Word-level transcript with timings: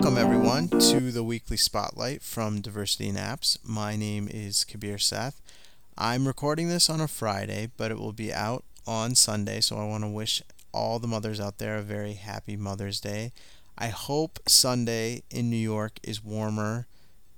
Welcome, 0.00 0.16
everyone, 0.16 0.68
to 0.68 1.12
the 1.12 1.22
weekly 1.22 1.58
spotlight 1.58 2.22
from 2.22 2.62
Diversity 2.62 3.10
in 3.10 3.16
Apps. 3.16 3.58
My 3.62 3.96
name 3.96 4.28
is 4.32 4.64
Kabir 4.64 4.96
Seth. 4.96 5.42
I'm 5.98 6.26
recording 6.26 6.70
this 6.70 6.88
on 6.88 7.02
a 7.02 7.06
Friday, 7.06 7.68
but 7.76 7.90
it 7.90 7.98
will 7.98 8.14
be 8.14 8.32
out 8.32 8.64
on 8.86 9.14
Sunday, 9.14 9.60
so 9.60 9.76
I 9.76 9.84
want 9.84 10.02
to 10.04 10.08
wish 10.08 10.42
all 10.72 10.98
the 10.98 11.06
mothers 11.06 11.38
out 11.38 11.58
there 11.58 11.76
a 11.76 11.82
very 11.82 12.14
happy 12.14 12.56
Mother's 12.56 12.98
Day. 12.98 13.32
I 13.76 13.88
hope 13.88 14.38
Sunday 14.48 15.22
in 15.30 15.50
New 15.50 15.56
York 15.56 15.98
is 16.02 16.24
warmer 16.24 16.86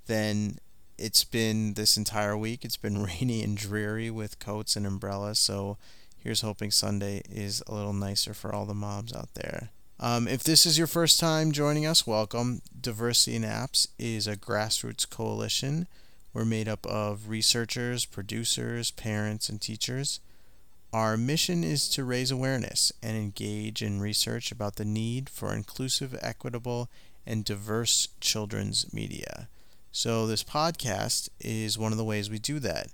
than 0.06 0.58
it's 0.96 1.24
been 1.24 1.74
this 1.74 1.96
entire 1.96 2.36
week. 2.36 2.64
It's 2.64 2.76
been 2.76 3.02
rainy 3.20 3.42
and 3.42 3.56
dreary 3.56 4.08
with 4.08 4.38
coats 4.38 4.76
and 4.76 4.86
umbrellas, 4.86 5.40
so 5.40 5.79
here's 6.16 6.42
hoping 6.42 6.70
Sunday 6.70 7.22
is 7.29 7.60
a 7.66 7.74
little 7.74 7.93
nicer 7.93 8.32
for 8.32 8.54
all 8.54 8.66
the 8.66 8.72
moms 8.72 9.13
out 9.13 9.35
there. 9.35 9.71
Um, 10.02 10.26
if 10.26 10.42
this 10.42 10.66
is 10.66 10.79
your 10.79 10.88
first 10.88 11.20
time 11.20 11.52
joining 11.52 11.86
us, 11.86 12.08
welcome. 12.08 12.60
Diversity 12.79 13.36
in 13.36 13.43
Apps 13.43 13.86
is 14.00 14.26
a 14.26 14.36
grassroots 14.36 15.08
coalition. 15.08 15.86
We're 16.34 16.44
made 16.44 16.66
up 16.66 16.84
of 16.86 17.29
researchers, 17.29 18.04
producers, 18.04 18.90
parents, 18.90 19.48
and 19.48 19.60
teachers. 19.60 20.18
Our 20.93 21.16
mission 21.16 21.62
is 21.62 21.88
to 21.90 22.02
raise 22.02 22.32
awareness 22.32 22.90
and 23.00 23.16
engage 23.16 23.80
in 23.80 24.00
research 24.00 24.50
about 24.50 24.74
the 24.74 24.84
need 24.84 25.29
for 25.29 25.54
inclusive, 25.54 26.18
equitable, 26.21 26.90
and 27.24 27.44
diverse 27.44 28.08
children's 28.21 28.93
media. 28.93 29.46
So, 29.93 30.26
this 30.26 30.43
podcast 30.43 31.29
is 31.38 31.79
one 31.79 31.93
of 31.93 31.98
the 31.98 32.05
ways 32.05 32.28
we 32.28 32.41
do 32.41 32.58
that. 32.58 32.88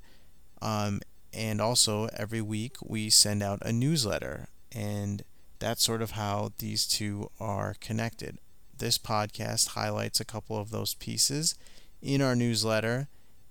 Um, 0.61 1.01
and 1.33 1.59
also, 1.59 2.11
every 2.15 2.43
week 2.43 2.77
we 2.85 3.09
send 3.09 3.43
out 3.43 3.63
a 3.63 3.73
newsletter. 3.73 4.49
And 4.73 5.23
that's 5.59 5.83
sort 5.83 6.03
of 6.03 6.13
how 6.13 6.53
these 6.59 6.87
two 6.87 7.31
are 7.41 7.75
connected. 7.81 8.39
This 8.77 8.99
podcast 8.99 9.69
highlights 9.69 10.21
a 10.21 10.25
couple 10.25 10.57
of 10.57 10.71
those 10.71 10.95
pieces 10.95 11.55
in 12.01 12.23
our 12.23 12.37
newsletter, 12.37 13.09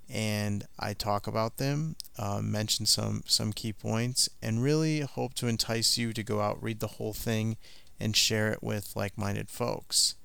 and 0.09 0.65
I 0.79 0.93
talk 0.93 1.27
about 1.27 1.57
them, 1.57 1.97
uh, 2.17 2.39
mention 2.41 2.85
some 2.85 3.23
some 3.25 3.51
key 3.51 3.73
points, 3.73 4.29
and 4.41 4.63
really 4.63 5.01
hope 5.01 5.33
to 5.35 5.47
entice 5.47 5.97
you 5.97 6.13
to 6.13 6.23
go 6.23 6.39
out, 6.39 6.63
read 6.63 6.79
the 6.79 6.87
whole 6.87 7.13
thing, 7.13 7.57
and 7.99 8.15
share 8.15 8.53
it 8.53 8.63
with 8.63 8.95
like-minded 8.95 9.49
folks. 9.49 10.15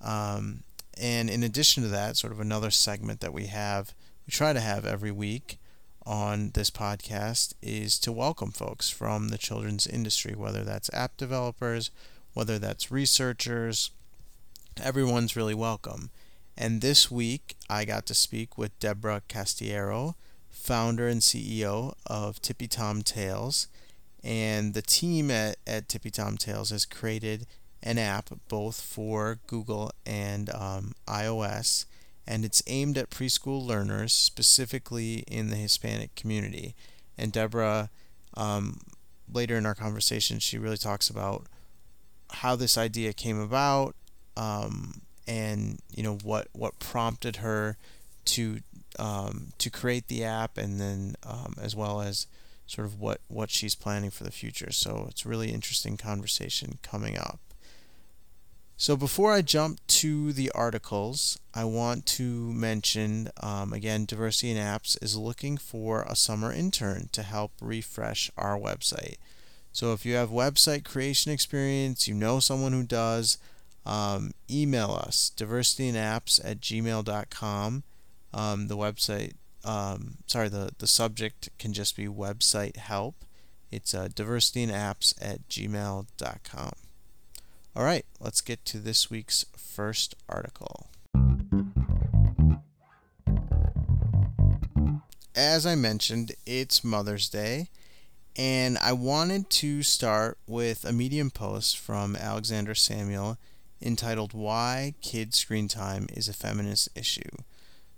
Um, 0.00 0.62
and 0.98 1.28
in 1.28 1.42
addition 1.42 1.82
to 1.82 1.88
that, 1.88 2.16
sort 2.16 2.32
of 2.32 2.40
another 2.40 2.70
segment 2.70 3.20
that 3.20 3.32
we 3.32 3.46
have, 3.46 3.94
we 4.26 4.30
try 4.30 4.52
to 4.52 4.60
have 4.60 4.86
every 4.86 5.10
week 5.10 5.58
on 6.06 6.52
this 6.54 6.70
podcast 6.70 7.54
is 7.60 7.98
to 7.98 8.12
welcome 8.12 8.52
folks 8.52 8.88
from 8.88 9.28
the 9.28 9.38
children's 9.38 9.86
industry, 9.86 10.34
whether 10.36 10.62
that's 10.62 10.92
app 10.94 11.16
developers, 11.16 11.90
whether 12.32 12.58
that's 12.58 12.92
researchers. 12.92 13.90
Everyone's 14.80 15.36
really 15.36 15.54
welcome. 15.54 16.10
And 16.56 16.80
this 16.80 17.10
week, 17.10 17.56
I 17.68 17.84
got 17.84 18.06
to 18.06 18.14
speak 18.14 18.56
with 18.56 18.78
Deborah 18.78 19.22
Castiero, 19.28 20.14
founder 20.48 21.08
and 21.08 21.20
CEO 21.20 21.94
of 22.06 22.40
Tippy 22.40 22.68
Tom 22.68 23.02
Tales. 23.02 23.68
And 24.22 24.74
the 24.74 24.82
team 24.82 25.30
at, 25.30 25.56
at 25.66 25.88
Tippy 25.88 26.10
Tom 26.10 26.36
Tales 26.36 26.70
has 26.70 26.86
created 26.86 27.46
an 27.82 27.98
app 27.98 28.30
both 28.48 28.80
for 28.80 29.38
Google 29.46 29.90
and 30.04 30.50
um, 30.50 30.94
iOS 31.06 31.84
and 32.26 32.44
it's 32.44 32.62
aimed 32.66 32.98
at 32.98 33.10
preschool 33.10 33.64
learners, 33.64 34.12
specifically 34.12 35.24
in 35.28 35.48
the 35.48 35.56
Hispanic 35.56 36.14
community. 36.14 36.74
And 37.16 37.32
Deborah, 37.32 37.90
um, 38.34 38.80
later 39.32 39.56
in 39.56 39.66
our 39.66 39.74
conversation, 39.74 40.38
she 40.38 40.58
really 40.58 40.76
talks 40.76 41.08
about 41.08 41.46
how 42.30 42.56
this 42.56 42.76
idea 42.76 43.12
came 43.12 43.38
about, 43.38 43.94
um, 44.36 45.02
and 45.26 45.80
you 45.94 46.02
know 46.02 46.18
what 46.22 46.48
what 46.52 46.78
prompted 46.78 47.36
her 47.36 47.76
to 48.24 48.60
um, 48.98 49.52
to 49.58 49.70
create 49.70 50.08
the 50.08 50.24
app, 50.24 50.58
and 50.58 50.80
then 50.80 51.14
um, 51.22 51.54
as 51.60 51.74
well 51.76 52.00
as 52.00 52.26
sort 52.66 52.86
of 52.86 53.00
what 53.00 53.20
what 53.28 53.50
she's 53.50 53.74
planning 53.74 54.10
for 54.10 54.24
the 54.24 54.32
future. 54.32 54.72
So 54.72 55.06
it's 55.08 55.24
really 55.24 55.50
interesting 55.50 55.96
conversation 55.96 56.78
coming 56.82 57.16
up. 57.16 57.38
So 58.78 58.94
before 58.94 59.32
I 59.32 59.40
jump 59.40 59.80
to 59.86 60.34
the 60.34 60.50
articles, 60.54 61.38
I 61.54 61.64
want 61.64 62.04
to 62.06 62.22
mention 62.22 63.30
um, 63.42 63.72
again, 63.72 64.04
Diversity 64.04 64.50
in 64.50 64.58
Apps 64.58 65.02
is 65.02 65.16
looking 65.16 65.56
for 65.56 66.02
a 66.02 66.14
summer 66.14 66.52
intern 66.52 67.08
to 67.12 67.22
help 67.22 67.52
refresh 67.62 68.30
our 68.36 68.58
website. 68.58 69.16
So 69.72 69.94
if 69.94 70.04
you 70.04 70.14
have 70.16 70.28
website 70.28 70.84
creation 70.84 71.32
experience, 71.32 72.06
you 72.06 72.14
know 72.14 72.38
someone 72.38 72.72
who 72.72 72.82
does, 72.82 73.38
um, 73.86 74.32
email 74.50 74.90
us 74.90 75.32
diversityinapps 75.34 76.40
at 76.44 76.60
gmail.com. 76.60 77.82
Um, 78.34 78.68
the 78.68 78.76
website, 78.76 79.34
um, 79.64 80.16
sorry, 80.26 80.50
the, 80.50 80.70
the 80.78 80.86
subject 80.86 81.48
can 81.58 81.72
just 81.72 81.96
be 81.96 82.08
website 82.08 82.76
help. 82.76 83.24
It's 83.70 83.94
uh, 83.94 84.08
diversityinapps 84.08 85.14
at 85.22 85.48
gmail.com. 85.48 86.85
All 87.76 87.84
right, 87.84 88.06
let's 88.20 88.40
get 88.40 88.64
to 88.66 88.78
this 88.78 89.10
week's 89.10 89.44
first 89.54 90.14
article. 90.30 90.88
As 95.34 95.66
I 95.66 95.74
mentioned, 95.74 96.32
it's 96.46 96.82
Mother's 96.82 97.28
Day, 97.28 97.68
and 98.34 98.78
I 98.78 98.94
wanted 98.94 99.50
to 99.50 99.82
start 99.82 100.38
with 100.46 100.86
a 100.86 100.92
Medium 100.92 101.30
post 101.30 101.76
from 101.76 102.16
Alexandra 102.16 102.74
Samuel 102.74 103.36
entitled 103.82 104.32
Why 104.32 104.94
Kid 105.02 105.34
Screen 105.34 105.68
Time 105.68 106.06
is 106.14 106.30
a 106.30 106.32
Feminist 106.32 106.88
Issue. 106.96 107.28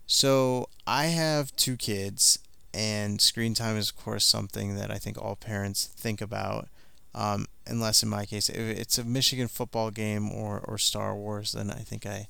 So, 0.09 0.71
I 0.89 1.07
have 1.07 1.55
two 1.55 1.77
kids, 1.77 2.41
and 2.75 3.21
screen 3.21 3.55
time 3.55 3.77
is, 3.77 3.91
of 3.91 3.97
course, 3.97 4.25
something 4.25 4.75
that 4.75 4.91
I 4.91 4.99
think 4.99 5.17
all 5.17 5.37
parents 5.37 5.87
think 5.87 6.21
about 6.21 6.67
um, 7.15 7.47
unless 7.69 8.03
in 8.03 8.09
my 8.09 8.27
case, 8.27 8.49
if 8.49 8.59
it's 8.59 8.99
a 8.99 9.05
Michigan 9.05 9.49
football 9.49 9.91
game 9.91 10.31
or, 10.31 10.61
or 10.61 10.79
Star 10.79 11.15
Wars, 11.15 11.53
then 11.53 11.71
I 11.71 11.81
think 11.81 12.07
I 12.07 12.29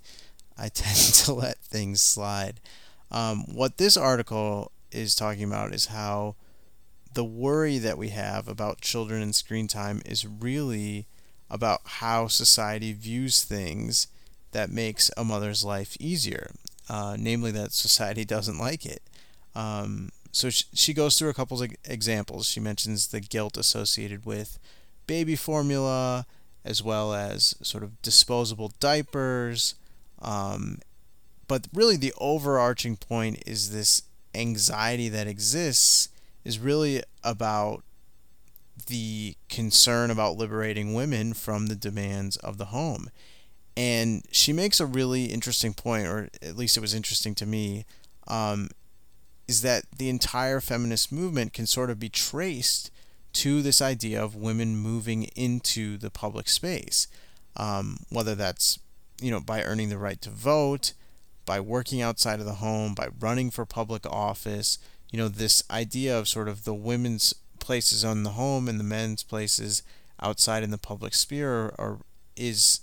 I 0.58 0.68
tend 0.74 0.96
to 0.96 1.32
let 1.32 1.58
things 1.58 2.02
slide. 2.02 2.60
Um, 3.10 3.44
what 3.54 3.78
this 3.78 3.96
article 3.96 4.72
is 4.90 5.14
talking 5.14 5.44
about 5.44 5.72
is 5.72 5.86
how 5.86 6.34
the 7.14 7.24
worry 7.24 7.78
that 7.78 7.96
we 7.96 8.10
have 8.10 8.48
about 8.48 8.80
children 8.80 9.22
and 9.22 9.34
screen 9.34 9.68
time 9.68 10.02
is 10.04 10.26
really 10.26 11.06
about 11.50 11.80
how 11.84 12.26
society 12.26 12.92
views 12.92 13.42
things 13.42 14.08
that 14.52 14.70
makes 14.70 15.10
a 15.16 15.24
mother's 15.24 15.64
life 15.64 15.96
easier, 15.98 16.50
uh, 16.88 17.16
namely 17.18 17.50
that 17.50 17.72
society 17.72 18.24
doesn't 18.26 18.58
like 18.58 18.84
it. 18.84 19.02
Um, 19.54 20.10
so 20.32 20.50
she, 20.50 20.64
she 20.74 20.94
goes 20.94 21.18
through 21.18 21.30
a 21.30 21.34
couple 21.34 21.60
of 21.62 21.70
examples. 21.84 22.48
She 22.48 22.60
mentions 22.60 23.08
the 23.08 23.20
guilt 23.20 23.56
associated 23.56 24.26
with 24.26 24.58
baby 25.08 25.34
formula, 25.34 26.24
as 26.64 26.80
well 26.80 27.12
as 27.12 27.56
sort 27.62 27.82
of 27.82 28.00
disposable 28.02 28.72
diapers. 28.78 29.74
Um, 30.22 30.78
but 31.48 31.66
really, 31.74 31.96
the 31.96 32.14
overarching 32.18 32.96
point 32.96 33.42
is 33.44 33.72
this 33.72 34.02
anxiety 34.34 35.08
that 35.08 35.26
exists 35.26 36.10
is 36.44 36.60
really 36.60 37.02
about 37.24 37.82
the 38.86 39.34
concern 39.48 40.10
about 40.10 40.36
liberating 40.36 40.94
women 40.94 41.34
from 41.34 41.66
the 41.66 41.74
demands 41.74 42.36
of 42.36 42.58
the 42.58 42.66
home. 42.66 43.10
And 43.76 44.24
she 44.30 44.52
makes 44.52 44.80
a 44.80 44.86
really 44.86 45.26
interesting 45.26 45.74
point, 45.74 46.06
or 46.06 46.28
at 46.42 46.56
least 46.56 46.76
it 46.76 46.80
was 46.80 46.94
interesting 46.94 47.34
to 47.36 47.46
me, 47.46 47.84
um, 48.26 48.70
is 49.46 49.62
that 49.62 49.84
the 49.96 50.08
entire 50.08 50.60
feminist 50.60 51.10
movement 51.10 51.52
can 51.52 51.66
sort 51.66 51.90
of 51.90 51.98
be 51.98 52.08
traced 52.08 52.90
to 53.34 53.62
this 53.62 53.80
idea 53.82 54.22
of 54.22 54.34
women 54.34 54.76
moving 54.76 55.24
into 55.36 55.96
the 55.96 56.10
public 56.10 56.48
space, 56.48 57.06
um, 57.56 57.98
whether 58.10 58.34
that's 58.34 58.78
you 59.20 59.30
know 59.30 59.40
by 59.40 59.62
earning 59.62 59.88
the 59.88 59.98
right 59.98 60.20
to 60.22 60.30
vote, 60.30 60.92
by 61.46 61.60
working 61.60 62.00
outside 62.02 62.40
of 62.40 62.46
the 62.46 62.54
home, 62.54 62.94
by 62.94 63.08
running 63.20 63.50
for 63.50 63.64
public 63.64 64.06
office. 64.06 64.78
You 65.10 65.18
know 65.18 65.28
this 65.28 65.62
idea 65.70 66.18
of 66.18 66.28
sort 66.28 66.48
of 66.48 66.64
the 66.64 66.74
women's 66.74 67.34
places 67.58 68.04
on 68.04 68.22
the 68.22 68.30
home 68.30 68.68
and 68.68 68.78
the 68.78 68.84
men's 68.84 69.22
places 69.22 69.82
outside 70.20 70.62
in 70.62 70.70
the 70.70 70.78
public 70.78 71.14
sphere 71.14 71.50
are, 71.50 71.74
are 71.78 71.98
is 72.36 72.80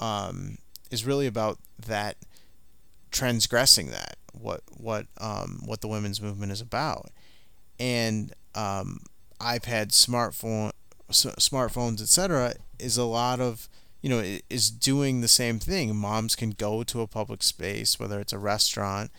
um, 0.00 0.58
is 0.90 1.04
really 1.04 1.26
about 1.26 1.58
that 1.86 2.16
transgressing 3.10 3.90
that 3.90 4.16
what 4.32 4.60
what 4.76 5.06
um, 5.20 5.60
what 5.64 5.80
the 5.80 5.88
women's 5.88 6.20
movement 6.20 6.52
is 6.52 6.60
about, 6.60 7.10
and 7.78 8.32
um, 8.54 9.00
iPad, 9.40 9.88
smartphone, 9.88 10.70
smartphones, 11.10 12.00
etc., 12.00 12.54
is 12.78 12.96
a 12.96 13.04
lot 13.04 13.40
of 13.40 13.68
you 14.02 14.10
know 14.10 14.22
is 14.50 14.70
doing 14.70 15.20
the 15.20 15.28
same 15.28 15.58
thing. 15.58 15.94
Moms 15.96 16.36
can 16.36 16.50
go 16.50 16.82
to 16.84 17.00
a 17.00 17.06
public 17.06 17.42
space, 17.42 17.98
whether 17.98 18.20
it's 18.20 18.32
a 18.32 18.38
restaurant, 18.38 19.10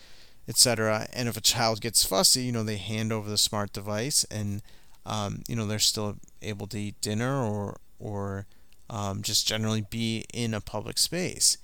etc., 0.48 1.08
and 1.12 1.28
if 1.28 1.36
a 1.36 1.40
child 1.40 1.80
gets 1.80 2.04
fussy, 2.04 2.42
you 2.42 2.52
know 2.52 2.62
they 2.62 2.76
hand 2.76 3.12
over 3.12 3.28
the 3.28 3.38
smart 3.38 3.72
device, 3.72 4.24
and 4.30 4.62
um, 5.04 5.42
you 5.48 5.56
know 5.56 5.66
they're 5.66 5.78
still 5.78 6.16
able 6.42 6.66
to 6.68 6.78
eat 6.78 7.00
dinner 7.00 7.42
or 7.42 7.78
or 7.98 8.46
um, 8.90 9.22
just 9.22 9.46
generally 9.46 9.82
be 9.90 10.24
in 10.32 10.54
a 10.54 10.60
public 10.60 10.98
space. 10.98 11.58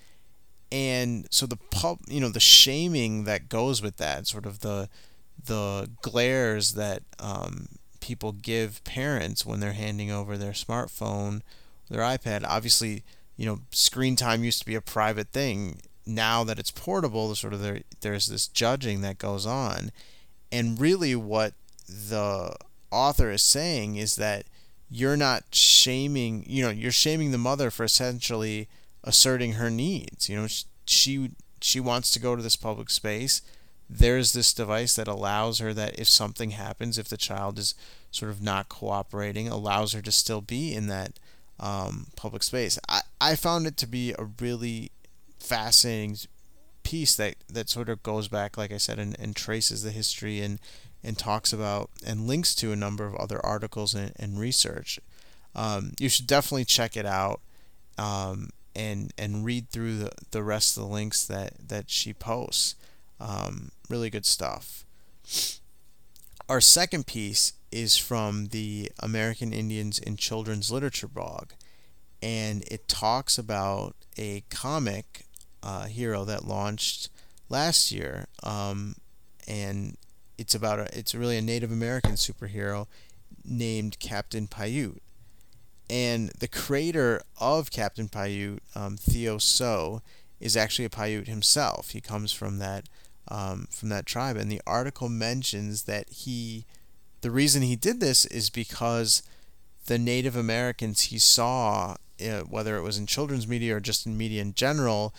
and 0.71 1.27
so 1.31 1.47
the 1.47 1.59
pub, 1.71 1.99
you 2.09 2.21
know, 2.21 2.31
the 2.31 2.41
shaming 2.41 3.25
that 3.25 3.49
goes 3.49 3.83
with 3.83 3.99
that, 3.99 4.27
sort 4.27 4.47
of 4.47 4.61
the 4.61 4.89
the 5.45 5.91
glares 6.03 6.75
that 6.75 7.03
um, 7.19 7.67
people 8.03 8.33
give 8.33 8.85
parents 8.85 9.47
when 9.47 9.61
they're 9.61 9.73
handing 9.73 10.11
over 10.11 10.37
their 10.37 10.53
smartphone, 10.53 11.41
their 11.89 12.03
iPad. 12.03 12.45
Obviously, 12.47 13.03
you 13.37 13.47
know, 13.47 13.61
screen 13.71 14.17
time 14.17 14.45
used 14.45 14.59
to 14.59 14.67
be 14.67 14.75
a 14.75 14.83
private 14.83 15.29
thing. 15.29 15.81
Now 16.05 16.45
that 16.45 16.59
it's 16.59 16.71
portable, 16.71 17.35
sort 17.35 17.55
of 17.55 17.63
there, 17.63 17.81
there's 18.01 18.27
this 18.27 18.49
judging 18.49 19.01
that 19.03 19.19
goes 19.19 19.47
on, 19.47 19.93
and 20.51 20.79
really 20.81 21.15
what 21.15 21.55
the 21.89 22.55
author 22.91 23.31
is 23.31 23.43
saying 23.43 23.97
is 23.97 24.17
that 24.17 24.45
you're 24.91 25.17
not 25.17 25.45
shaming, 25.53 26.45
you 26.47 26.63
know, 26.63 26.71
you're 26.71 26.91
shaming 26.91 27.31
the 27.31 27.39
mother 27.39 27.71
for 27.71 27.85
essentially 27.85 28.69
asserting 29.05 29.53
her 29.53 29.71
needs. 29.71 30.29
You 30.29 30.41
know, 30.41 30.49
she 30.85 31.31
she 31.61 31.81
wants 31.81 32.11
to 32.13 32.21
go 32.21 32.35
to 32.35 32.43
this 32.43 32.57
public 32.57 32.91
space. 32.91 33.43
There's 33.99 34.33
this 34.33 34.55
device 34.55 34.97
that 34.97 35.09
allows 35.09 35.59
her 35.59 35.75
that 35.75 35.99
if 35.99 36.09
something 36.09 36.53
happens, 36.53 36.97
if 36.97 37.09
the 37.09 37.17
child 37.17 37.59
is 37.59 37.75
sort 38.11 38.31
of 38.31 38.43
not 38.43 38.69
cooperating, 38.69 39.49
allows 39.49 39.93
her 39.93 40.01
to 40.03 40.13
still 40.13 40.41
be 40.41 40.75
in 40.75 40.87
that 40.87 41.19
um, 41.61 42.07
public 42.17 42.43
space. 42.43 42.79
I, 42.89 43.03
I 43.21 43.37
found 43.37 43.67
it 43.67 43.77
to 43.79 43.87
be 43.87 44.13
a 44.13 44.29
really 44.41 44.91
fascinating 45.39 46.17
piece 46.83 47.15
that, 47.17 47.35
that 47.49 47.69
sort 47.69 47.89
of 47.89 48.03
goes 48.03 48.29
back, 48.29 48.57
like 48.57 48.73
I 48.73 48.79
said, 48.79 48.99
and, 48.99 49.15
and 49.21 49.37
traces 49.37 49.83
the 49.83 49.91
history 49.91 50.41
and, 50.41 50.59
and 51.05 51.19
talks 51.19 51.53
about 51.53 51.91
and 52.07 52.27
links 52.27 52.55
to 52.57 52.73
a 52.73 52.77
number 52.77 53.05
of 53.05 53.15
other 53.17 53.45
articles 53.45 53.95
and, 53.95 54.13
and 54.17 54.41
research. 54.41 54.99
Um, 55.55 55.93
you 55.99 56.09
should 56.09 56.27
definitely 56.27 56.65
check 56.65 56.97
it 56.97 57.07
out. 57.07 57.41
Um, 57.99 58.49
and 58.75 59.13
and 59.19 59.45
read 59.45 59.69
through 59.69 59.99
the, 59.99 60.11
the 60.31 60.43
rest 60.43 60.77
of 60.79 60.83
the 60.83 60.89
links 60.89 61.27
that, 61.27 61.69
that 61.69 61.91
she 61.91 62.15
posts. 62.15 62.75
Um, 63.23 63.71
really 63.89 64.11
good 64.11 64.27
stuff. 64.27 64.85
Our 66.49 66.61
second 66.61 67.07
piece 67.07 67.53
is 67.71 67.97
from 67.97 68.47
the 68.49 68.91
American 68.99 69.53
Indians 69.53 69.99
in 69.99 70.17
Children's 70.17 70.71
Literature 70.71 71.09
blog, 71.09 71.53
and 72.21 72.65
it 72.71 72.89
talks 72.89 73.39
about 73.39 73.95
a 74.19 74.43
comic 74.51 75.27
uh, 75.63 75.87
hero 75.87 76.25
that 76.25 76.45
launched 76.45 77.09
last 77.49 77.93
year, 77.93 78.27
um, 78.43 78.97
and 79.47 79.97
it's 80.37 80.55
about 80.55 80.81
a, 80.81 80.99
it's 80.99 81.15
really 81.15 81.39
a 81.39 81.43
Native 81.43 81.71
American 81.71 82.13
superhero 82.13 82.87
named 83.45 83.99
Captain 84.01 84.49
Paiute 84.49 85.01
and 85.93 86.31
the 86.39 86.49
creator 86.49 87.21
of 87.39 87.71
Captain 87.71 88.09
Paiute, 88.09 88.63
um, 88.75 88.97
Theo 88.97 89.37
Tso, 89.37 90.01
is 90.41 90.57
actually 90.57 90.87
a 90.87 90.91
Paiute 90.91 91.29
himself. 91.29 91.91
He 91.91 92.01
comes 92.01 92.33
from 92.33 92.59
that 92.59 92.89
um, 93.29 93.67
from 93.71 93.89
that 93.91 94.07
tribe, 94.07 94.37
and 94.37 94.51
the 94.51 94.63
article 94.67 95.09
mentions 95.09 95.85
that 95.85 96.09
he, 96.09 96.67
the 97.21 97.31
reason 97.31 97.63
he 97.63 97.77
did 97.77 98.01
this 98.01 98.25
is 98.27 98.51
because 98.51 99.23
the 99.87 99.99
Native 99.99 100.37
Americans 100.37 101.03
he 101.03 101.19
saw, 101.19 101.97
uh, 102.25 102.41
whether 102.41 102.77
it 102.77 102.83
was 102.83 102.99
in 102.99 103.07
children's 103.07 103.49
media 103.49 103.77
or 103.77 103.81
just 103.81 104.07
in 104.07 104.17
media 104.17 104.43
in 104.43 104.55
general, 104.55 105.15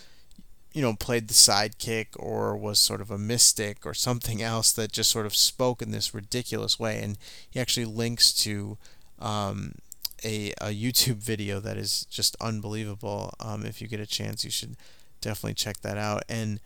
you 0.72 0.82
know, 0.82 0.94
played 0.94 1.28
the 1.28 1.34
sidekick 1.34 2.08
or 2.16 2.56
was 2.56 2.80
sort 2.80 3.00
of 3.00 3.10
a 3.10 3.18
mystic 3.18 3.86
or 3.86 3.94
something 3.94 4.42
else 4.42 4.72
that 4.72 4.90
just 4.90 5.10
sort 5.10 5.26
of 5.26 5.36
spoke 5.36 5.80
in 5.80 5.92
this 5.92 6.12
ridiculous 6.12 6.80
way. 6.80 7.00
And 7.00 7.16
he 7.48 7.60
actually 7.60 7.86
links 7.86 8.32
to 8.42 8.76
um, 9.20 9.76
a, 10.24 10.52
a 10.60 10.74
YouTube 10.74 11.16
video 11.16 11.60
that 11.60 11.76
is 11.76 12.06
just 12.10 12.36
unbelievable. 12.40 13.32
Um, 13.38 13.64
if 13.64 13.80
you 13.80 13.86
get 13.86 14.00
a 14.00 14.06
chance, 14.06 14.44
you 14.44 14.50
should 14.50 14.76
definitely 15.20 15.54
check 15.54 15.80
that 15.82 15.96
out. 15.96 16.24
And 16.28 16.60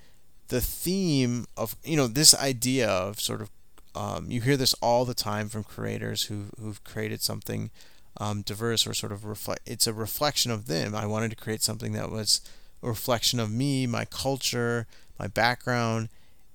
the 0.48 0.60
theme 0.60 1.46
of 1.56 1.76
you 1.84 1.96
know 1.96 2.06
this 2.06 2.34
idea 2.34 2.88
of 2.88 3.20
sort 3.20 3.40
of 3.40 3.50
um, 3.94 4.30
you 4.30 4.40
hear 4.40 4.56
this 4.56 4.74
all 4.74 5.04
the 5.04 5.14
time 5.14 5.48
from 5.48 5.64
creators 5.64 6.24
who 6.24 6.46
who've 6.60 6.82
created 6.84 7.20
something 7.22 7.70
um, 8.18 8.42
diverse 8.42 8.86
or 8.86 8.94
sort 8.94 9.12
of 9.12 9.24
reflect. 9.24 9.60
It's 9.66 9.86
a 9.86 9.92
reflection 9.92 10.50
of 10.50 10.66
them. 10.66 10.94
I 10.94 11.06
wanted 11.06 11.30
to 11.30 11.36
create 11.36 11.62
something 11.62 11.92
that 11.92 12.10
was 12.10 12.40
a 12.82 12.88
reflection 12.88 13.40
of 13.40 13.50
me, 13.50 13.86
my 13.86 14.04
culture, 14.04 14.86
my 15.18 15.26
background, 15.26 16.08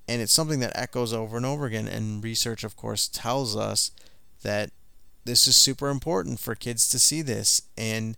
and 0.07 0.21
it's 0.21 0.33
something 0.33 0.59
that 0.59 0.77
echoes 0.77 1.13
over 1.13 1.37
and 1.37 1.45
over 1.45 1.65
again. 1.65 1.87
And 1.87 2.23
research, 2.23 2.63
of 2.63 2.75
course, 2.75 3.07
tells 3.07 3.55
us 3.55 3.91
that 4.43 4.71
this 5.25 5.47
is 5.47 5.55
super 5.55 5.89
important 5.89 6.39
for 6.39 6.53
kids 6.53 6.89
to 6.89 6.99
see 6.99 7.21
this 7.21 7.61
and 7.77 8.17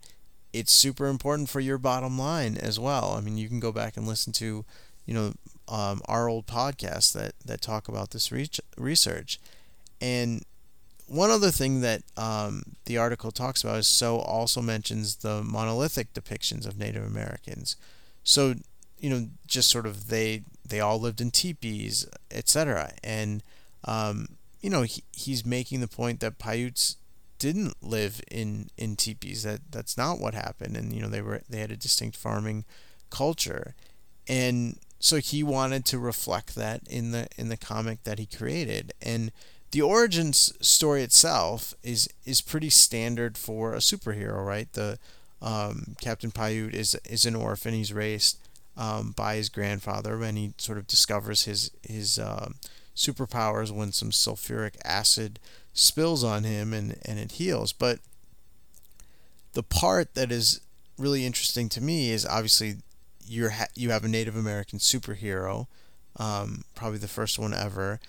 it's 0.53 0.71
super 0.71 1.07
important 1.07 1.49
for 1.49 1.59
your 1.59 1.77
bottom 1.77 2.17
line 2.17 2.57
as 2.57 2.79
well. 2.79 3.13
I 3.15 3.21
mean, 3.21 3.37
you 3.37 3.47
can 3.49 3.59
go 3.59 3.71
back 3.71 3.97
and 3.97 4.07
listen 4.07 4.31
to, 4.33 4.63
you 5.05 5.13
know, 5.13 5.33
um, 5.67 6.01
our 6.05 6.29
old 6.29 6.45
podcasts 6.45 7.13
that, 7.13 7.33
that 7.43 7.61
talk 7.61 7.87
about 7.87 8.11
this 8.11 8.31
research. 8.77 9.39
And 10.01 10.43
one 11.07 11.29
other 11.29 11.51
thing 11.51 11.81
that 11.81 12.03
um, 12.17 12.63
the 12.85 12.97
article 12.97 13.31
talks 13.31 13.63
about 13.63 13.77
is 13.77 13.87
so 13.87 14.17
also 14.19 14.61
mentions 14.61 15.17
the 15.17 15.43
monolithic 15.43 16.13
depictions 16.13 16.67
of 16.67 16.77
Native 16.77 17.03
Americans. 17.03 17.75
So, 18.23 18.55
you 18.99 19.09
know, 19.09 19.27
just 19.45 19.69
sort 19.69 19.85
of 19.85 20.07
they 20.07 20.43
they 20.67 20.79
all 20.79 20.99
lived 20.99 21.21
in 21.21 21.31
teepees, 21.31 22.07
etc. 22.31 22.91
And 23.03 23.43
um, 23.85 24.27
you 24.61 24.69
know, 24.69 24.81
he, 24.81 25.03
he's 25.11 25.45
making 25.45 25.81
the 25.81 25.87
point 25.87 26.21
that 26.21 26.39
Paiutes 26.39 26.97
didn't 27.37 27.75
live 27.83 28.21
in 28.31 28.69
in 28.77 28.95
teepees. 28.95 29.43
That 29.43 29.61
that's 29.71 29.97
not 29.97 30.19
what 30.19 30.33
happened. 30.33 30.75
And 30.75 30.91
you 30.91 31.01
know, 31.01 31.09
they 31.09 31.21
were 31.21 31.41
they 31.47 31.59
had 31.59 31.71
a 31.71 31.77
distinct 31.77 32.17
farming 32.17 32.65
culture, 33.11 33.75
and 34.27 34.79
so 34.99 35.17
he 35.17 35.43
wanted 35.43 35.85
to 35.85 35.99
reflect 35.99 36.55
that 36.55 36.81
in 36.89 37.11
the 37.11 37.27
in 37.37 37.49
the 37.49 37.57
comic 37.57 38.03
that 38.03 38.19
he 38.19 38.25
created. 38.25 38.93
And 39.01 39.31
the 39.71 39.81
origins 39.81 40.53
story 40.61 41.03
itself 41.03 41.73
is 41.83 42.07
is 42.25 42.41
pretty 42.41 42.69
standard 42.69 43.37
for 43.37 43.73
a 43.73 43.79
superhero, 43.79 44.45
right? 44.45 44.71
The 44.73 44.97
um, 45.41 45.95
Captain 46.01 46.31
Paiute 46.31 46.73
is 46.73 46.95
is 47.05 47.25
an 47.25 47.35
orphan. 47.35 47.73
He's 47.73 47.93
raised 47.93 48.39
um, 48.77 49.13
by 49.15 49.35
his 49.35 49.49
grandfather 49.49 50.17
when 50.17 50.35
he 50.35 50.53
sort 50.57 50.77
of 50.77 50.87
discovers 50.87 51.43
his 51.43 51.71
his 51.83 52.17
uh, 52.17 52.49
superpowers 52.95 53.71
when 53.71 53.91
some 53.91 54.11
sulfuric 54.11 54.75
acid 54.85 55.39
spills 55.73 56.23
on 56.23 56.45
him 56.45 56.73
and, 56.73 56.97
and 57.05 57.19
it 57.19 57.33
heals. 57.33 57.73
But 57.73 57.99
the 59.53 59.63
part 59.63 60.15
that 60.15 60.31
is 60.31 60.61
really 60.97 61.25
interesting 61.25 61.67
to 61.69 61.81
me 61.81 62.11
is 62.11 62.25
obviously 62.25 62.77
you're 63.27 63.51
ha- 63.51 63.67
you 63.75 63.91
have 63.91 64.03
a 64.03 64.09
Native 64.09 64.35
American 64.35 64.79
superhero, 64.79 65.67
um, 66.17 66.63
probably 66.75 66.99
the 66.99 67.07
first 67.07 67.39
one 67.39 67.53
ever, 67.53 67.99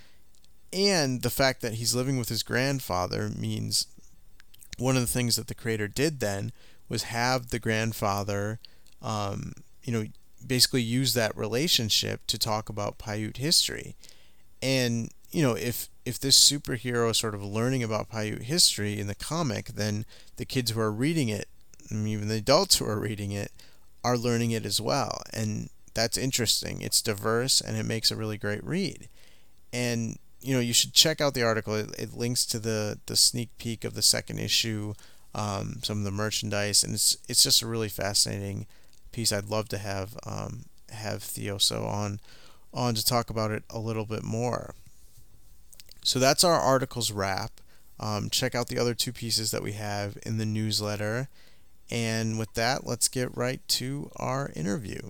and 0.72 1.22
the 1.22 1.30
fact 1.30 1.60
that 1.62 1.74
he's 1.74 1.94
living 1.94 2.18
with 2.18 2.28
his 2.28 2.42
grandfather 2.42 3.28
means 3.28 3.86
one 4.78 4.96
of 4.96 5.02
the 5.02 5.08
things 5.08 5.36
that 5.36 5.46
the 5.46 5.54
creator 5.54 5.88
did 5.88 6.20
then 6.20 6.52
was 6.88 7.04
have 7.04 7.48
the 7.48 7.58
grandfather, 7.58 8.60
um, 9.02 9.52
you 9.82 9.92
know, 9.92 10.04
basically 10.46 10.82
use 10.82 11.14
that 11.14 11.36
relationship 11.36 12.26
to 12.26 12.38
talk 12.38 12.68
about 12.68 12.98
Paiute 12.98 13.38
history, 13.38 13.96
and 14.62 15.10
you 15.30 15.42
know, 15.42 15.54
if 15.54 15.88
if 16.04 16.20
this 16.20 16.38
superhero 16.38 17.10
is 17.10 17.18
sort 17.18 17.34
of 17.34 17.44
learning 17.44 17.82
about 17.82 18.08
Paiute 18.08 18.42
history 18.42 18.98
in 18.98 19.08
the 19.08 19.14
comic, 19.14 19.66
then 19.68 20.04
the 20.36 20.44
kids 20.44 20.70
who 20.70 20.80
are 20.80 20.92
reading 20.92 21.28
it, 21.28 21.48
even 21.90 22.28
the 22.28 22.36
adults 22.36 22.78
who 22.78 22.86
are 22.86 23.00
reading 23.00 23.32
it, 23.32 23.50
are 24.06 24.16
learning 24.16 24.52
it 24.52 24.64
as 24.64 24.80
well. 24.80 25.22
And 25.32 25.68
that's 25.92 26.16
interesting. 26.16 26.80
It's 26.80 27.02
diverse 27.02 27.60
and 27.60 27.76
it 27.76 27.84
makes 27.84 28.12
a 28.12 28.16
really 28.16 28.38
great 28.38 28.62
read. 28.62 29.08
And 29.72 30.18
you 30.40 30.54
know, 30.54 30.60
you 30.60 30.72
should 30.72 30.92
check 30.92 31.20
out 31.20 31.34
the 31.34 31.42
article. 31.42 31.74
It, 31.74 31.90
it 31.98 32.14
links 32.14 32.46
to 32.46 32.60
the 32.60 33.00
the 33.06 33.16
sneak 33.16 33.50
peek 33.58 33.84
of 33.84 33.94
the 33.94 34.02
second 34.02 34.38
issue, 34.38 34.94
um, 35.34 35.80
some 35.82 35.98
of 35.98 36.04
the 36.04 36.12
merchandise, 36.12 36.84
and 36.84 36.94
it's 36.94 37.16
it's 37.28 37.42
just 37.42 37.62
a 37.62 37.66
really 37.66 37.88
fascinating 37.88 38.66
piece. 39.10 39.32
I'd 39.32 39.50
love 39.50 39.68
to 39.70 39.78
have 39.78 40.16
um, 40.24 40.66
have 40.90 41.24
Theo 41.24 41.58
Tso 41.58 41.84
on 41.84 42.20
on 42.72 42.94
to 42.94 43.04
talk 43.04 43.28
about 43.28 43.50
it 43.50 43.64
a 43.70 43.80
little 43.80 44.06
bit 44.06 44.22
more. 44.22 44.76
So 46.04 46.20
that's 46.20 46.44
our 46.44 46.60
articles 46.60 47.10
wrap. 47.10 47.60
Um, 47.98 48.30
check 48.30 48.54
out 48.54 48.68
the 48.68 48.78
other 48.78 48.94
two 48.94 49.12
pieces 49.12 49.50
that 49.50 49.64
we 49.64 49.72
have 49.72 50.16
in 50.24 50.38
the 50.38 50.46
newsletter. 50.46 51.28
And 51.90 52.38
with 52.38 52.52
that, 52.54 52.86
let's 52.86 53.08
get 53.08 53.36
right 53.36 53.60
to 53.68 54.10
our 54.16 54.50
interview. 54.54 55.00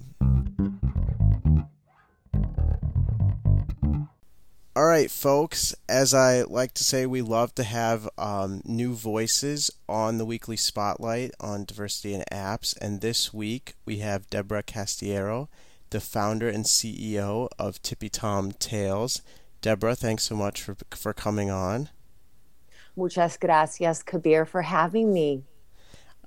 All 4.77 4.85
right, 4.85 5.11
folks, 5.11 5.75
as 5.89 6.13
I 6.13 6.43
like 6.43 6.75
to 6.75 6.85
say, 6.85 7.07
we 7.07 7.23
love 7.23 7.55
to 7.55 7.63
have 7.65 8.11
um, 8.19 8.61
new 8.67 8.93
voices 8.93 9.71
on 9.89 10.19
the 10.19 10.27
weekly 10.27 10.59
spotlight 10.59 11.31
on 11.41 11.65
diversity 11.65 12.13
in 12.13 12.25
apps. 12.31 12.77
And 12.79 13.01
this 13.01 13.33
week, 13.33 13.75
we 13.87 14.01
have 14.01 14.29
Deborah 14.29 14.63
Castiero, 14.63 15.49
the 15.89 16.01
founder 16.01 16.47
and 16.51 16.67
CEO 16.67 17.49
of 17.59 17.81
Tippy 17.81 18.11
Tom 18.11 18.53
Tales. 18.53 19.23
Deborah, 19.63 19.97
thanks 19.97 20.25
so 20.25 20.37
much 20.37 20.61
for, 20.61 20.77
for 20.91 21.15
coming 21.15 21.51
on. 21.51 21.89
Muchas 22.95 23.39
gracias, 23.39 24.03
Kabir, 24.03 24.45
for 24.45 24.61
having 24.61 25.11
me. 25.11 25.45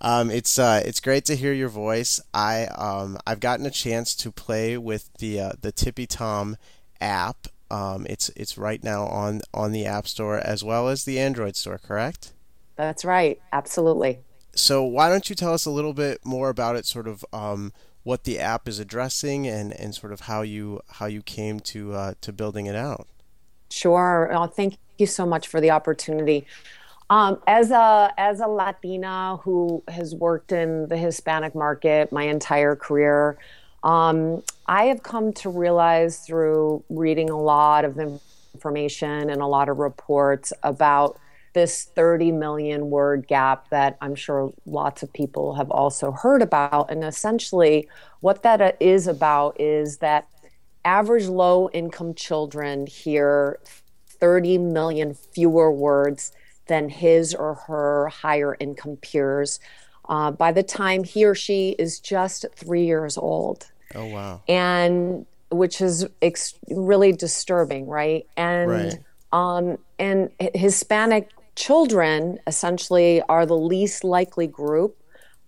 Um, 0.01 0.31
it's 0.31 0.57
uh, 0.57 0.81
it's 0.85 0.99
great 0.99 1.25
to 1.25 1.35
hear 1.35 1.53
your 1.53 1.69
voice. 1.69 2.21
I 2.33 2.65
um, 2.67 3.17
I've 3.27 3.39
gotten 3.39 3.65
a 3.65 3.71
chance 3.71 4.15
to 4.15 4.31
play 4.31 4.77
with 4.77 5.11
the 5.19 5.39
uh, 5.39 5.51
the 5.59 5.71
Tippy 5.71 6.07
Tom 6.07 6.57
app. 7.01 7.47
Um, 7.69 8.05
it's 8.09 8.29
it's 8.29 8.57
right 8.57 8.83
now 8.83 9.05
on 9.05 9.41
on 9.53 9.71
the 9.71 9.85
App 9.85 10.07
Store 10.07 10.37
as 10.37 10.63
well 10.63 10.87
as 10.87 11.03
the 11.03 11.19
Android 11.19 11.55
store. 11.55 11.77
Correct? 11.77 12.31
That's 12.75 13.03
right. 13.03 13.41
Absolutely. 13.51 14.19
So 14.55 14.83
why 14.83 15.09
don't 15.09 15.29
you 15.29 15.35
tell 15.35 15.53
us 15.53 15.65
a 15.65 15.71
little 15.71 15.93
bit 15.93 16.25
more 16.25 16.49
about 16.49 16.75
it? 16.75 16.85
Sort 16.85 17.07
of 17.07 17.25
um, 17.33 17.73
what 18.03 18.23
the 18.23 18.39
app 18.39 18.67
is 18.67 18.79
addressing 18.79 19.47
and, 19.47 19.73
and 19.73 19.93
sort 19.93 20.13
of 20.13 20.21
how 20.21 20.41
you 20.41 20.81
how 20.91 21.05
you 21.05 21.21
came 21.21 21.59
to 21.59 21.93
uh, 21.93 22.13
to 22.21 22.31
building 22.31 22.65
it 22.65 22.75
out. 22.75 23.07
Sure. 23.69 24.31
Oh, 24.33 24.47
thank 24.47 24.77
you 24.97 25.05
so 25.05 25.25
much 25.25 25.47
for 25.47 25.61
the 25.61 25.71
opportunity. 25.71 26.45
Um, 27.09 27.41
as 27.47 27.71
a 27.71 28.13
as 28.17 28.39
a 28.39 28.47
Latina 28.47 29.37
who 29.37 29.83
has 29.87 30.13
worked 30.13 30.51
in 30.51 30.87
the 30.89 30.97
Hispanic 30.97 31.55
market 31.55 32.11
my 32.11 32.23
entire 32.23 32.75
career, 32.75 33.37
um, 33.83 34.43
I 34.67 34.85
have 34.85 35.01
come 35.01 35.33
to 35.33 35.49
realize 35.49 36.19
through 36.19 36.83
reading 36.89 37.31
a 37.31 37.39
lot 37.39 37.83
of 37.83 37.99
information 38.53 39.31
and 39.31 39.41
a 39.41 39.47
lot 39.47 39.69
of 39.69 39.77
reports 39.79 40.53
about 40.61 41.17
this 41.53 41.85
30 41.95 42.31
million 42.31 42.91
word 42.91 43.25
gap 43.27 43.69
that 43.69 43.97
I'm 44.01 44.13
sure 44.13 44.53
lots 44.67 45.01
of 45.01 45.11
people 45.11 45.55
have 45.55 45.71
also 45.71 46.11
heard 46.11 46.43
about. 46.43 46.91
And 46.91 47.03
essentially, 47.03 47.87
what 48.19 48.43
that 48.43 48.77
is 48.79 49.07
about 49.07 49.59
is 49.59 49.97
that 49.97 50.27
average 50.85 51.25
low 51.25 51.71
income 51.71 52.13
children 52.13 52.85
hear 52.85 53.59
30 54.19 54.59
million 54.59 55.15
fewer 55.15 55.71
words 55.71 56.33
than 56.69 56.87
his 56.87 57.35
or 57.35 57.55
her 57.67 58.07
higher 58.07 58.55
income 58.59 58.95
peers 58.95 59.59
uh, 60.07 60.31
by 60.31 60.51
the 60.51 60.63
time 60.63 61.03
he 61.03 61.25
or 61.25 61.35
she 61.35 61.75
is 61.77 61.99
just 61.99 62.45
three 62.55 62.85
years 62.85 63.17
old. 63.17 63.69
Oh, 63.93 64.05
wow. 64.05 64.41
And 64.47 65.25
which 65.51 65.81
is 65.81 66.07
ex- 66.21 66.53
really 66.69 67.11
disturbing, 67.11 67.87
right? 67.87 68.25
And 68.37 68.71
right. 68.71 68.97
Um, 69.31 69.77
and 69.99 70.31
Hispanic 70.55 71.29
children 71.55 72.39
essentially 72.47 73.21
are 73.23 73.45
the 73.45 73.57
least 73.57 74.03
likely 74.03 74.47
group 74.47 74.97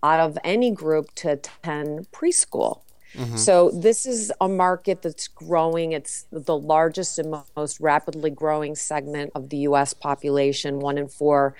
out 0.02 0.20
of 0.20 0.38
any 0.44 0.70
group 0.70 1.12
to 1.16 1.32
attend 1.32 2.10
preschool. 2.12 2.82
Mm-hmm. 3.14 3.36
So 3.36 3.70
this 3.70 4.06
is 4.06 4.32
a 4.40 4.48
market 4.48 5.02
that's 5.02 5.28
growing. 5.28 5.92
It's 5.92 6.26
the 6.30 6.56
largest 6.56 7.18
and 7.18 7.34
most 7.56 7.80
rapidly 7.80 8.30
growing 8.30 8.74
segment 8.74 9.32
of 9.34 9.50
the 9.50 9.58
U.S. 9.58 9.92
population. 9.92 10.80
One 10.80 10.98
in 10.98 11.08
four 11.08 11.54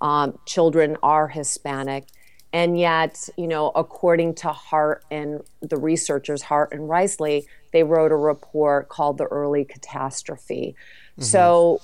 um, 0.00 0.38
children 0.46 0.96
are 1.02 1.28
Hispanic, 1.28 2.06
and 2.52 2.78
yet, 2.78 3.28
you 3.36 3.48
know, 3.48 3.70
according 3.74 4.34
to 4.36 4.48
Hart 4.48 5.04
and 5.10 5.42
the 5.60 5.76
researchers 5.76 6.42
Hart 6.42 6.72
and 6.72 6.88
Risley, 6.88 7.46
they 7.72 7.82
wrote 7.82 8.12
a 8.12 8.16
report 8.16 8.88
called 8.88 9.18
"The 9.18 9.24
Early 9.24 9.64
Catastrophe." 9.64 10.74
Mm-hmm. 11.18 11.22
So 11.22 11.80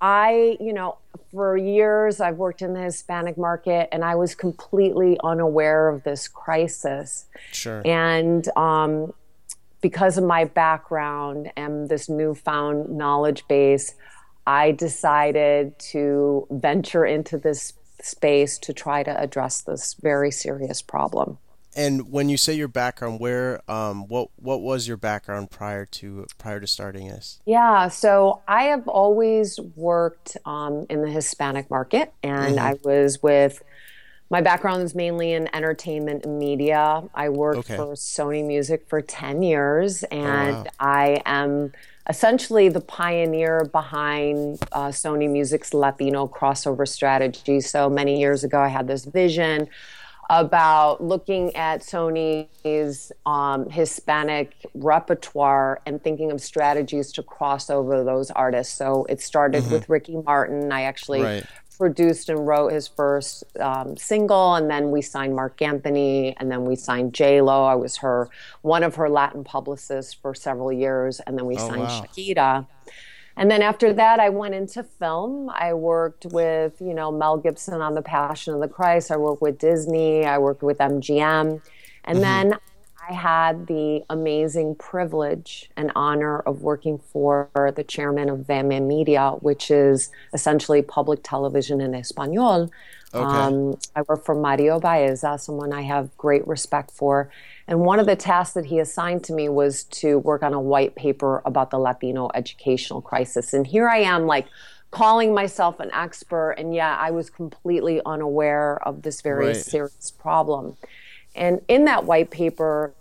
I, 0.00 0.56
you 0.60 0.72
know, 0.72 0.98
for 1.32 1.56
years 1.56 2.20
I've 2.20 2.36
worked 2.36 2.62
in 2.62 2.72
the 2.72 2.80
Hispanic 2.80 3.36
market 3.36 3.88
and 3.92 4.04
I 4.04 4.14
was 4.14 4.34
completely 4.34 5.18
unaware 5.22 5.88
of 5.88 6.02
this 6.04 6.28
crisis. 6.28 7.26
Sure. 7.52 7.82
And 7.84 8.48
um, 8.56 9.12
because 9.80 10.18
of 10.18 10.24
my 10.24 10.44
background 10.44 11.52
and 11.56 11.88
this 11.88 12.08
newfound 12.08 12.88
knowledge 12.90 13.46
base, 13.48 13.94
I 14.46 14.72
decided 14.72 15.78
to 15.90 16.46
venture 16.50 17.04
into 17.04 17.36
this 17.36 17.74
space 18.00 18.58
to 18.58 18.72
try 18.72 19.02
to 19.02 19.20
address 19.20 19.60
this 19.60 19.94
very 19.94 20.30
serious 20.30 20.80
problem. 20.80 21.38
And 21.78 22.10
when 22.10 22.28
you 22.28 22.36
say 22.36 22.54
your 22.54 22.66
background, 22.66 23.20
where 23.20 23.62
um, 23.70 24.08
what 24.08 24.30
what 24.34 24.62
was 24.62 24.88
your 24.88 24.96
background 24.96 25.52
prior 25.52 25.86
to 25.86 26.26
prior 26.36 26.58
to 26.58 26.66
starting 26.66 27.06
this? 27.06 27.40
Yeah, 27.46 27.86
so 27.86 28.42
I 28.48 28.64
have 28.64 28.88
always 28.88 29.60
worked 29.76 30.36
um, 30.44 30.86
in 30.90 31.02
the 31.02 31.08
Hispanic 31.08 31.70
market, 31.70 32.12
and 32.22 32.56
mm-hmm. 32.56 32.66
I 32.66 32.74
was 32.82 33.22
with. 33.22 33.62
My 34.30 34.42
background 34.42 34.82
is 34.82 34.94
mainly 34.94 35.32
in 35.32 35.48
entertainment 35.54 36.26
and 36.26 36.38
media. 36.38 37.02
I 37.14 37.30
worked 37.30 37.60
okay. 37.60 37.76
for 37.76 37.94
Sony 37.94 38.44
Music 38.44 38.84
for 38.88 39.00
ten 39.00 39.44
years, 39.44 40.02
and 40.02 40.56
oh, 40.56 40.62
wow. 40.64 40.66
I 40.80 41.22
am 41.24 41.72
essentially 42.10 42.68
the 42.68 42.80
pioneer 42.80 43.66
behind 43.72 44.58
uh, 44.72 44.88
Sony 44.88 45.30
Music's 45.30 45.72
Latino 45.72 46.26
crossover 46.26 46.88
strategy. 46.88 47.60
So 47.60 47.88
many 47.88 48.18
years 48.18 48.42
ago, 48.42 48.60
I 48.60 48.68
had 48.68 48.88
this 48.88 49.04
vision 49.04 49.68
about 50.30 51.02
looking 51.02 51.54
at 51.56 51.80
Sony's 51.80 53.12
um, 53.24 53.68
Hispanic 53.70 54.54
repertoire 54.74 55.80
and 55.86 56.02
thinking 56.02 56.30
of 56.30 56.40
strategies 56.40 57.12
to 57.12 57.22
cross 57.22 57.70
over 57.70 58.04
those 58.04 58.30
artists. 58.32 58.76
So 58.76 59.06
it 59.08 59.22
started 59.22 59.64
mm-hmm. 59.64 59.72
with 59.72 59.88
Ricky 59.88 60.16
Martin. 60.16 60.70
I 60.70 60.82
actually 60.82 61.22
right. 61.22 61.46
produced 61.78 62.28
and 62.28 62.46
wrote 62.46 62.72
his 62.72 62.88
first 62.88 63.44
um, 63.58 63.96
single, 63.96 64.54
and 64.54 64.70
then 64.70 64.90
we 64.90 65.00
signed 65.00 65.34
Marc 65.34 65.62
Anthony, 65.62 66.36
and 66.36 66.50
then 66.50 66.64
we 66.64 66.76
signed 66.76 67.14
J 67.14 67.40
Lo. 67.40 67.64
I 67.64 67.74
was 67.74 67.96
her 67.98 68.28
one 68.60 68.82
of 68.82 68.96
her 68.96 69.08
Latin 69.08 69.44
publicists 69.44 70.12
for 70.12 70.34
several 70.34 70.72
years, 70.72 71.20
and 71.20 71.38
then 71.38 71.46
we 71.46 71.56
oh, 71.56 71.68
signed 71.68 71.82
wow. 71.82 72.04
Shakira. 72.04 72.66
And 73.38 73.48
then 73.48 73.62
after 73.62 73.92
that, 73.92 74.18
I 74.18 74.30
went 74.30 74.54
into 74.54 74.82
film. 74.82 75.48
I 75.48 75.72
worked 75.72 76.26
with, 76.26 76.80
you 76.80 76.92
know, 76.92 77.12
Mel 77.12 77.36
Gibson 77.38 77.80
on 77.80 77.94
The 77.94 78.02
Passion 78.02 78.52
of 78.52 78.60
the 78.60 78.68
Christ. 78.68 79.12
I 79.12 79.16
worked 79.16 79.40
with 79.40 79.58
Disney. 79.58 80.24
I 80.24 80.38
worked 80.38 80.64
with 80.64 80.78
MGM. 80.78 81.62
And 82.04 82.18
mm-hmm. 82.18 82.20
then 82.20 82.58
I 83.08 83.12
had 83.14 83.68
the 83.68 84.02
amazing 84.10 84.74
privilege 84.74 85.70
and 85.76 85.92
honor 85.94 86.40
of 86.40 86.62
working 86.62 86.98
for 86.98 87.48
the 87.76 87.84
chairman 87.84 88.28
of 88.28 88.40
VME 88.40 88.82
Media, 88.82 89.30
which 89.38 89.70
is 89.70 90.10
essentially 90.34 90.82
public 90.82 91.20
television 91.22 91.80
in 91.80 91.94
Espanol. 91.94 92.70
Okay. 93.14 93.24
Um, 93.24 93.78
I 93.96 94.02
work 94.08 94.24
for 94.24 94.34
Mario 94.34 94.80
Baeza, 94.80 95.38
someone 95.38 95.72
I 95.72 95.82
have 95.82 96.14
great 96.18 96.46
respect 96.46 96.90
for. 96.90 97.30
And 97.68 97.80
one 97.80 98.00
of 98.00 98.06
the 98.06 98.16
tasks 98.16 98.54
that 98.54 98.64
he 98.64 98.78
assigned 98.78 99.24
to 99.24 99.34
me 99.34 99.50
was 99.50 99.84
to 99.84 100.18
work 100.18 100.42
on 100.42 100.54
a 100.54 100.60
white 100.60 100.96
paper 100.96 101.42
about 101.44 101.70
the 101.70 101.78
Latino 101.78 102.30
educational 102.34 103.02
crisis. 103.02 103.52
And 103.52 103.66
here 103.66 103.88
I 103.88 103.98
am, 103.98 104.26
like, 104.26 104.46
calling 104.90 105.34
myself 105.34 105.78
an 105.78 105.90
expert, 105.92 106.52
and 106.52 106.74
yeah, 106.74 106.96
I 106.98 107.10
was 107.10 107.28
completely 107.28 108.00
unaware 108.06 108.78
of 108.88 109.02
this 109.02 109.20
very 109.20 109.48
right. 109.48 109.56
serious 109.56 110.10
problem. 110.10 110.78
And 111.34 111.60
in 111.68 111.84
that 111.84 112.04
white 112.04 112.30
paper, 112.30 112.94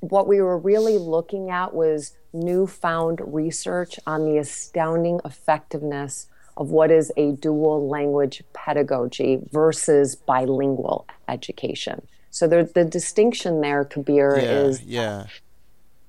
what 0.00 0.26
we 0.26 0.40
were 0.40 0.58
really 0.58 0.98
looking 0.98 1.50
at 1.50 1.72
was 1.72 2.14
newfound 2.32 3.20
research 3.24 4.00
on 4.08 4.24
the 4.24 4.38
astounding 4.38 5.20
effectiveness 5.24 6.26
of 6.56 6.70
what 6.70 6.90
is 6.90 7.12
a 7.16 7.32
dual 7.32 7.88
language 7.88 8.42
pedagogy 8.52 9.40
versus 9.52 10.16
bilingual 10.16 11.06
education. 11.28 12.06
So 12.34 12.48
there, 12.48 12.64
the 12.64 12.84
distinction 12.84 13.60
there, 13.60 13.84
Kabir, 13.84 14.36
yeah, 14.36 14.62
is 14.62 14.82
yeah. 14.82 15.26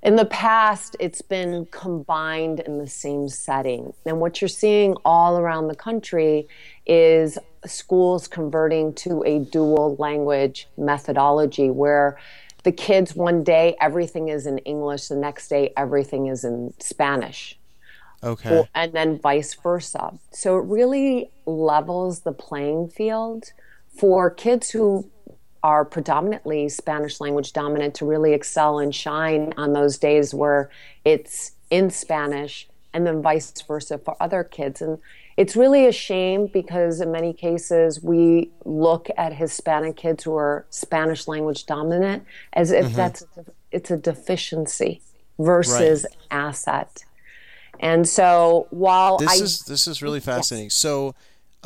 In 0.01 0.15
the 0.15 0.25
past, 0.25 0.95
it's 0.99 1.21
been 1.21 1.67
combined 1.69 2.61
in 2.61 2.79
the 2.79 2.87
same 2.87 3.29
setting. 3.29 3.93
And 4.07 4.19
what 4.19 4.41
you're 4.41 4.47
seeing 4.47 4.95
all 5.05 5.37
around 5.37 5.67
the 5.67 5.75
country 5.75 6.47
is 6.87 7.37
schools 7.67 8.27
converting 8.27 8.91
to 8.95 9.21
a 9.23 9.37
dual 9.37 9.97
language 9.99 10.67
methodology 10.79 11.69
where 11.69 12.17
the 12.63 12.71
kids 12.71 13.15
one 13.15 13.43
day 13.43 13.75
everything 13.79 14.29
is 14.29 14.47
in 14.47 14.57
English, 14.59 15.09
the 15.09 15.15
next 15.15 15.47
day 15.47 15.73
everything 15.77 16.25
is 16.25 16.43
in 16.43 16.73
Spanish. 16.79 17.59
Okay. 18.23 18.67
And 18.73 18.93
then 18.93 19.19
vice 19.19 19.53
versa. 19.53 20.17
So 20.31 20.57
it 20.57 20.65
really 20.65 21.29
levels 21.45 22.21
the 22.21 22.31
playing 22.31 22.89
field 22.89 23.53
for 23.87 24.31
kids 24.31 24.71
who 24.71 25.07
are 25.65 25.83
predominantly 25.83 26.69
Spanish 26.69 27.19
language 27.19 27.51
dominant 27.51 27.95
to 27.95 28.05
really 28.05 28.33
excel 28.33 28.77
and 28.77 28.93
shine 28.93 29.51
on 29.57 29.73
those 29.73 29.97
days 29.97 30.31
where 30.31 30.69
it's 31.03 31.53
in 31.71 31.89
Spanish 31.89 32.67
and 32.93 33.07
then 33.07 33.19
vice 33.23 33.51
versa 33.67 33.97
for 33.97 34.15
other 34.19 34.43
kids. 34.43 34.79
And 34.79 34.99
it's 35.37 35.55
really 35.55 35.87
a 35.87 35.91
shame 35.91 36.45
because 36.45 37.01
in 37.01 37.11
many 37.11 37.33
cases 37.33 37.99
we 38.03 38.51
look 38.63 39.07
at 39.17 39.33
Hispanic 39.33 39.97
kids 39.97 40.23
who 40.23 40.35
are 40.35 40.67
Spanish 40.69 41.27
language 41.27 41.65
dominant 41.65 42.25
as 42.53 42.69
if 42.69 42.85
mm-hmm. 42.85 42.95
that's 42.95 43.25
it's 43.71 43.89
a 43.89 43.97
deficiency 43.97 45.01
versus 45.39 46.05
right. 46.07 46.27
asset. 46.29 47.05
And 47.79 48.07
so 48.07 48.67
while 48.69 49.17
this 49.17 49.41
I, 49.41 49.43
is 49.43 49.59
this 49.61 49.87
is 49.87 50.03
really 50.03 50.19
fascinating. 50.19 50.67
Yes. 50.67 50.75
So 50.75 51.15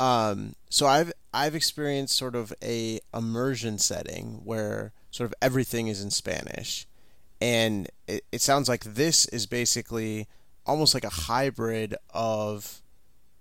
um, 0.00 0.54
so 0.70 0.86
I've 0.86 1.12
I've 1.32 1.54
experienced 1.54 2.16
sort 2.16 2.34
of 2.34 2.54
a 2.62 3.00
immersion 3.14 3.78
setting 3.78 4.40
where 4.44 4.92
sort 5.10 5.28
of 5.28 5.34
everything 5.42 5.88
is 5.88 6.02
in 6.02 6.10
Spanish, 6.10 6.88
and 7.38 7.86
it, 8.08 8.24
it 8.32 8.40
sounds 8.40 8.66
like 8.66 8.82
this 8.82 9.26
is 9.26 9.44
basically 9.44 10.26
almost 10.64 10.94
like 10.94 11.04
a 11.04 11.10
hybrid 11.10 11.94
of 12.14 12.80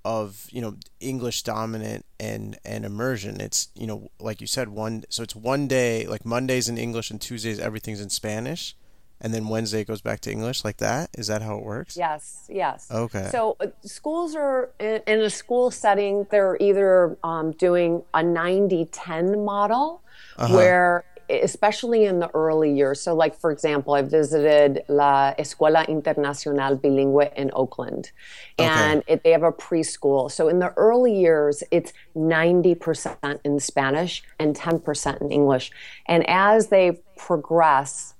of 0.04 0.48
you 0.52 0.62
know 0.62 0.76
English 1.00 1.44
dominant 1.44 2.06
and 2.20 2.58
and 2.66 2.84
immersion. 2.84 3.40
It's 3.40 3.70
you 3.74 3.88
know 3.88 4.12
like 4.20 4.42
you 4.42 4.48
said 4.48 4.68
one 4.68 5.06
so 5.08 5.24
it's 5.24 5.36
one 5.38 5.70
day 5.70 6.08
like 6.08 6.26
Mondays 6.26 6.68
in 6.68 6.78
English 6.78 7.10
and 7.10 7.22
Tuesdays 7.22 7.60
everything's 7.60 8.02
in 8.02 8.10
Spanish, 8.10 8.76
and 9.22 9.34
then 9.34 9.48
Wednesday 9.48 9.82
it 9.82 9.88
goes 9.88 10.02
back 10.02 10.20
to 10.22 10.32
English 10.32 10.64
like 10.64 10.78
that. 10.78 11.10
Is 11.18 11.28
that 11.28 11.42
how 11.42 11.58
it 11.58 11.64
works? 11.64 11.98
Yes, 11.98 12.46
yes. 12.50 12.88
Okay. 12.92 13.28
So 13.32 13.58
uh, 13.60 13.68
schools 13.82 14.36
are 14.36 14.70
in, 14.80 15.02
in, 15.08 15.20
a 15.22 15.30
school 15.30 15.72
setting. 15.72 16.26
They're 16.32 16.58
either 16.60 17.18
um, 17.24 17.52
doing 17.52 18.04
a 18.14 18.20
90-10 18.20 19.44
model 19.44 20.02
uh-huh. 20.38 20.56
where 20.56 21.06
especially 21.30 22.06
in 22.06 22.20
the 22.20 22.30
early 22.34 22.74
years. 22.74 23.00
So, 23.00 23.14
like 23.14 23.40
for 23.40 23.52
example, 23.52 23.94
I 23.94 24.02
visited 24.02 24.84
La 24.88 25.34
Escuela 25.36 25.88
Internacional 25.88 26.80
Bilingüe 26.80 27.32
in 27.36 27.52
Oakland, 27.54 28.12
and 28.58 29.02
okay. 29.02 29.14
it, 29.14 29.24
they 29.24 29.32
have 29.32 29.44
a 29.44 29.52
preschool. 29.52 30.32
So, 30.32 30.48
in 30.48 30.60
the 30.60 30.74
early 30.76 31.16
years, 31.16 31.64
it's 31.72 31.94
ninety 32.16 32.76
percent 32.76 33.42
in 33.44 33.60
Spanish 33.60 34.24
and 34.40 34.56
ten 34.56 34.80
percent 34.80 35.22
in 35.22 35.32
English. 35.32 35.72
And 36.08 36.28
as 36.28 36.68
they 36.68 37.00
progress 37.16 38.16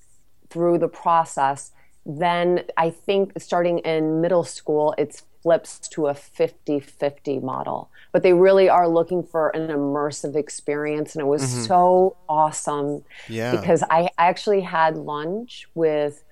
through 0.50 0.80
the 0.80 0.88
process, 0.88 1.72
then 2.06 2.64
I 2.78 2.90
think 2.90 3.34
starting 3.40 3.80
in 3.80 4.22
middle 4.22 4.44
school, 4.44 4.96
it's 4.98 5.24
flips 5.42 5.80
to 5.90 6.08
a 6.08 6.14
50 6.14 6.80
50 6.80 7.40
model. 7.40 7.90
But 8.12 8.24
they 8.24 8.34
really 8.34 8.70
are 8.70 8.88
looking 8.88 9.24
for 9.24 9.50
an 9.50 9.70
immersive 9.70 10.36
experience. 10.36 11.16
And 11.16 11.22
it 11.22 11.28
was 11.28 11.44
mm-hmm. 11.44 11.64
so 11.64 12.18
awesome 12.28 13.04
yeah. 13.28 13.56
because 13.56 13.84
I 13.90 14.10
actually 14.18 14.62
had 14.62 14.98
lunch 14.98 15.68
with 15.76 16.24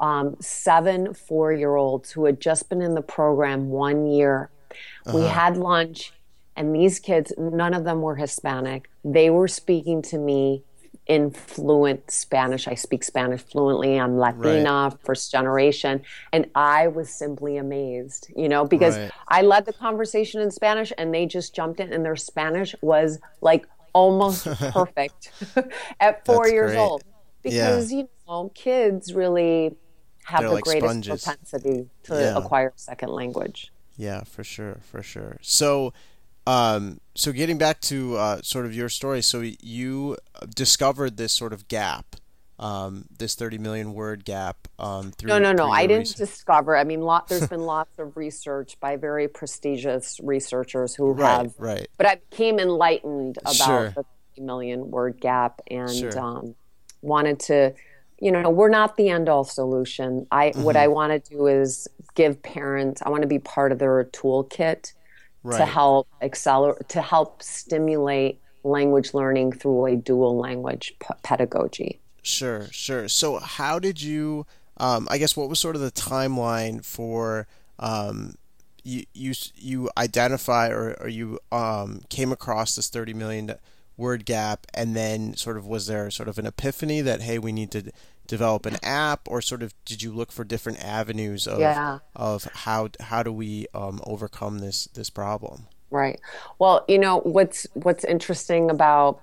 um, 0.00 0.36
seven 0.40 1.12
four 1.12 1.52
year 1.52 1.76
olds 1.76 2.10
who 2.10 2.24
had 2.24 2.40
just 2.40 2.68
been 2.68 2.80
in 2.80 2.94
the 2.94 3.02
program 3.02 3.68
one 3.68 4.06
year. 4.06 4.50
Uh-huh. 5.06 5.18
We 5.18 5.24
had 5.24 5.56
lunch, 5.56 6.12
and 6.56 6.74
these 6.74 6.98
kids, 6.98 7.32
none 7.36 7.74
of 7.74 7.84
them 7.84 8.00
were 8.00 8.16
Hispanic. 8.16 8.88
They 9.04 9.30
were 9.30 9.48
speaking 9.48 10.02
to 10.02 10.18
me 10.18 10.62
in 11.08 11.30
fluent 11.30 12.10
Spanish. 12.10 12.68
I 12.68 12.74
speak 12.74 13.02
Spanish 13.02 13.40
fluently. 13.40 13.98
I'm 13.98 14.18
Latina, 14.18 14.90
right. 14.90 14.92
first 15.02 15.32
generation. 15.32 16.02
And 16.32 16.50
I 16.54 16.88
was 16.88 17.08
simply 17.08 17.56
amazed, 17.56 18.30
you 18.36 18.48
know, 18.48 18.66
because 18.66 18.96
right. 18.96 19.10
I 19.28 19.42
led 19.42 19.64
the 19.64 19.72
conversation 19.72 20.42
in 20.42 20.50
Spanish 20.50 20.92
and 20.98 21.12
they 21.12 21.24
just 21.24 21.54
jumped 21.54 21.80
in 21.80 21.92
and 21.92 22.04
their 22.04 22.16
Spanish 22.16 22.74
was 22.82 23.18
like 23.40 23.66
almost 23.94 24.44
perfect 24.70 25.32
at 26.00 26.24
four 26.26 26.44
That's 26.44 26.52
years 26.52 26.70
great. 26.72 26.78
old. 26.78 27.04
Because, 27.42 27.90
yeah. 27.90 27.98
you 27.98 28.08
know, 28.28 28.50
kids 28.54 29.14
really 29.14 29.76
have 30.24 30.40
They're 30.40 30.48
the 30.50 30.54
like 30.56 30.64
greatest 30.64 30.90
sponges. 30.90 31.24
propensity 31.24 31.88
to 32.02 32.14
yeah. 32.14 32.36
acquire 32.36 32.68
a 32.68 32.78
second 32.78 33.10
language. 33.10 33.72
Yeah, 33.96 34.24
for 34.24 34.44
sure, 34.44 34.78
for 34.82 35.02
sure. 35.02 35.38
So, 35.40 35.94
um, 36.48 36.98
so 37.14 37.30
getting 37.30 37.58
back 37.58 37.82
to 37.82 38.16
uh, 38.16 38.40
sort 38.42 38.64
of 38.64 38.74
your 38.74 38.88
story, 38.88 39.20
so 39.20 39.42
you 39.60 40.16
discovered 40.54 41.18
this 41.18 41.30
sort 41.32 41.52
of 41.52 41.68
gap, 41.68 42.16
um, 42.58 43.04
this 43.18 43.34
30 43.34 43.58
million 43.58 43.92
word 43.92 44.24
gap. 44.24 44.66
Um, 44.78 45.10
through, 45.10 45.28
no, 45.28 45.38
no, 45.38 45.52
no. 45.52 45.70
I 45.70 45.86
didn't 45.86 46.00
research. 46.00 46.16
discover. 46.16 46.74
I 46.74 46.84
mean, 46.84 47.02
lot, 47.02 47.28
there's 47.28 47.46
been 47.50 47.64
lots 47.64 47.98
of 47.98 48.16
research 48.16 48.80
by 48.80 48.96
very 48.96 49.28
prestigious 49.28 50.20
researchers 50.22 50.94
who 50.94 51.12
right, 51.12 51.28
have. 51.28 51.54
Right. 51.58 51.86
But 51.98 52.06
I 52.06 52.14
became 52.30 52.58
enlightened 52.58 53.36
about 53.42 53.54
sure. 53.54 53.88
the 53.90 54.04
30 54.36 54.46
million 54.46 54.90
word 54.90 55.20
gap 55.20 55.60
and 55.70 55.94
sure. 55.94 56.18
um, 56.18 56.54
wanted 57.02 57.40
to. 57.40 57.74
You 58.20 58.32
know, 58.32 58.48
we're 58.50 58.70
not 58.70 58.96
the 58.96 59.10
end 59.10 59.28
all 59.28 59.44
solution. 59.44 60.26
I 60.32 60.48
mm-hmm. 60.48 60.62
what 60.62 60.76
I 60.76 60.88
want 60.88 61.12
to 61.12 61.30
do 61.30 61.46
is 61.46 61.86
give 62.14 62.42
parents. 62.42 63.02
I 63.04 63.10
want 63.10 63.22
to 63.22 63.28
be 63.28 63.38
part 63.38 63.70
of 63.70 63.78
their 63.78 64.02
toolkit 64.06 64.94
right. 65.42 65.58
to 65.58 65.66
help 65.66 66.08
accelerate 66.22 66.88
to 66.88 67.02
help 67.02 67.42
stimulate 67.42 68.40
language 68.64 69.14
learning 69.14 69.52
through 69.52 69.86
a 69.86 69.96
dual 69.96 70.36
language 70.36 70.94
p- 71.00 71.14
pedagogy. 71.22 72.00
Sure, 72.22 72.66
sure. 72.70 73.08
So, 73.08 73.38
how 73.38 73.78
did 73.78 74.02
you? 74.02 74.46
Um, 74.76 75.08
I 75.10 75.18
guess 75.18 75.36
what 75.36 75.48
was 75.48 75.58
sort 75.58 75.74
of 75.74 75.82
the 75.82 75.90
timeline 75.90 76.84
for 76.84 77.46
um, 77.78 78.34
you 78.84 79.04
you 79.14 79.34
you 79.56 79.90
identify 79.96 80.68
or, 80.68 80.96
or 81.00 81.08
you 81.08 81.38
um, 81.50 82.02
came 82.08 82.32
across 82.32 82.76
this 82.76 82.88
thirty 82.88 83.14
million 83.14 83.54
word 83.98 84.24
gap, 84.24 84.66
and 84.72 84.96
then 84.96 85.36
sort 85.36 85.58
of 85.58 85.66
was 85.66 85.86
there 85.86 86.10
sort 86.10 86.28
of 86.28 86.38
an 86.38 86.46
epiphany 86.46 87.02
that 87.02 87.20
hey, 87.20 87.38
we 87.38 87.52
need 87.52 87.70
to 87.72 87.92
develop 88.26 88.64
an 88.64 88.76
app, 88.82 89.28
or 89.28 89.42
sort 89.42 89.62
of 89.62 89.74
did 89.84 90.02
you 90.02 90.12
look 90.12 90.30
for 90.32 90.44
different 90.44 90.82
avenues 90.82 91.46
of 91.46 91.58
yeah. 91.58 91.98
of 92.16 92.44
how 92.44 92.88
how 93.00 93.22
do 93.22 93.32
we 93.32 93.66
um, 93.74 94.00
overcome 94.04 94.60
this 94.60 94.86
this 94.94 95.10
problem? 95.10 95.66
Right. 95.90 96.20
Well, 96.58 96.84
you 96.86 96.98
know 96.98 97.18
what's 97.20 97.66
what's 97.74 98.04
interesting 98.04 98.70
about 98.70 99.20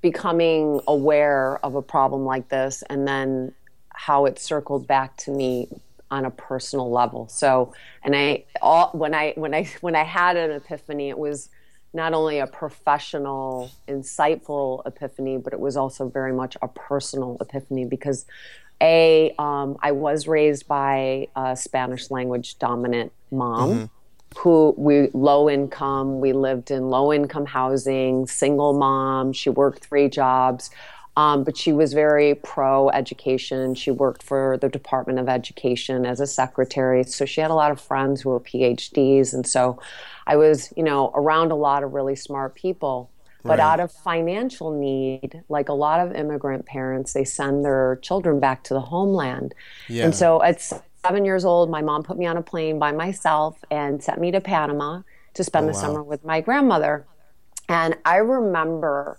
becoming 0.00 0.80
aware 0.86 1.58
of 1.64 1.74
a 1.74 1.82
problem 1.82 2.24
like 2.24 2.48
this, 2.48 2.82
and 2.88 3.06
then 3.06 3.52
how 3.90 4.24
it 4.26 4.38
circled 4.38 4.86
back 4.86 5.16
to 5.18 5.30
me 5.30 5.68
on 6.10 6.24
a 6.24 6.30
personal 6.30 6.90
level. 6.90 7.28
So, 7.28 7.72
and 8.02 8.14
I 8.14 8.44
all 8.62 8.90
when 8.92 9.14
I 9.14 9.32
when 9.36 9.54
I 9.54 9.64
when 9.80 9.96
I 9.96 10.04
had 10.04 10.36
an 10.36 10.50
epiphany, 10.50 11.08
it 11.08 11.18
was 11.18 11.48
not 11.92 12.14
only 12.14 12.38
a 12.38 12.46
professional, 12.46 13.70
insightful 13.88 14.86
epiphany, 14.86 15.38
but 15.38 15.52
it 15.52 15.60
was 15.60 15.76
also 15.76 16.08
very 16.08 16.32
much 16.32 16.56
a 16.62 16.68
personal 16.68 17.36
epiphany 17.40 17.84
because, 17.84 18.26
a, 18.80 19.34
um, 19.38 19.76
I 19.82 19.92
was 19.92 20.26
raised 20.26 20.68
by 20.68 21.28
a 21.36 21.56
Spanish 21.56 22.10
language 22.10 22.58
dominant 22.58 23.12
mom. 23.30 23.70
Mm-hmm. 23.70 23.84
Who 24.38 24.76
we 24.78 25.08
low 25.12 25.50
income, 25.50 26.20
we 26.20 26.32
lived 26.32 26.70
in 26.70 26.88
low 26.88 27.12
income 27.12 27.46
housing, 27.46 28.28
single 28.28 28.74
mom. 28.74 29.32
She 29.32 29.50
worked 29.50 29.84
three 29.84 30.08
jobs. 30.08 30.70
Um, 31.16 31.42
but 31.42 31.56
she 31.56 31.72
was 31.72 31.92
very 31.92 32.36
pro 32.36 32.88
education. 32.90 33.74
She 33.74 33.90
worked 33.90 34.22
for 34.22 34.56
the 34.58 34.68
Department 34.68 35.18
of 35.18 35.28
Education 35.28 36.06
as 36.06 36.20
a 36.20 36.26
secretary. 36.26 37.02
So 37.04 37.24
she 37.24 37.40
had 37.40 37.50
a 37.50 37.54
lot 37.54 37.72
of 37.72 37.80
friends 37.80 38.22
who 38.22 38.30
were 38.30 38.40
PhDs. 38.40 39.34
And 39.34 39.46
so 39.46 39.80
I 40.30 40.36
was, 40.36 40.72
you 40.76 40.84
know, 40.84 41.10
around 41.12 41.50
a 41.50 41.56
lot 41.56 41.82
of 41.82 41.92
really 41.92 42.14
smart 42.14 42.54
people. 42.54 43.10
But 43.42 43.58
right. 43.58 43.60
out 43.60 43.80
of 43.80 43.90
financial 43.90 44.70
need, 44.70 45.42
like 45.48 45.68
a 45.70 45.72
lot 45.72 45.98
of 46.06 46.14
immigrant 46.14 46.66
parents, 46.66 47.14
they 47.14 47.24
send 47.24 47.64
their 47.64 47.98
children 48.02 48.38
back 48.38 48.62
to 48.64 48.74
the 48.74 48.80
homeland. 48.80 49.54
Yeah. 49.88 50.04
And 50.04 50.14
so 50.14 50.42
at 50.42 50.60
seven 50.60 51.24
years 51.24 51.44
old, 51.44 51.70
my 51.70 51.80
mom 51.80 52.02
put 52.02 52.18
me 52.18 52.26
on 52.26 52.36
a 52.36 52.42
plane 52.42 52.78
by 52.78 52.92
myself 52.92 53.56
and 53.70 54.02
sent 54.04 54.20
me 54.20 54.30
to 54.30 54.42
Panama 54.42 55.00
to 55.34 55.42
spend 55.42 55.64
oh, 55.64 55.72
the 55.72 55.74
wow. 55.74 55.80
summer 55.80 56.02
with 56.02 56.22
my 56.22 56.42
grandmother. 56.42 57.06
And 57.68 57.96
I 58.04 58.16
remember 58.16 59.18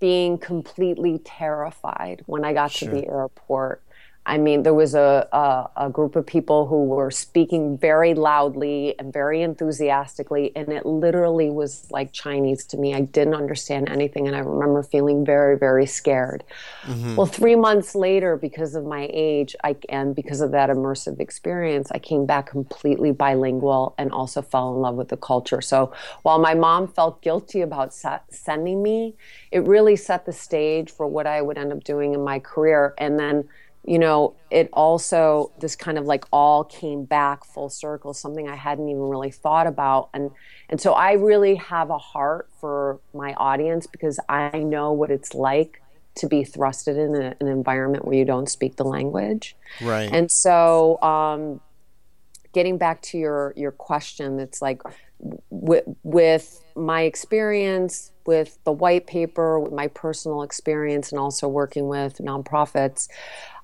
being 0.00 0.36
completely 0.36 1.20
terrified 1.20 2.22
when 2.26 2.44
I 2.44 2.52
got 2.52 2.72
sure. 2.72 2.90
to 2.90 2.94
the 2.94 3.06
airport. 3.06 3.83
I 4.26 4.38
mean, 4.38 4.62
there 4.62 4.72
was 4.72 4.94
a, 4.94 5.28
a, 5.32 5.86
a, 5.86 5.90
group 5.90 6.16
of 6.16 6.26
people 6.26 6.66
who 6.66 6.84
were 6.84 7.10
speaking 7.10 7.76
very 7.76 8.14
loudly 8.14 8.98
and 8.98 9.12
very 9.12 9.42
enthusiastically, 9.42 10.50
and 10.56 10.70
it 10.70 10.86
literally 10.86 11.50
was 11.50 11.86
like 11.90 12.10
Chinese 12.12 12.64
to 12.66 12.78
me. 12.78 12.94
I 12.94 13.02
didn't 13.02 13.34
understand 13.34 13.90
anything, 13.90 14.26
and 14.26 14.34
I 14.34 14.38
remember 14.38 14.82
feeling 14.82 15.26
very, 15.26 15.58
very 15.58 15.84
scared. 15.84 16.42
Mm-hmm. 16.84 17.16
Well, 17.16 17.26
three 17.26 17.54
months 17.54 17.94
later, 17.94 18.38
because 18.38 18.74
of 18.74 18.86
my 18.86 19.10
age 19.12 19.54
I, 19.62 19.76
and 19.90 20.14
because 20.14 20.40
of 20.40 20.52
that 20.52 20.70
immersive 20.70 21.20
experience, 21.20 21.90
I 21.92 21.98
came 21.98 22.24
back 22.24 22.46
completely 22.46 23.12
bilingual 23.12 23.94
and 23.98 24.10
also 24.10 24.40
fell 24.40 24.74
in 24.74 24.80
love 24.80 24.94
with 24.94 25.08
the 25.08 25.18
culture. 25.18 25.60
So 25.60 25.92
while 26.22 26.38
my 26.38 26.54
mom 26.54 26.88
felt 26.88 27.20
guilty 27.20 27.60
about 27.60 27.92
sending 27.92 28.82
me, 28.82 29.16
it 29.52 29.60
really 29.64 29.96
set 29.96 30.24
the 30.24 30.32
stage 30.32 30.90
for 30.90 31.06
what 31.06 31.26
I 31.26 31.42
would 31.42 31.58
end 31.58 31.72
up 31.72 31.84
doing 31.84 32.14
in 32.14 32.24
my 32.24 32.38
career. 32.38 32.94
And 32.96 33.18
then 33.18 33.48
you 33.86 33.98
know, 33.98 34.34
it 34.50 34.70
also 34.72 35.52
this 35.60 35.76
kind 35.76 35.98
of 35.98 36.06
like 36.06 36.24
all 36.32 36.64
came 36.64 37.04
back 37.04 37.44
full 37.44 37.68
circle, 37.68 38.14
something 38.14 38.48
I 38.48 38.56
hadn't 38.56 38.88
even 38.88 39.02
really 39.02 39.30
thought 39.30 39.66
about. 39.66 40.08
And 40.14 40.30
and 40.70 40.80
so 40.80 40.94
I 40.94 41.12
really 41.12 41.56
have 41.56 41.90
a 41.90 41.98
heart 41.98 42.48
for 42.60 43.00
my 43.12 43.34
audience 43.34 43.86
because 43.86 44.18
I 44.28 44.58
know 44.58 44.92
what 44.92 45.10
it's 45.10 45.34
like 45.34 45.82
to 46.16 46.26
be 46.26 46.44
thrusted 46.44 46.96
in 46.96 47.20
a, 47.20 47.34
an 47.40 47.48
environment 47.48 48.06
where 48.06 48.16
you 48.16 48.24
don't 48.24 48.48
speak 48.48 48.76
the 48.76 48.84
language. 48.84 49.54
Right. 49.82 50.08
And 50.10 50.30
so 50.30 51.00
um, 51.02 51.60
getting 52.54 52.78
back 52.78 53.02
to 53.02 53.18
your 53.18 53.52
your 53.54 53.72
question, 53.72 54.40
it's 54.40 54.62
like 54.62 54.80
with, 55.50 55.84
with 56.02 56.64
my 56.74 57.02
experience 57.02 58.12
with 58.26 58.58
the 58.64 58.72
white 58.72 59.06
paper, 59.06 59.60
with 59.60 59.72
my 59.72 59.88
personal 59.88 60.42
experience, 60.42 61.12
and 61.12 61.18
also 61.18 61.46
working 61.48 61.88
with 61.88 62.18
nonprofits, 62.18 63.08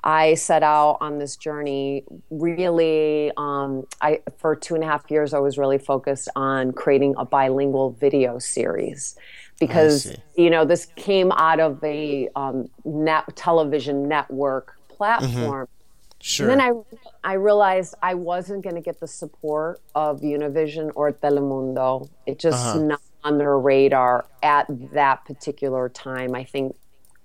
I 0.02 0.34
set 0.34 0.62
out 0.62 0.98
on 1.00 1.18
this 1.18 1.36
journey 1.36 2.04
really 2.30 3.32
um, 3.36 3.86
I 4.00 4.20
for 4.38 4.56
two 4.56 4.74
and 4.74 4.82
a 4.82 4.86
half 4.86 5.10
years 5.10 5.34
I 5.34 5.38
was 5.38 5.58
really 5.58 5.78
focused 5.78 6.28
on 6.36 6.72
creating 6.72 7.14
a 7.18 7.24
bilingual 7.24 7.90
video 7.92 8.38
series 8.38 9.16
because 9.58 10.16
you 10.36 10.50
know 10.50 10.64
this 10.64 10.86
came 10.96 11.30
out 11.32 11.60
of 11.60 11.82
a 11.84 12.28
um, 12.34 12.68
net 12.84 13.24
television 13.36 14.08
network 14.08 14.76
platform. 14.88 15.66
Mm-hmm. 15.66 15.76
Sure. 16.22 16.50
And 16.50 16.60
then 16.60 16.66
I 17.24 17.30
I 17.30 17.34
realized 17.34 17.94
I 18.02 18.14
wasn't 18.14 18.62
going 18.62 18.76
to 18.76 18.82
get 18.82 19.00
the 19.00 19.06
support 19.06 19.80
of 19.94 20.20
Univision 20.20 20.90
or 20.94 21.12
Telemundo. 21.12 22.08
It 22.26 22.38
just 22.38 22.58
uh-huh. 22.58 22.78
not 22.82 23.02
on 23.24 23.38
their 23.38 23.58
radar 23.58 24.26
at 24.42 24.66
that 24.92 25.24
particular 25.24 25.88
time. 25.88 26.34
I 26.34 26.44
think 26.44 26.76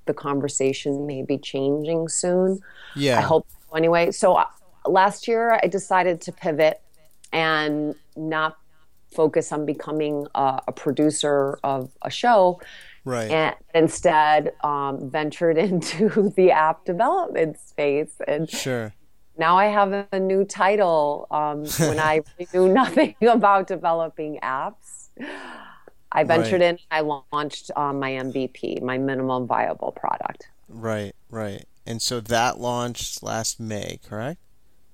the 0.06 0.14
conversation 0.14 1.06
may 1.06 1.22
be 1.22 1.38
changing 1.38 2.08
soon. 2.08 2.60
Yeah. 2.96 3.20
I 3.20 3.22
hope 3.22 3.48
so 3.50 3.76
anyway. 3.76 4.12
So 4.12 4.36
uh, 4.36 4.46
last 4.86 5.28
year 5.28 5.60
I 5.62 5.68
decided 5.68 6.22
to 6.22 6.32
pivot 6.32 6.82
and 7.32 7.96
not 8.16 8.58
focus 9.14 9.52
on 9.52 9.66
becoming 9.66 10.28
a, 10.36 10.62
a 10.68 10.72
producer 10.72 11.58
of 11.64 11.92
a 12.02 12.10
show. 12.10 12.60
Right. 13.06 13.30
And 13.30 13.56
instead 13.74 14.54
um, 14.64 15.10
ventured 15.10 15.58
into 15.68 16.34
the 16.36 16.52
app 16.52 16.86
development 16.86 17.60
space. 17.60 18.14
And 18.28 18.50
sure. 18.50 18.94
Now 19.38 19.58
I 19.58 19.66
have 19.66 20.08
a 20.12 20.20
new 20.20 20.46
title 20.46 21.28
um, 21.30 21.66
when 21.90 22.00
I 22.00 22.22
knew 22.54 22.72
nothing 22.72 23.16
about 23.22 23.68
developing 23.68 24.40
apps. 24.42 25.10
I 26.16 26.24
ventured 26.24 26.62
right. 26.62 26.70
in. 26.70 26.80
I 26.90 27.02
launched 27.02 27.72
um, 27.76 28.00
my 28.00 28.12
MVP, 28.12 28.82
my 28.82 28.98
minimum 28.98 29.48
viable 29.48 29.92
product. 29.92 30.48
Right, 30.70 31.14
right. 31.30 31.66
And 31.86 32.02
so 32.02 32.22
that 32.22 32.58
launched 32.58 33.22
last 33.22 33.60
May, 33.60 34.00
correct? 34.04 34.40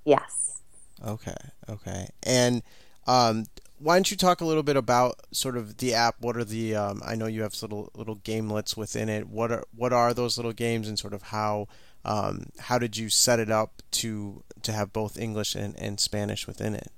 Yes. 0.04 0.62
Okay, 1.06 1.36
okay. 1.70 2.08
And 2.24 2.64
um, 3.06 3.46
why 3.78 3.96
don't 3.96 4.10
you 4.10 4.18
talk 4.18 4.42
a 4.42 4.46
little 4.46 4.64
bit 4.64 4.76
about 4.76 5.20
sort 5.32 5.58
of 5.58 5.78
the 5.78 5.94
app? 5.94 6.16
What 6.20 6.36
are 6.38 6.44
the? 6.44 6.76
Um, 6.76 7.02
I 7.06 7.16
know 7.16 7.28
you 7.28 7.44
have 7.44 7.60
little 7.62 7.92
little 7.96 8.16
gamelets 8.16 8.76
within 8.76 9.08
it. 9.08 9.30
What 9.30 9.52
are 9.52 9.64
what 9.76 9.94
are 9.94 10.14
those 10.14 10.38
little 10.38 10.54
games, 10.54 10.88
and 10.88 10.98
sort 10.98 11.14
of 11.14 11.24
how 11.24 11.68
um, 12.04 12.48
how 12.60 12.78
did 12.78 12.98
you 12.98 13.10
set 13.10 13.40
it 13.40 13.50
up 13.50 13.82
to 13.92 14.44
to 14.64 14.72
have 14.72 14.92
both 14.92 15.20
English 15.20 15.56
and, 15.56 15.78
and 15.80 16.00
Spanish 16.00 16.48
within 16.48 16.76
it? 16.76 16.92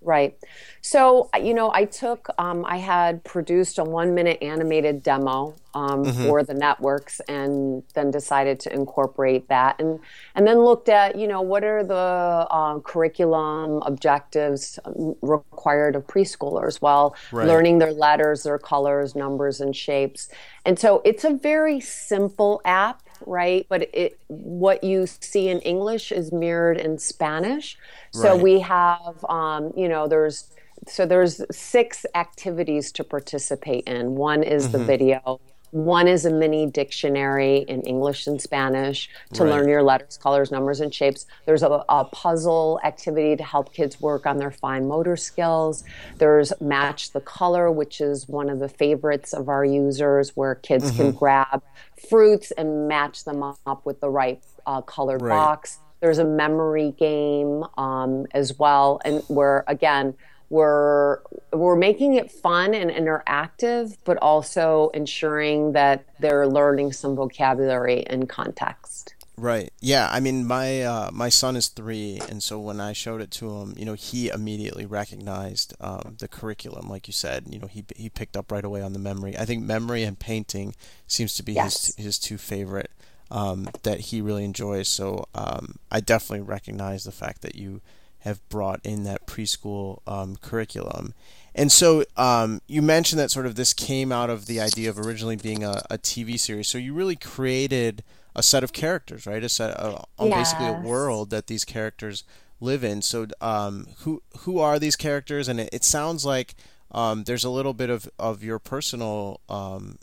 Right. 0.00 0.38
So, 0.80 1.28
you 1.42 1.54
know, 1.54 1.72
I 1.74 1.84
took, 1.84 2.28
um, 2.38 2.64
I 2.64 2.76
had 2.76 3.24
produced 3.24 3.78
a 3.78 3.84
one 3.84 4.14
minute 4.14 4.38
animated 4.40 5.02
demo 5.02 5.56
um, 5.74 6.04
mm-hmm. 6.04 6.24
for 6.24 6.44
the 6.44 6.54
networks 6.54 7.20
and 7.28 7.82
then 7.94 8.12
decided 8.12 8.60
to 8.60 8.72
incorporate 8.72 9.48
that 9.48 9.80
and, 9.80 9.98
and 10.36 10.46
then 10.46 10.60
looked 10.60 10.88
at, 10.88 11.18
you 11.18 11.26
know, 11.26 11.40
what 11.42 11.64
are 11.64 11.82
the 11.82 11.94
uh, 11.94 12.78
curriculum 12.78 13.82
objectives 13.82 14.78
um, 14.84 15.16
required 15.20 15.96
of 15.96 16.06
preschoolers 16.06 16.80
while 16.80 17.16
right. 17.32 17.48
learning 17.48 17.78
their 17.78 17.92
letters, 17.92 18.44
their 18.44 18.58
colors, 18.58 19.16
numbers, 19.16 19.60
and 19.60 19.74
shapes. 19.74 20.28
And 20.64 20.78
so 20.78 21.02
it's 21.04 21.24
a 21.24 21.34
very 21.34 21.80
simple 21.80 22.60
app 22.64 23.02
right? 23.26 23.66
But 23.68 23.88
it 23.94 24.20
what 24.28 24.84
you 24.84 25.06
see 25.06 25.48
in 25.48 25.60
English 25.60 26.12
is 26.12 26.32
mirrored 26.32 26.78
in 26.78 26.98
Spanish. 26.98 27.78
So 28.12 28.34
right. 28.34 28.42
we 28.42 28.60
have, 28.60 29.24
um, 29.28 29.72
you 29.76 29.88
know, 29.88 30.08
there's 30.08 30.50
so 30.86 31.06
there's 31.06 31.42
six 31.50 32.06
activities 32.14 32.92
to 32.92 33.04
participate 33.04 33.84
in. 33.84 34.14
One 34.14 34.42
is 34.42 34.68
mm-hmm. 34.68 34.72
the 34.72 34.84
video. 34.84 35.40
One 35.70 36.08
is 36.08 36.24
a 36.24 36.30
mini 36.30 36.66
dictionary 36.66 37.58
in 37.68 37.82
English 37.82 38.26
and 38.26 38.40
Spanish 38.40 39.10
to 39.34 39.44
right. 39.44 39.50
learn 39.50 39.68
your 39.68 39.82
letters, 39.82 40.16
colors, 40.16 40.50
numbers, 40.50 40.80
and 40.80 40.94
shapes. 40.94 41.26
There's 41.46 41.62
a, 41.62 41.84
a, 41.88 42.04
puzzle 42.06 42.80
activity 42.84 43.36
to 43.36 43.44
help 43.44 43.74
kids 43.74 44.00
work 44.00 44.26
on 44.26 44.38
their 44.38 44.50
fine 44.50 44.88
motor 44.88 45.16
skills. 45.16 45.84
There's 46.16 46.52
Match 46.60 47.12
the 47.12 47.20
Color, 47.20 47.70
which 47.70 48.00
is 48.00 48.28
one 48.28 48.48
of 48.48 48.58
the 48.60 48.68
favorites 48.68 49.32
of 49.32 49.48
our 49.48 49.64
users, 49.64 50.36
where 50.36 50.54
kids 50.54 50.90
mm-hmm. 50.90 50.96
can 50.96 51.12
grab 51.12 51.62
fruits 52.08 52.50
and 52.52 52.88
match 52.88 53.24
them 53.24 53.42
up 53.42 53.84
with 53.84 54.00
the 54.00 54.08
right 54.08 54.42
uh, 54.66 54.80
color 54.82 55.18
right. 55.18 55.28
box. 55.28 55.78
There's 56.00 56.18
a 56.18 56.24
memory 56.24 56.94
game 56.96 57.64
um, 57.76 58.26
as 58.32 58.58
well, 58.58 59.00
and 59.04 59.22
where 59.28 59.64
again 59.66 60.14
we're 60.50 61.18
we're 61.52 61.76
making 61.76 62.14
it 62.14 62.30
fun 62.30 62.74
and 62.74 62.90
interactive, 62.90 63.96
but 64.04 64.16
also 64.18 64.90
ensuring 64.94 65.72
that 65.72 66.04
they're 66.20 66.46
learning 66.46 66.92
some 66.92 67.16
vocabulary 67.16 68.06
and 68.06 68.28
context. 68.28 69.14
Right. 69.36 69.72
Yeah. 69.80 70.08
I 70.10 70.18
mean, 70.18 70.46
my 70.46 70.82
uh, 70.82 71.10
my 71.12 71.28
son 71.28 71.54
is 71.54 71.68
three, 71.68 72.20
and 72.28 72.42
so 72.42 72.58
when 72.58 72.80
I 72.80 72.92
showed 72.92 73.20
it 73.20 73.30
to 73.32 73.58
him, 73.58 73.74
you 73.76 73.84
know, 73.84 73.94
he 73.94 74.28
immediately 74.30 74.84
recognized 74.84 75.74
um, 75.80 76.16
the 76.18 76.26
curriculum, 76.26 76.88
like 76.88 77.06
you 77.06 77.12
said. 77.12 77.44
You 77.48 77.60
know, 77.60 77.68
he 77.68 77.84
he 77.94 78.08
picked 78.08 78.36
up 78.36 78.50
right 78.50 78.64
away 78.64 78.82
on 78.82 78.94
the 78.94 78.98
memory. 78.98 79.38
I 79.38 79.44
think 79.44 79.62
memory 79.62 80.02
and 80.02 80.18
painting 80.18 80.74
seems 81.06 81.36
to 81.36 81.42
be 81.44 81.52
yes. 81.52 81.94
his 81.94 82.04
his 82.04 82.18
two 82.18 82.36
favorite 82.36 82.90
um, 83.30 83.68
that 83.84 84.00
he 84.00 84.20
really 84.20 84.44
enjoys. 84.44 84.88
So 84.88 85.26
um, 85.34 85.76
I 85.90 86.00
definitely 86.00 86.44
recognize 86.44 87.04
the 87.04 87.12
fact 87.12 87.42
that 87.42 87.54
you 87.54 87.80
have 88.20 88.46
brought 88.48 88.80
in 88.84 89.04
that 89.04 89.26
preschool 89.26 90.00
um, 90.06 90.36
curriculum. 90.36 91.14
And 91.54 91.72
so 91.72 92.04
um, 92.16 92.60
you 92.66 92.82
mentioned 92.82 93.18
that 93.18 93.30
sort 93.30 93.46
of 93.46 93.54
this 93.54 93.72
came 93.72 94.12
out 94.12 94.30
of 94.30 94.46
the 94.46 94.60
idea 94.60 94.90
of 94.90 94.98
originally 94.98 95.36
being 95.36 95.64
a, 95.64 95.82
a 95.90 95.98
TV 95.98 96.38
series. 96.38 96.68
So 96.68 96.78
you 96.78 96.94
really 96.94 97.16
created 97.16 98.04
a 98.36 98.42
set 98.42 98.62
of 98.62 98.72
characters, 98.72 99.26
right? 99.26 99.42
A 99.42 99.48
set, 99.48 99.78
uh, 99.78 100.02
yes. 100.20 100.52
basically 100.52 100.68
a 100.68 100.80
world 100.80 101.30
that 101.30 101.48
these 101.48 101.64
characters 101.64 102.22
live 102.60 102.84
in. 102.84 103.02
So 103.02 103.26
um, 103.40 103.88
who 103.98 104.22
who 104.40 104.58
are 104.60 104.78
these 104.78 104.96
characters? 104.96 105.48
And 105.48 105.60
it, 105.60 105.70
it 105.72 105.84
sounds 105.84 106.24
like 106.24 106.54
um, 106.92 107.24
there's 107.24 107.44
a 107.44 107.50
little 107.50 107.74
bit 107.74 107.90
of, 107.90 108.08
of 108.18 108.42
your 108.42 108.58
personal 108.58 109.40
um, 109.48 109.98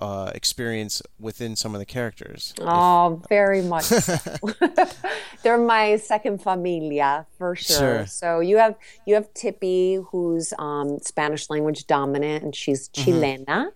uh, 0.00 0.30
experience 0.34 1.02
within 1.18 1.56
some 1.56 1.74
of 1.74 1.78
the 1.78 1.86
characters. 1.86 2.54
Oh, 2.60 3.20
if... 3.22 3.28
very 3.28 3.62
much. 3.62 3.88
They're 5.42 5.58
my 5.58 5.96
second 5.96 6.42
familia 6.42 7.26
for 7.38 7.56
sure. 7.56 7.78
sure. 7.78 8.06
So 8.06 8.40
you 8.40 8.58
have 8.58 8.76
you 9.06 9.14
have 9.14 9.32
Tippy, 9.34 9.98
who's 10.10 10.52
um, 10.58 10.98
Spanish 11.00 11.48
language 11.50 11.86
dominant, 11.86 12.44
and 12.44 12.54
she's 12.54 12.88
mm-hmm. 12.88 13.10
Chilena, 13.10 13.46
mm-hmm. 13.46 13.68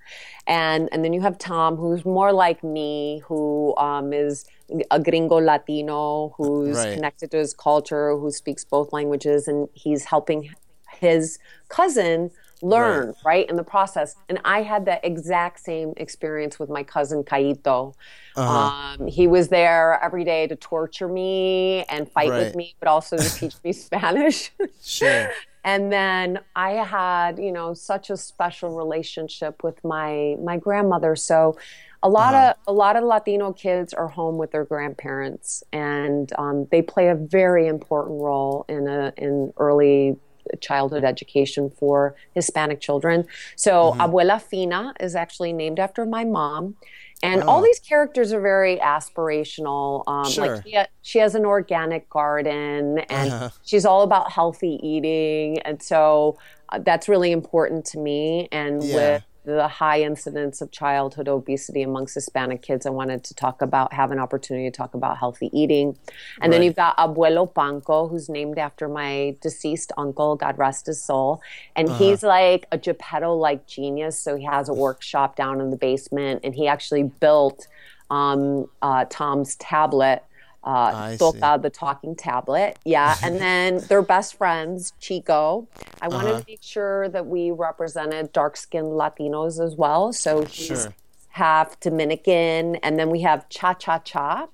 and 0.47 0.89
and 0.93 1.05
then 1.05 1.13
you 1.13 1.21
have 1.21 1.39
Tom, 1.39 1.77
who's 1.77 2.05
more 2.05 2.33
like 2.33 2.63
me, 2.63 3.23
who 3.27 3.75
um, 3.77 4.13
is 4.13 4.45
a 4.91 5.01
gringo 5.01 5.37
Latino 5.37 6.35
who's 6.37 6.77
right. 6.77 6.95
connected 6.95 7.31
to 7.33 7.39
his 7.39 7.55
culture, 7.55 8.17
who 8.17 8.31
speaks 8.31 8.65
both 8.65 8.93
languages, 8.93 9.49
and 9.49 9.69
he's 9.73 10.05
helping 10.05 10.51
his 10.99 11.39
cousin 11.69 12.31
learn 12.63 13.09
right. 13.09 13.17
right. 13.25 13.51
in 13.51 13.57
the 13.57 13.65
process 13.65 14.17
and 14.29 14.41
i 14.45 14.63
had 14.63 14.85
that 14.85 15.05
exact 15.05 15.61
same 15.61 15.93
experience 15.97 16.59
with 16.59 16.69
my 16.69 16.83
cousin 16.83 17.23
kaito 17.23 17.95
uh-huh. 18.37 18.97
um, 19.01 19.07
he 19.07 19.27
was 19.27 19.49
there 19.49 19.99
every 20.03 20.25
day 20.25 20.47
to 20.47 20.57
torture 20.57 21.09
me 21.09 21.85
and 21.85 22.11
fight 22.11 22.31
right. 22.31 22.39
with 22.39 22.57
me 22.57 22.75
but 22.81 22.89
also 22.89 23.17
to 23.17 23.29
teach 23.35 23.55
me 23.65 23.73
spanish 23.87 24.53
sure 24.83 25.31
and 25.65 25.93
then 25.93 26.39
i 26.57 26.71
had 26.71 27.39
you 27.39 27.53
know 27.53 27.75
such 27.75 28.11
a 28.11 28.17
special 28.17 28.77
relationship 28.77 29.63
with 29.63 29.83
my 29.85 30.37
my 30.43 30.57
grandmother 30.57 31.17
so 31.17 31.57
a 32.03 32.09
lot 32.09 32.35
uh-huh. 32.35 32.55
of 32.67 32.73
a 32.73 32.73
lot 32.73 32.97
of 32.97 33.05
Latino 33.05 33.53
kids 33.53 33.93
are 33.93 34.09
home 34.09 34.39
with 34.39 34.53
their 34.53 34.65
grandparents, 34.65 35.63
and 35.73 36.33
um, 36.39 36.67
they 36.71 36.81
play 36.81 37.09
a 37.09 37.15
very 37.15 37.67
important 37.67 38.23
role 38.23 38.65
in 38.69 38.89
a 38.89 39.13
in 39.19 39.53
early 39.59 40.17
childhood 40.61 41.05
education 41.05 41.71
for 41.71 42.15
Hispanic 42.35 42.81
children. 42.81 43.27
So 43.57 43.93
mm-hmm. 43.93 44.01
Abuela 44.01 44.41
Fina 44.41 44.95
is 45.01 45.15
actually 45.15 45.53
named 45.53 45.79
after 45.79 46.07
my 46.07 46.25
mom. 46.25 46.77
And 47.23 47.43
oh. 47.43 47.49
all 47.49 47.63
these 47.63 47.79
characters 47.79 48.33
are 48.33 48.41
very 48.41 48.79
aspirational. 48.79 50.05
Um, 50.07 50.31
sure. 50.31 50.55
Like 50.55 50.65
she, 50.65 50.73
ha- 50.75 50.87
she, 51.03 51.19
has 51.19 51.35
an 51.35 51.45
organic 51.45 52.09
garden, 52.09 52.99
and 52.99 53.31
uh-huh. 53.31 53.51
she's 53.63 53.85
all 53.85 54.03
about 54.03 54.33
healthy 54.33 54.81
eating, 54.83 55.59
and 55.61 55.83
so 55.83 56.39
uh, 56.71 56.79
that's 56.79 57.11
really 57.11 57.31
important 57.31 57.85
to 57.87 57.99
me. 57.99 58.49
And 58.53 58.83
yeah. 58.83 58.95
with 58.95 59.25
the 59.55 59.69
high 59.69 60.01
incidence 60.03 60.61
of 60.61 60.71
childhood 60.71 61.29
obesity 61.29 61.83
amongst 61.83 62.15
Hispanic 62.15 62.63
kids, 62.63 62.87
I 62.87 62.91
wanted 62.91 63.25
to 63.25 63.35
talk 63.35 63.63
about, 63.63 63.93
have 63.93 64.11
an 64.11 64.19
opportunity 64.19 64.71
to 64.71 64.77
talk 64.77 64.95
about 64.95 65.19
healthy 65.19 65.51
eating. 65.53 65.97
And 66.41 66.51
right. 66.51 66.51
then 66.51 66.63
you've 66.63 66.77
got 66.77 66.97
Abuelo 66.97 67.53
Panko, 67.53 68.11
who's 68.11 68.29
named 68.29 68.59
after 68.59 68.89
my 68.89 69.37
deceased 69.41 69.93
uncle, 69.97 70.37
God 70.37 70.59
rest 70.59 70.87
his 70.87 71.03
soul. 71.03 71.43
And 71.77 71.89
uh-huh. 71.89 71.99
he's 71.99 72.23
like 72.23 72.67
a 72.73 72.79
Geppetto 72.79 73.35
like 73.35 73.67
genius. 73.67 74.19
So 74.19 74.37
he 74.37 74.45
has 74.45 74.69
a 74.69 74.75
workshop 74.75 75.37
down 75.37 75.61
in 75.61 75.71
the 75.71 75.77
basement, 75.77 76.41
and 76.45 76.55
he 76.55 76.67
actually 76.67 77.05
built 77.05 77.67
um, 78.11 78.67
uh, 78.83 79.05
Tom's 79.09 79.57
tablet 79.57 80.25
uh, 80.65 81.17
Toca, 81.17 81.61
the 81.61 81.71
talking 81.71 82.15
tablet. 82.15 82.79
Yeah. 82.85 83.17
And 83.23 83.37
then 83.41 83.79
their 83.89 84.03
best 84.03 84.37
friends, 84.37 84.93
Chico. 85.01 85.69
I 86.01 86.09
wanted 86.09 86.31
uh-huh. 86.31 86.41
to 86.41 86.45
make 86.49 86.63
sure 86.63 87.09
that 87.09 87.27
we 87.27 87.51
represented 87.51 88.33
dark 88.33 88.57
skinned 88.57 88.93
Latinos 88.93 89.65
as 89.65 89.77
well. 89.77 90.13
So 90.13 90.45
he's 90.45 90.67
sure. 90.67 90.95
half 91.29 91.79
Dominican. 91.81 92.77
And 92.77 92.99
then 92.99 93.11
we 93.11 93.23
have 93.23 93.49
Cha 93.49 93.75
Cha 93.75 93.99
Cha, 93.99 94.49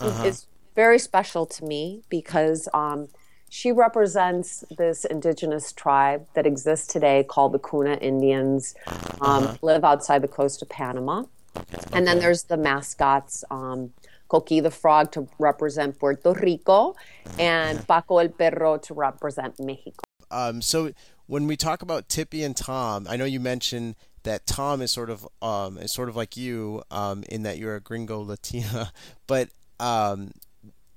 uh-huh. 0.00 0.24
is 0.24 0.46
very 0.74 0.98
special 0.98 1.46
to 1.46 1.64
me 1.64 2.02
because 2.08 2.68
um, 2.72 3.08
she 3.48 3.70
represents 3.70 4.64
this 4.78 5.04
indigenous 5.04 5.72
tribe 5.72 6.26
that 6.34 6.46
exists 6.46 6.86
today 6.86 7.24
called 7.28 7.52
the 7.52 7.58
Kuna 7.58 7.94
Indians, 7.96 8.74
um, 9.20 9.44
uh-huh. 9.44 9.56
live 9.62 9.84
outside 9.84 10.22
the 10.22 10.28
coast 10.28 10.62
of 10.62 10.68
Panama. 10.68 11.24
Okay. 11.54 11.82
And 11.92 12.06
then 12.06 12.18
there's 12.18 12.44
the 12.44 12.56
mascots. 12.56 13.44
Um, 13.50 13.92
Coqui 14.32 14.62
the 14.62 14.70
frog 14.70 15.12
to 15.12 15.28
represent 15.38 15.98
Puerto 15.98 16.32
Rico, 16.32 16.96
and 17.38 17.86
Paco 17.86 18.18
el 18.18 18.30
perro 18.30 18.78
to 18.78 18.94
represent 18.94 19.60
Mexico. 19.60 20.02
Um, 20.30 20.62
so 20.62 20.92
when 21.26 21.46
we 21.46 21.56
talk 21.56 21.82
about 21.82 22.08
Tippy 22.08 22.42
and 22.42 22.56
Tom, 22.56 23.06
I 23.08 23.16
know 23.16 23.26
you 23.26 23.40
mentioned 23.40 23.96
that 24.22 24.46
Tom 24.46 24.80
is 24.80 24.90
sort 24.90 25.10
of 25.10 25.28
um, 25.42 25.78
is 25.78 25.92
sort 25.92 26.08
of 26.08 26.16
like 26.16 26.36
you 26.36 26.82
um, 26.90 27.24
in 27.28 27.42
that 27.42 27.58
you're 27.58 27.76
a 27.76 27.80
Gringo 27.80 28.20
Latina, 28.20 28.92
but 29.26 29.50
um, 29.78 30.32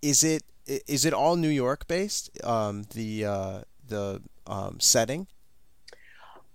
is 0.01 0.23
it 0.23 0.43
is 0.65 1.05
it 1.05 1.13
all 1.13 1.35
New 1.35 1.49
York 1.49 1.87
based? 1.87 2.29
Um, 2.43 2.85
the 2.93 3.25
uh, 3.25 3.61
the 3.87 4.21
um, 4.47 4.79
setting. 4.79 5.27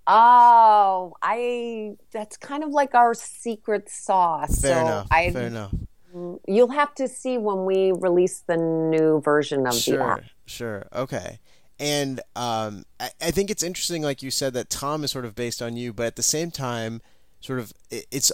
Oh, 0.07 1.14
I 1.23 1.93
that's 2.11 2.37
kind 2.37 2.64
of 2.64 2.71
like 2.71 2.95
our 2.95 3.14
secret 3.14 3.88
sauce. 3.88 4.61
Fair 4.61 4.75
so 4.75 4.81
enough. 4.81 5.07
I, 5.11 5.31
fair 5.31 5.47
enough. 5.47 5.75
You'll 6.46 6.70
have 6.70 6.94
to 6.96 7.09
see 7.09 7.38
when 7.38 7.64
we 7.64 7.92
release 7.92 8.42
the 8.46 8.57
new 8.57 9.20
version 9.20 9.66
of 9.66 9.75
sure, 9.75 9.99
the 9.99 10.05
app. 10.05 10.25
Sure. 10.46 10.87
Okay. 10.94 11.38
And 11.79 12.20
um, 12.37 12.85
I, 12.99 13.11
I 13.20 13.31
think 13.31 13.51
it's 13.51 13.62
interesting, 13.62 14.03
like 14.03 14.23
you 14.23 14.31
said, 14.31 14.53
that 14.55 14.68
Tom 14.68 15.03
is 15.05 15.11
sort 15.11 15.25
of 15.25 15.35
based 15.35 15.62
on 15.62 15.77
you, 15.77 15.92
but 15.92 16.07
at 16.07 16.16
the 16.16 16.23
same 16.23 16.51
time, 16.51 17.01
sort 17.40 17.59
of 17.59 17.73
it, 17.90 18.07
it's 18.11 18.31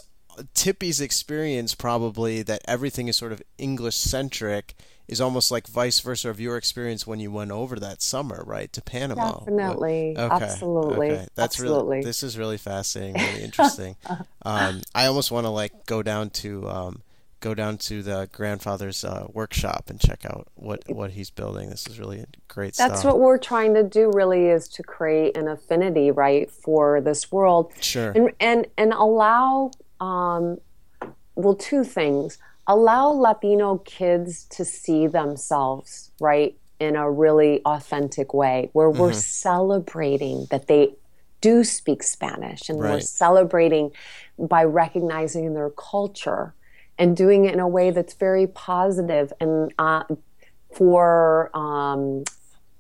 Tippy's 0.55 1.01
experience 1.01 1.75
probably 1.75 2.43
that 2.43 2.63
everything 2.67 3.09
is 3.09 3.17
sort 3.17 3.33
of 3.33 3.43
English 3.59 3.97
centric 3.97 4.75
is 5.09 5.21
almost 5.21 5.51
like 5.51 5.69
vice 5.69 6.01
versa 6.01 6.29
of 6.29 6.41
your 6.41 6.57
experience 6.57 7.07
when 7.07 7.21
you 7.21 7.31
went 7.31 7.53
over 7.53 7.79
that 7.79 8.03
summer, 8.03 8.43
right, 8.45 8.73
to 8.73 8.83
Panama. 8.83 9.39
Definitely, 9.39 10.17
okay. 10.19 10.45
absolutely, 10.45 11.11
okay. 11.13 11.27
That's 11.37 11.55
absolutely. 11.55 11.97
really. 11.99 12.05
This 12.05 12.23
is 12.23 12.37
really 12.37 12.59
fascinating, 12.59 13.23
really 13.23 13.45
interesting. 13.45 13.97
um, 14.43 14.83
I 14.95 15.07
almost 15.07 15.31
want 15.31 15.45
to 15.45 15.51
like 15.51 15.87
go 15.87 16.03
down 16.03 16.31
to 16.31 16.69
um, 16.69 17.03
go 17.47 17.55
down 17.55 17.79
to 17.79 18.03
the 18.03 18.29
grandfather's 18.33 19.05
uh, 19.05 19.27
workshop 19.33 19.85
and 19.89 20.01
check 20.01 20.25
out 20.25 20.49
what 20.55 20.83
what 20.89 21.13
he's 21.13 21.31
building. 21.31 21.71
This 21.71 21.87
is 21.87 22.01
really 22.01 22.25
great 22.49 22.69
That's 22.69 22.77
stuff. 22.77 22.89
That's 22.91 23.05
what 23.05 23.21
we're 23.21 23.39
trying 23.39 23.75
to 23.75 23.85
do. 23.85 24.11
Really, 24.13 24.47
is 24.47 24.67
to 24.69 24.83
create 24.83 25.37
an 25.37 25.47
affinity, 25.47 26.11
right, 26.11 26.51
for 26.51 27.01
this 27.01 27.31
world. 27.31 27.73
Sure. 27.81 28.11
And 28.11 28.33
and 28.41 28.67
and 28.77 28.93
allow, 28.93 29.71
um, 30.01 30.59
well, 31.37 31.55
two 31.55 31.85
things 31.85 32.39
allow 32.67 33.11
Latino 33.11 33.79
kids 33.79 34.45
to 34.51 34.65
see 34.65 35.07
themselves, 35.07 36.11
right, 36.21 36.57
in 36.81 36.97
a 36.97 37.09
really 37.09 37.63
authentic 37.65 38.35
way 38.35 38.71
where 38.73 38.91
mm-hmm. 38.91 39.03
we're 39.03 39.13
celebrating 39.13 40.49
that 40.51 40.67
they 40.67 40.95
do 41.41 41.63
speak 41.63 42.03
Spanish 42.03 42.69
and 42.69 42.81
right. 42.81 42.95
we're 42.95 43.01
celebrating 43.01 43.93
by 44.37 44.65
recognizing 44.65 45.55
their 45.55 45.71
culture 45.71 46.55
and 46.99 47.17
doing 47.17 47.45
it 47.45 47.55
in 47.55 47.61
a 47.61 47.69
way 47.69 47.91
that's 47.91 48.15
very 48.15 48.47
positive 48.47 49.33
and 49.41 49.73
uh, 49.79 50.05
for 50.75 51.51
um, 51.57 52.25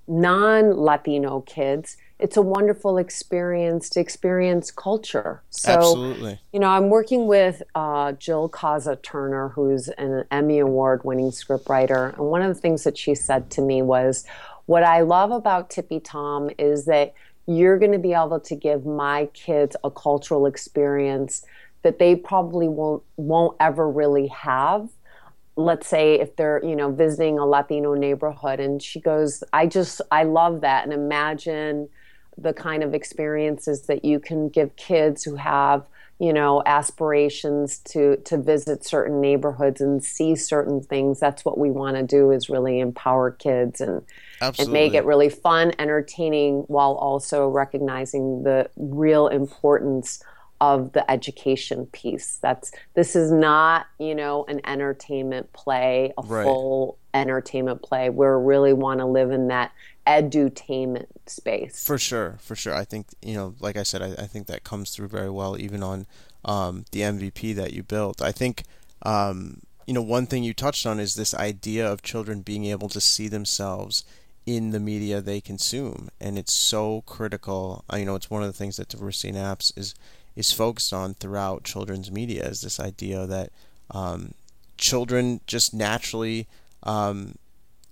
non 0.07 0.73
Latino 0.73 1.41
kids 1.41 1.97
it's 2.19 2.37
a 2.37 2.43
wonderful 2.43 2.97
experience 2.97 3.91
to 3.91 4.01
experience 4.01 4.71
culture. 4.71 5.43
So, 5.51 5.73
Absolutely. 5.73 6.41
you 6.53 6.61
know, 6.61 6.69
I'm 6.69 6.89
working 6.89 7.27
with 7.27 7.63
uh, 7.75 8.13
Jill 8.13 8.49
Kaza 8.49 9.01
Turner, 9.03 9.51
who's 9.51 9.89
an 9.89 10.25
Emmy 10.31 10.59
Award 10.59 11.05
winning 11.05 11.31
scriptwriter. 11.31 12.15
And 12.15 12.27
one 12.27 12.41
of 12.41 12.55
the 12.55 12.61
things 12.61 12.85
that 12.85 12.97
she 12.97 13.15
said 13.15 13.51
to 13.51 13.61
me 13.61 13.83
was, 13.83 14.25
What 14.65 14.83
I 14.83 15.03
love 15.03 15.31
about 15.31 15.69
Tippy 15.69 16.01
Tom 16.01 16.51
is 16.59 16.87
that 16.87 17.13
you're 17.47 17.79
going 17.79 17.93
to 17.93 17.99
be 17.99 18.15
able 18.15 18.41
to 18.41 18.57
give 18.57 18.87
my 18.87 19.27
kids 19.35 19.77
a 19.85 19.91
cultural 19.91 20.47
experience 20.47 21.45
that 21.87 22.01
they 22.01 22.17
probably 22.17 22.67
won't 22.67 23.05
won't 23.17 23.57
ever 23.61 23.89
really 23.89 24.27
have. 24.27 24.89
Let's 25.55 25.87
say 25.87 26.19
if 26.19 26.35
they're 26.35 26.61
you 26.65 26.75
know 26.75 26.91
visiting 26.91 27.39
a 27.39 27.47
latino 27.47 27.95
neighborhood 27.95 28.59
and 28.59 28.83
she 28.83 29.01
goes 29.01 29.45
i 29.53 29.69
just 29.69 30.01
i 30.11 30.25
love 30.25 30.63
that. 30.63 30.83
And 30.83 30.93
imagine 30.93 31.89
the 32.37 32.53
kind 32.53 32.83
of 32.83 32.93
experiences 32.93 33.83
that 33.83 34.05
you 34.05 34.19
can 34.19 34.49
give 34.49 34.75
kids 34.75 35.23
who 35.23 35.37
have 35.37 35.87
you 36.19 36.33
know 36.33 36.61
aspirations 36.67 37.79
to 37.93 38.17
to 38.25 38.37
visit 38.37 38.85
certain 38.85 39.21
neighborhoods 39.21 39.81
and 39.81 40.03
see 40.03 40.35
certain 40.35 40.83
things. 40.83 41.21
That's 41.21 41.45
what 41.45 41.57
we 41.57 41.71
want 41.71 41.97
to 41.99 42.03
do 42.03 42.33
is 42.33 42.51
really 42.51 42.81
empower 42.81 43.31
kids 43.31 43.81
and 43.81 44.03
Absolutely. 44.41 44.65
and 44.65 44.73
make 44.73 44.99
it 44.99 45.07
really 45.07 45.29
fun 45.29 45.73
entertaining 45.79 46.65
while 46.67 46.95
also 46.95 47.47
recognizing 47.47 48.43
the 48.43 48.69
real 48.75 49.29
importance 49.29 50.21
of 50.61 50.93
the 50.93 51.11
education 51.11 51.87
piece 51.87 52.39
that's 52.41 52.73
this 52.95 53.15
is 53.15 53.31
not 53.31 53.87
you 53.99 54.15
know 54.15 54.45
an 54.49 54.61
entertainment 54.65 55.53
play 55.53 56.13
a 56.17 56.23
right. 56.23 56.45
full 56.45 56.99
entertainment 57.13 57.83
play 57.83 58.09
we 58.09 58.27
really 58.27 58.73
want 58.73 59.01
to 59.01 59.07
live 59.07 59.31
in 59.31 59.49
that 59.49 59.71
edutainment 60.07 61.07
space. 61.27 61.85
For 61.85 61.99
sure, 61.99 62.39
for 62.41 62.55
sure. 62.55 62.75
I 62.75 62.85
think 62.85 63.09
you 63.21 63.35
know, 63.35 63.55
like 63.61 63.77
I 63.77 63.83
said, 63.83 64.03
I, 64.03 64.13
I 64.13 64.27
think 64.27 64.47
that 64.47 64.65
comes 64.65 64.91
through 64.91 65.09
very 65.09 65.31
well, 65.31 65.61
even 65.61 65.83
on 65.83 66.07
um, 66.45 66.85
the 66.93 67.01
MVP 67.01 67.55
that 67.57 67.73
you 67.73 67.83
built. 67.83 68.23
I 68.23 68.33
think 68.33 68.65
um, 69.03 69.61
you 69.87 69.95
know 69.95 70.03
one 70.03 70.27
thing 70.27 70.45
you 70.45 70.55
touched 70.55 70.87
on 70.87 71.01
is 71.01 71.15
this 71.15 71.35
idea 71.35 71.91
of 71.91 72.03
children 72.03 72.43
being 72.43 72.67
able 72.67 72.89
to 72.91 73.01
see 73.01 73.29
themselves 73.29 74.05
in 74.45 74.71
the 74.71 74.81
media 74.81 75.21
they 75.21 75.41
consume, 75.41 76.09
and 76.21 76.39
it's 76.39 76.55
so 76.55 77.03
critical. 77.03 77.85
You 77.93 78.05
know, 78.05 78.15
it's 78.15 78.31
one 78.31 78.43
of 78.43 78.49
the 78.49 78.57
things 78.57 78.77
that 78.77 78.89
Diversity 78.89 79.31
in 79.31 79.35
Apps 79.35 79.77
is 79.77 79.95
is 80.37 80.53
focused 80.53 80.93
on 80.93 81.15
throughout 81.15 81.65
children's 81.65 82.11
media 82.11 82.45
is 82.47 82.61
this 82.61 82.79
idea 82.79 83.27
that 83.27 83.51
um, 83.91 84.35
children 84.77 85.41
just 85.47 85.73
naturally 85.75 86.47
um, 86.83 87.37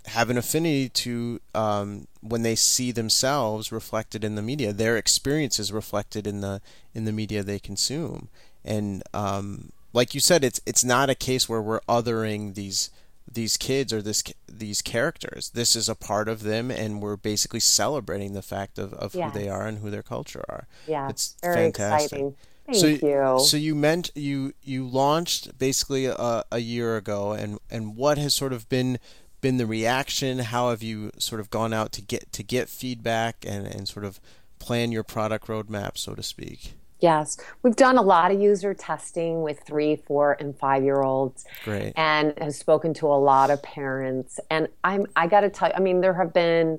have 0.06 0.28
an 0.30 0.36
affinity 0.36 0.88
to 0.88 1.40
um, 1.54 2.06
when 2.20 2.42
they 2.42 2.54
see 2.54 2.92
themselves 2.92 3.72
reflected 3.72 4.22
in 4.22 4.34
the 4.34 4.42
media, 4.42 4.72
their 4.72 4.96
experiences 4.96 5.72
reflected 5.72 6.26
in 6.26 6.40
the 6.40 6.60
in 6.94 7.04
the 7.04 7.12
media 7.12 7.42
they 7.42 7.58
consume. 7.58 8.28
And 8.64 9.02
um, 9.12 9.70
like 9.92 10.14
you 10.14 10.20
said, 10.20 10.44
it's 10.44 10.60
it's 10.66 10.84
not 10.84 11.10
a 11.10 11.14
case 11.14 11.48
where 11.48 11.62
we're 11.62 11.80
othering 11.80 12.54
these 12.54 12.90
these 13.34 13.56
kids 13.56 13.92
or 13.92 14.00
this 14.00 14.22
these 14.48 14.82
characters. 14.82 15.50
This 15.50 15.76
is 15.76 15.88
a 15.88 15.94
part 15.94 16.28
of 16.28 16.42
them, 16.42 16.70
and 16.70 17.02
we're 17.02 17.16
basically 17.16 17.60
celebrating 17.60 18.32
the 18.32 18.42
fact 18.42 18.78
of, 18.78 18.94
of 18.94 19.14
yes. 19.14 19.32
who 19.32 19.38
they 19.38 19.48
are 19.48 19.66
and 19.66 19.78
who 19.78 19.90
their 19.90 20.02
culture 20.02 20.44
are. 20.48 20.66
Yeah, 20.86 21.08
it's 21.08 21.36
very 21.42 21.56
fantastic. 21.56 22.12
exciting. 22.12 22.36
Thank 22.66 22.78
so, 22.78 22.86
you. 22.86 23.38
So 23.40 23.56
you 23.56 23.74
meant 23.74 24.10
you 24.14 24.54
you 24.62 24.86
launched 24.86 25.58
basically 25.58 26.06
a, 26.06 26.44
a 26.50 26.58
year 26.58 26.96
ago, 26.96 27.32
and 27.32 27.58
and 27.70 27.96
what 27.96 28.16
has 28.18 28.34
sort 28.34 28.52
of 28.52 28.68
been 28.68 28.98
been 29.40 29.58
the 29.58 29.66
reaction? 29.66 30.38
How 30.38 30.70
have 30.70 30.82
you 30.82 31.10
sort 31.18 31.40
of 31.40 31.50
gone 31.50 31.74
out 31.74 31.92
to 31.92 32.02
get 32.02 32.32
to 32.32 32.42
get 32.42 32.70
feedback 32.70 33.44
and, 33.46 33.66
and 33.66 33.86
sort 33.86 34.06
of 34.06 34.18
plan 34.58 34.90
your 34.90 35.04
product 35.04 35.48
roadmap, 35.48 35.98
so 35.98 36.14
to 36.14 36.22
speak? 36.22 36.74
Yes, 37.04 37.36
we've 37.62 37.76
done 37.76 37.98
a 37.98 38.02
lot 38.02 38.32
of 38.32 38.40
user 38.40 38.72
testing 38.72 39.42
with 39.42 39.60
three, 39.60 39.96
four, 39.96 40.38
and 40.40 40.58
five 40.58 40.82
year 40.82 41.02
olds. 41.02 41.44
Great. 41.62 41.92
And 41.96 42.32
have 42.38 42.54
spoken 42.54 42.94
to 42.94 43.08
a 43.08 43.20
lot 43.20 43.50
of 43.50 43.62
parents. 43.62 44.40
And 44.48 44.68
I'm 44.84 45.04
I 45.14 45.26
got 45.26 45.42
to 45.42 45.50
tell 45.50 45.68
you, 45.68 45.74
I 45.76 45.80
mean, 45.80 46.00
there 46.00 46.14
have 46.14 46.32
been 46.32 46.78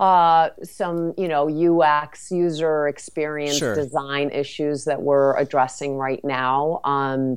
uh, 0.00 0.48
some, 0.62 1.12
you 1.18 1.28
know, 1.28 1.50
UX 1.50 2.30
user 2.30 2.88
experience 2.88 3.58
sure. 3.58 3.74
design 3.74 4.30
issues 4.30 4.86
that 4.86 5.02
we're 5.02 5.36
addressing 5.36 5.96
right 5.96 6.24
now. 6.24 6.80
Um, 6.84 7.36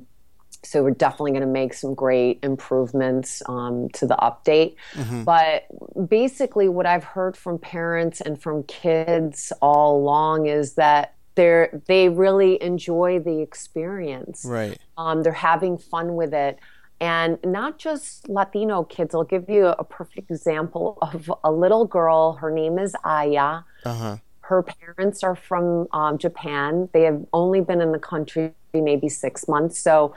so 0.64 0.84
we're 0.84 0.92
definitely 0.92 1.32
going 1.32 1.42
to 1.42 1.48
make 1.48 1.74
some 1.74 1.94
great 1.94 2.40
improvements 2.44 3.44
um, 3.48 3.90
to 3.90 4.08
the 4.08 4.16
update. 4.16 4.76
Mm-hmm. 4.94 5.26
But 5.26 5.66
basically, 6.08 6.70
what 6.70 6.86
I've 6.86 7.04
heard 7.04 7.36
from 7.36 7.60
parents 7.60 8.22
and 8.22 8.42
from 8.42 8.64
kids 8.64 9.52
all 9.62 9.98
along 9.98 10.46
is 10.46 10.76
that 10.76 11.12
they're 11.36 11.82
they 11.88 12.10
really 12.10 12.62
enjoy 12.62 13.20
the 13.20 13.42
experience. 13.42 14.44
Right. 14.46 14.78
Um, 14.98 15.24
they're 15.24 15.34
having 15.34 15.78
fun 15.78 16.16
with 16.16 16.34
it. 16.34 16.60
And 17.02 17.38
not 17.44 17.78
just 17.78 18.30
Latino 18.30 18.84
kids. 18.84 19.14
I'll 19.14 19.24
give 19.26 19.50
you 19.50 19.68
a 19.68 19.84
perfect 19.84 20.32
example 20.32 20.98
of 21.02 21.30
a 21.44 21.52
little 21.52 21.86
girl. 21.86 22.34
Her 22.34 22.50
name 22.50 22.80
is 22.80 22.96
Aya. 23.04 23.62
Uh-huh. 23.84 24.18
Her 24.42 24.64
parents 24.64 25.22
are 25.24 25.36
from 25.36 25.88
um, 25.92 26.18
Japan. 26.18 26.88
They 26.94 27.02
have 27.02 27.26
only 27.34 27.60
been 27.60 27.82
in 27.82 27.92
the 27.92 28.00
country 28.00 28.54
maybe 28.74 29.10
six 29.10 29.48
months. 29.48 29.78
So 29.80 30.16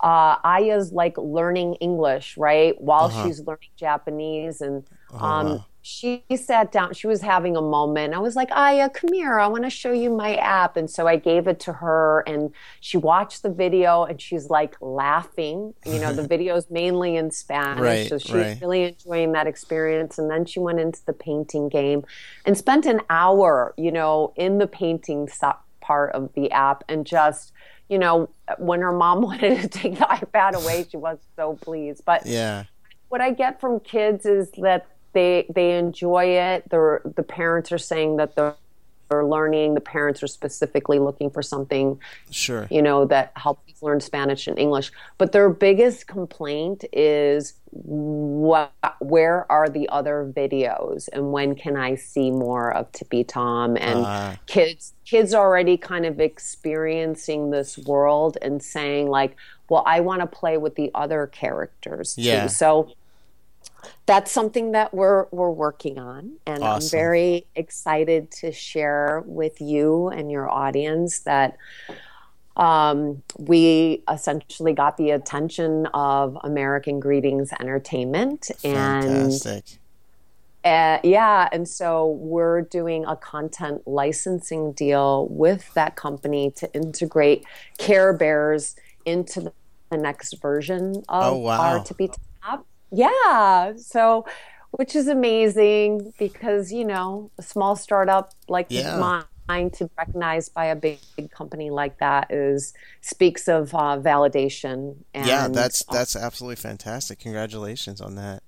uh, 0.00 0.36
Aya's 0.44 0.92
like 0.92 1.18
learning 1.18 1.74
English, 1.76 2.36
right? 2.36 2.80
While 2.80 3.06
uh-huh. 3.06 3.26
she's 3.26 3.40
learning 3.40 3.70
Japanese. 3.76 4.60
And 4.60 4.84
oh, 5.12 5.18
um. 5.18 5.64
She 5.82 6.24
sat 6.36 6.72
down, 6.72 6.92
she 6.92 7.06
was 7.06 7.22
having 7.22 7.56
a 7.56 7.62
moment. 7.62 8.12
I 8.12 8.18
was 8.18 8.36
like, 8.36 8.50
Aya, 8.52 8.90
come 8.90 9.12
here. 9.12 9.38
I 9.38 9.46
want 9.46 9.64
to 9.64 9.70
show 9.70 9.92
you 9.92 10.10
my 10.10 10.34
app. 10.36 10.76
And 10.76 10.90
so 10.90 11.06
I 11.06 11.16
gave 11.16 11.46
it 11.46 11.58
to 11.60 11.72
her 11.72 12.22
and 12.26 12.52
she 12.80 12.98
watched 12.98 13.42
the 13.42 13.50
video 13.50 14.04
and 14.04 14.20
she's 14.20 14.50
like 14.50 14.76
laughing. 14.80 15.72
You 15.86 15.98
know, 15.98 16.12
the 16.12 16.26
video's 16.28 16.70
mainly 16.70 17.16
in 17.16 17.30
Spanish. 17.30 17.80
Right, 17.80 18.08
so 18.08 18.18
she's 18.18 18.32
right. 18.34 18.58
really 18.60 18.84
enjoying 18.84 19.32
that 19.32 19.46
experience. 19.46 20.18
And 20.18 20.30
then 20.30 20.44
she 20.44 20.60
went 20.60 20.80
into 20.80 21.04
the 21.06 21.14
painting 21.14 21.70
game 21.70 22.04
and 22.44 22.56
spent 22.56 22.84
an 22.84 23.00
hour, 23.08 23.74
you 23.78 23.90
know, 23.90 24.34
in 24.36 24.58
the 24.58 24.66
painting 24.66 25.28
part 25.80 26.12
of 26.12 26.32
the 26.34 26.50
app 26.50 26.84
and 26.88 27.06
just 27.06 27.52
you 27.88 27.98
know, 27.98 28.30
when 28.58 28.80
her 28.82 28.92
mom 28.92 29.20
wanted 29.22 29.60
to 29.62 29.68
take 29.68 29.98
the 29.98 30.04
iPad 30.04 30.52
away, 30.52 30.86
she 30.88 30.96
was 30.96 31.18
so 31.34 31.58
pleased. 31.60 32.04
But 32.04 32.24
yeah, 32.24 32.64
what 33.08 33.20
I 33.20 33.32
get 33.32 33.60
from 33.60 33.80
kids 33.80 34.24
is 34.24 34.50
that 34.58 34.86
they 35.12 35.46
they 35.54 35.78
enjoy 35.78 36.24
it. 36.24 36.68
The 36.70 37.00
the 37.16 37.22
parents 37.22 37.72
are 37.72 37.78
saying 37.78 38.16
that 38.16 38.36
they're 38.36 38.54
they're 39.10 39.26
learning. 39.26 39.74
The 39.74 39.80
parents 39.80 40.22
are 40.22 40.28
specifically 40.28 40.98
looking 40.98 41.30
for 41.30 41.42
something, 41.42 41.98
sure, 42.30 42.68
you 42.70 42.80
know, 42.80 43.04
that 43.06 43.32
helps 43.34 43.82
learn 43.82 44.00
Spanish 44.00 44.46
and 44.46 44.58
English. 44.58 44.92
But 45.18 45.32
their 45.32 45.50
biggest 45.50 46.06
complaint 46.06 46.84
is 46.92 47.54
what, 47.72 48.72
where 49.00 49.50
are 49.50 49.68
the 49.68 49.88
other 49.88 50.32
videos, 50.34 51.08
and 51.12 51.32
when 51.32 51.54
can 51.56 51.76
I 51.76 51.96
see 51.96 52.30
more 52.30 52.72
of 52.72 52.90
Tippy 52.92 53.24
Tom? 53.24 53.76
And 53.76 54.04
uh. 54.06 54.36
kids, 54.46 54.94
kids 55.04 55.34
already 55.34 55.76
kind 55.76 56.06
of 56.06 56.20
experiencing 56.20 57.50
this 57.50 57.78
world 57.78 58.38
and 58.40 58.62
saying 58.62 59.08
like, 59.08 59.36
well, 59.68 59.82
I 59.86 60.00
want 60.00 60.20
to 60.20 60.26
play 60.26 60.56
with 60.56 60.76
the 60.76 60.90
other 60.94 61.26
characters 61.26 62.14
too. 62.14 62.22
Yeah. 62.22 62.46
So 62.46 62.92
that's 64.06 64.30
something 64.30 64.72
that 64.72 64.92
we're 64.92 65.26
we're 65.30 65.50
working 65.50 65.98
on 65.98 66.32
and 66.46 66.62
awesome. 66.62 66.86
i'm 66.86 66.90
very 66.90 67.46
excited 67.54 68.30
to 68.30 68.52
share 68.52 69.22
with 69.26 69.60
you 69.60 70.08
and 70.08 70.30
your 70.30 70.48
audience 70.50 71.20
that 71.20 71.56
um, 72.56 73.22
we 73.38 74.02
essentially 74.10 74.72
got 74.72 74.96
the 74.96 75.10
attention 75.10 75.86
of 75.94 76.36
american 76.44 77.00
greetings 77.00 77.50
entertainment 77.60 78.50
Fantastic. 78.58 79.64
and 80.64 80.98
uh, 80.98 81.00
yeah 81.08 81.48
and 81.52 81.66
so 81.68 82.08
we're 82.08 82.62
doing 82.62 83.04
a 83.06 83.16
content 83.16 83.86
licensing 83.86 84.72
deal 84.72 85.26
with 85.28 85.72
that 85.74 85.96
company 85.96 86.50
to 86.50 86.72
integrate 86.74 87.44
care 87.78 88.12
bears 88.12 88.76
into 89.06 89.52
the 89.90 89.96
next 89.96 90.34
version 90.40 90.96
of 91.08 91.34
oh, 91.34 91.36
wow. 91.36 91.60
our 91.60 91.84
to 91.84 91.94
be 91.94 92.10
yeah. 92.90 93.72
So, 93.76 94.26
which 94.72 94.94
is 94.94 95.08
amazing 95.08 96.12
because, 96.18 96.72
you 96.72 96.84
know, 96.84 97.30
a 97.38 97.42
small 97.42 97.76
startup 97.76 98.32
like 98.48 98.66
yeah. 98.68 99.24
mine 99.48 99.70
to 99.70 99.86
be 99.86 99.90
recognized 99.98 100.54
by 100.54 100.66
a 100.66 100.76
big, 100.76 100.98
big, 101.16 101.30
company 101.30 101.70
like 101.70 101.98
that 101.98 102.30
is 102.30 102.72
speaks 103.00 103.48
of 103.48 103.74
uh, 103.74 103.98
validation. 104.00 104.96
And, 105.12 105.26
yeah, 105.26 105.48
that's 105.48 105.82
uh, 105.88 105.92
that's 105.92 106.14
absolutely 106.14 106.56
fantastic. 106.56 107.18
Congratulations 107.18 108.00
on 108.00 108.14
that. 108.14 108.42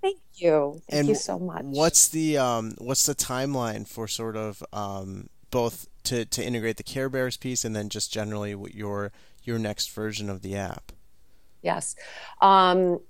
Thank 0.00 0.20
you. 0.36 0.80
Thank 0.88 1.00
and 1.00 1.08
you 1.08 1.14
so 1.14 1.38
much. 1.38 1.64
What's 1.64 2.08
the 2.08 2.38
um, 2.38 2.74
what's 2.78 3.06
the 3.06 3.14
timeline 3.14 3.86
for 3.86 4.08
sort 4.08 4.36
of 4.36 4.62
um, 4.72 5.28
both 5.50 5.88
to, 6.04 6.24
to 6.24 6.44
integrate 6.44 6.76
the 6.76 6.82
Care 6.82 7.08
Bears 7.08 7.36
piece 7.36 7.64
and 7.64 7.74
then 7.74 7.88
just 7.88 8.12
generally 8.12 8.54
your 8.72 9.12
your 9.42 9.58
next 9.58 9.90
version 9.90 10.30
of 10.30 10.42
the 10.42 10.56
app? 10.56 10.92
Yes. 11.62 11.96
Um, 12.40 13.00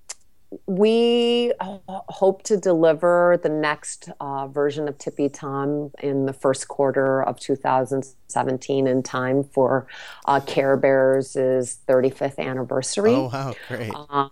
we 0.67 1.53
hope 1.59 2.43
to 2.45 2.57
deliver 2.57 3.39
the 3.43 3.49
next 3.49 4.11
uh, 4.21 4.47
version 4.47 4.89
of 4.89 4.97
Tippy 4.99 5.29
Tom 5.29 5.91
in 6.01 6.27
the 6.27 6.33
first 6.33 6.69
quarter 6.69 7.23
of 7.23 7.39
2017 7.41 8.87
in 8.87 9.03
time 9.03 9.43
for 9.43 9.87
uh, 10.27 10.41
Care 10.41 10.77
Bears' 10.77 11.35
35th 11.35 12.39
anniversary. 12.39 13.15
Oh, 13.15 13.31
wow, 13.33 13.55
great. 13.69 13.93
Uh, 13.95 14.29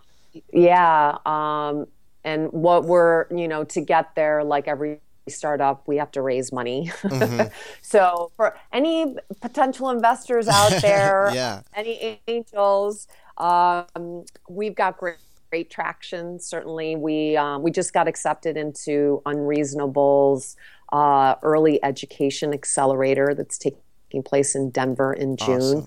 yeah. 0.53 1.17
Um, 1.25 1.87
and 2.23 2.51
what 2.51 2.85
we're, 2.85 3.27
you 3.29 3.47
know, 3.47 3.63
to 3.65 3.81
get 3.81 4.15
there, 4.15 4.43
like 4.43 4.67
every 4.67 5.01
startup, 5.27 5.87
we 5.87 5.97
have 5.97 6.11
to 6.11 6.21
raise 6.21 6.51
money. 6.51 6.91
Mm-hmm. 7.01 7.47
so 7.81 8.31
for 8.35 8.57
any 8.71 9.15
potential 9.41 9.89
investors 9.89 10.47
out 10.47 10.71
there, 10.81 11.31
yeah. 11.33 11.61
any 11.73 12.21
angels, 12.27 13.07
um, 13.37 14.25
we've 14.49 14.75
got 14.75 14.97
great 14.97 15.17
great 15.55 15.69
traction. 15.69 16.37
Certainly, 16.37 16.97
we 16.97 17.37
um, 17.37 17.63
we 17.63 17.71
just 17.71 17.93
got 17.93 18.09
accepted 18.09 18.57
into 18.57 19.21
Unreasonable's 19.25 20.57
uh, 20.91 21.35
early 21.43 21.81
education 21.81 22.53
accelerator 22.53 23.33
that's 23.33 23.57
taking 23.57 24.21
place 24.25 24.53
in 24.53 24.69
Denver 24.69 25.13
in 25.13 25.37
June. 25.37 25.61
Awesome. 25.61 25.85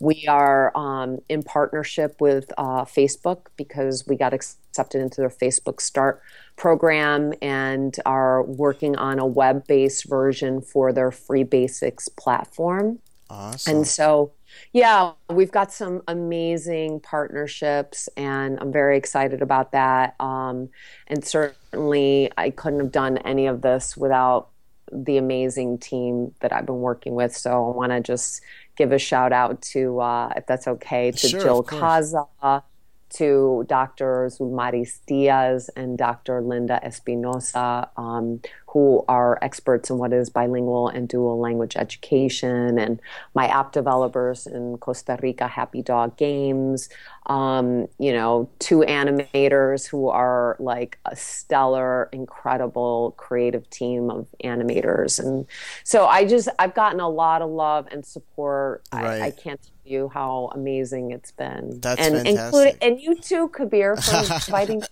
We 0.00 0.26
are 0.26 0.74
um, 0.74 1.18
in 1.28 1.42
partnership 1.42 2.18
with 2.18 2.50
uh, 2.56 2.86
Facebook 2.86 3.48
because 3.58 4.06
we 4.06 4.16
got 4.16 4.32
accepted 4.32 5.02
into 5.02 5.20
their 5.20 5.28
Facebook 5.28 5.82
Start 5.82 6.22
program 6.56 7.34
and 7.42 7.94
are 8.06 8.42
working 8.42 8.96
on 8.96 9.18
a 9.18 9.26
web 9.26 9.66
based 9.66 10.08
version 10.08 10.62
for 10.62 10.94
their 10.94 11.10
free 11.10 11.44
basics 11.44 12.08
platform. 12.08 13.00
Awesome. 13.28 13.76
And 13.76 13.86
so 13.86 14.32
yeah, 14.72 15.12
we've 15.28 15.50
got 15.50 15.72
some 15.72 16.02
amazing 16.08 17.00
partnerships, 17.00 18.08
and 18.16 18.58
I'm 18.60 18.72
very 18.72 18.96
excited 18.96 19.42
about 19.42 19.72
that. 19.72 20.14
Um, 20.20 20.70
and 21.06 21.24
certainly, 21.24 22.30
I 22.36 22.50
couldn't 22.50 22.80
have 22.80 22.92
done 22.92 23.18
any 23.18 23.46
of 23.46 23.62
this 23.62 23.96
without 23.96 24.48
the 24.92 25.16
amazing 25.16 25.78
team 25.78 26.34
that 26.40 26.52
I've 26.52 26.66
been 26.66 26.80
working 26.80 27.14
with. 27.14 27.36
So 27.36 27.50
I 27.50 27.76
want 27.76 27.92
to 27.92 28.00
just 28.00 28.42
give 28.76 28.92
a 28.92 28.98
shout 28.98 29.32
out 29.32 29.62
to, 29.62 30.00
uh, 30.00 30.32
if 30.36 30.46
that's 30.46 30.66
okay, 30.66 31.10
to 31.12 31.28
sure, 31.28 31.40
Jill 31.40 31.62
Kaza, 31.62 32.62
to 33.10 33.64
Dr. 33.68 34.30
Zulmaris 34.30 35.00
Diaz 35.06 35.70
and 35.76 35.98
Dr. 35.98 36.40
Linda 36.40 36.84
Espinosa, 36.84 37.88
um, 37.96 38.40
who 38.66 39.04
are 39.08 39.38
experts 39.42 39.90
in 39.90 39.98
what 39.98 40.12
is 40.12 40.30
bilingual 40.30 40.88
and 40.88 41.08
dual 41.08 41.38
language 41.40 41.76
education, 41.76 42.78
and 42.78 43.00
my 43.34 43.46
app 43.48 43.72
developers 43.72 44.46
in 44.46 44.78
Costa 44.78 45.18
Rica, 45.20 45.48
Happy 45.48 45.82
Dog 45.82 46.16
Games, 46.16 46.88
um, 47.26 47.86
you 47.98 48.12
know, 48.12 48.48
two 48.58 48.78
animators 48.80 49.88
who 49.88 50.08
are 50.08 50.56
like 50.58 50.98
a 51.04 51.14
stellar, 51.16 52.08
incredible, 52.12 53.14
creative 53.16 53.68
team 53.70 54.10
of 54.10 54.26
animators. 54.42 55.18
And 55.18 55.46
so 55.84 56.06
I 56.06 56.24
just, 56.24 56.48
I've 56.58 56.74
gotten 56.74 57.00
a 57.00 57.08
lot 57.08 57.42
of 57.42 57.50
love 57.50 57.88
and 57.90 58.04
support. 58.04 58.82
Right. 58.92 59.22
I, 59.22 59.26
I 59.26 59.30
can't 59.30 59.60
you 59.90 60.08
how 60.08 60.50
amazing 60.54 61.10
it's 61.10 61.32
been. 61.32 61.80
That's 61.80 62.00
and, 62.00 62.26
fantastic. 62.26 62.78
and 62.80 63.00
you 63.00 63.16
too, 63.16 63.48
Kabir, 63.48 63.96
for 63.96 64.18
inviting 64.34 64.82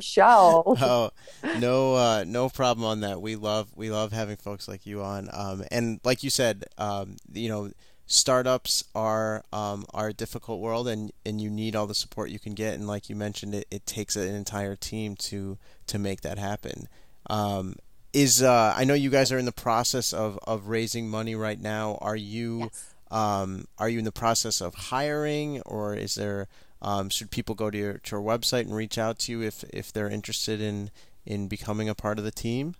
show. 0.00 0.64
Oh, 0.80 1.10
no, 1.58 1.94
uh, 1.94 2.24
no 2.26 2.48
problem 2.48 2.84
on 2.84 3.00
that. 3.00 3.20
We 3.22 3.36
love 3.36 3.70
we 3.76 3.90
love 3.90 4.12
having 4.12 4.36
folks 4.36 4.68
like 4.68 4.86
you 4.86 5.02
on. 5.02 5.28
Um, 5.32 5.64
and 5.70 6.00
like 6.04 6.22
you 6.22 6.30
said, 6.30 6.64
um, 6.76 7.16
you 7.32 7.48
know, 7.48 7.70
startups 8.06 8.84
are 8.94 9.44
um, 9.52 9.84
are 9.94 10.08
a 10.08 10.12
difficult 10.12 10.60
world, 10.60 10.88
and, 10.88 11.12
and 11.24 11.40
you 11.40 11.50
need 11.50 11.76
all 11.76 11.86
the 11.86 11.94
support 11.94 12.30
you 12.30 12.38
can 12.38 12.54
get. 12.54 12.74
And 12.74 12.86
like 12.86 13.08
you 13.08 13.16
mentioned, 13.16 13.54
it, 13.54 13.66
it 13.70 13.86
takes 13.86 14.16
an 14.16 14.34
entire 14.34 14.74
team 14.74 15.14
to 15.16 15.58
to 15.86 15.98
make 15.98 16.22
that 16.22 16.38
happen. 16.38 16.88
Um, 17.30 17.76
is 18.12 18.42
uh, 18.42 18.74
I 18.76 18.84
know 18.84 18.94
you 18.94 19.10
guys 19.10 19.30
are 19.30 19.38
in 19.38 19.44
the 19.44 19.52
process 19.52 20.12
of, 20.12 20.38
of 20.44 20.68
raising 20.68 21.08
money 21.08 21.34
right 21.34 21.60
now. 21.60 21.98
Are 22.00 22.16
you 22.16 22.60
yes. 22.60 22.94
Um, 23.10 23.66
are 23.78 23.88
you 23.88 23.98
in 23.98 24.04
the 24.04 24.12
process 24.12 24.60
of 24.60 24.74
hiring, 24.74 25.60
or 25.62 25.94
is 25.94 26.14
there 26.14 26.48
um, 26.80 27.08
should 27.08 27.30
people 27.30 27.54
go 27.54 27.70
to 27.70 27.78
your, 27.78 27.94
to 27.94 28.16
your 28.16 28.24
website 28.24 28.62
and 28.62 28.74
reach 28.74 28.98
out 28.98 29.18
to 29.20 29.32
you 29.32 29.42
if, 29.42 29.64
if 29.70 29.92
they're 29.92 30.08
interested 30.08 30.60
in, 30.60 30.90
in 31.26 31.48
becoming 31.48 31.88
a 31.88 31.94
part 31.94 32.18
of 32.18 32.24
the 32.24 32.30
team? 32.30 32.74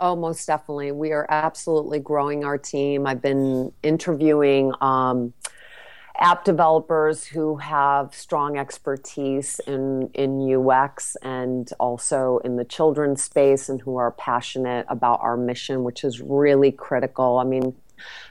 Oh, 0.00 0.14
most 0.14 0.46
definitely. 0.46 0.92
We 0.92 1.12
are 1.12 1.26
absolutely 1.28 1.98
growing 1.98 2.44
our 2.44 2.58
team. 2.58 3.06
I've 3.06 3.22
been 3.22 3.72
interviewing 3.82 4.72
um, 4.80 5.32
app 6.18 6.44
developers 6.44 7.24
who 7.24 7.56
have 7.56 8.14
strong 8.14 8.56
expertise 8.56 9.60
in, 9.66 10.10
in 10.14 10.54
UX 10.54 11.16
and 11.22 11.72
also 11.80 12.38
in 12.44 12.56
the 12.56 12.64
children's 12.64 13.22
space 13.22 13.68
and 13.68 13.80
who 13.80 13.96
are 13.96 14.12
passionate 14.12 14.86
about 14.88 15.20
our 15.22 15.36
mission, 15.36 15.82
which 15.82 16.04
is 16.04 16.20
really 16.20 16.70
critical. 16.70 17.38
I 17.38 17.44
mean, 17.44 17.74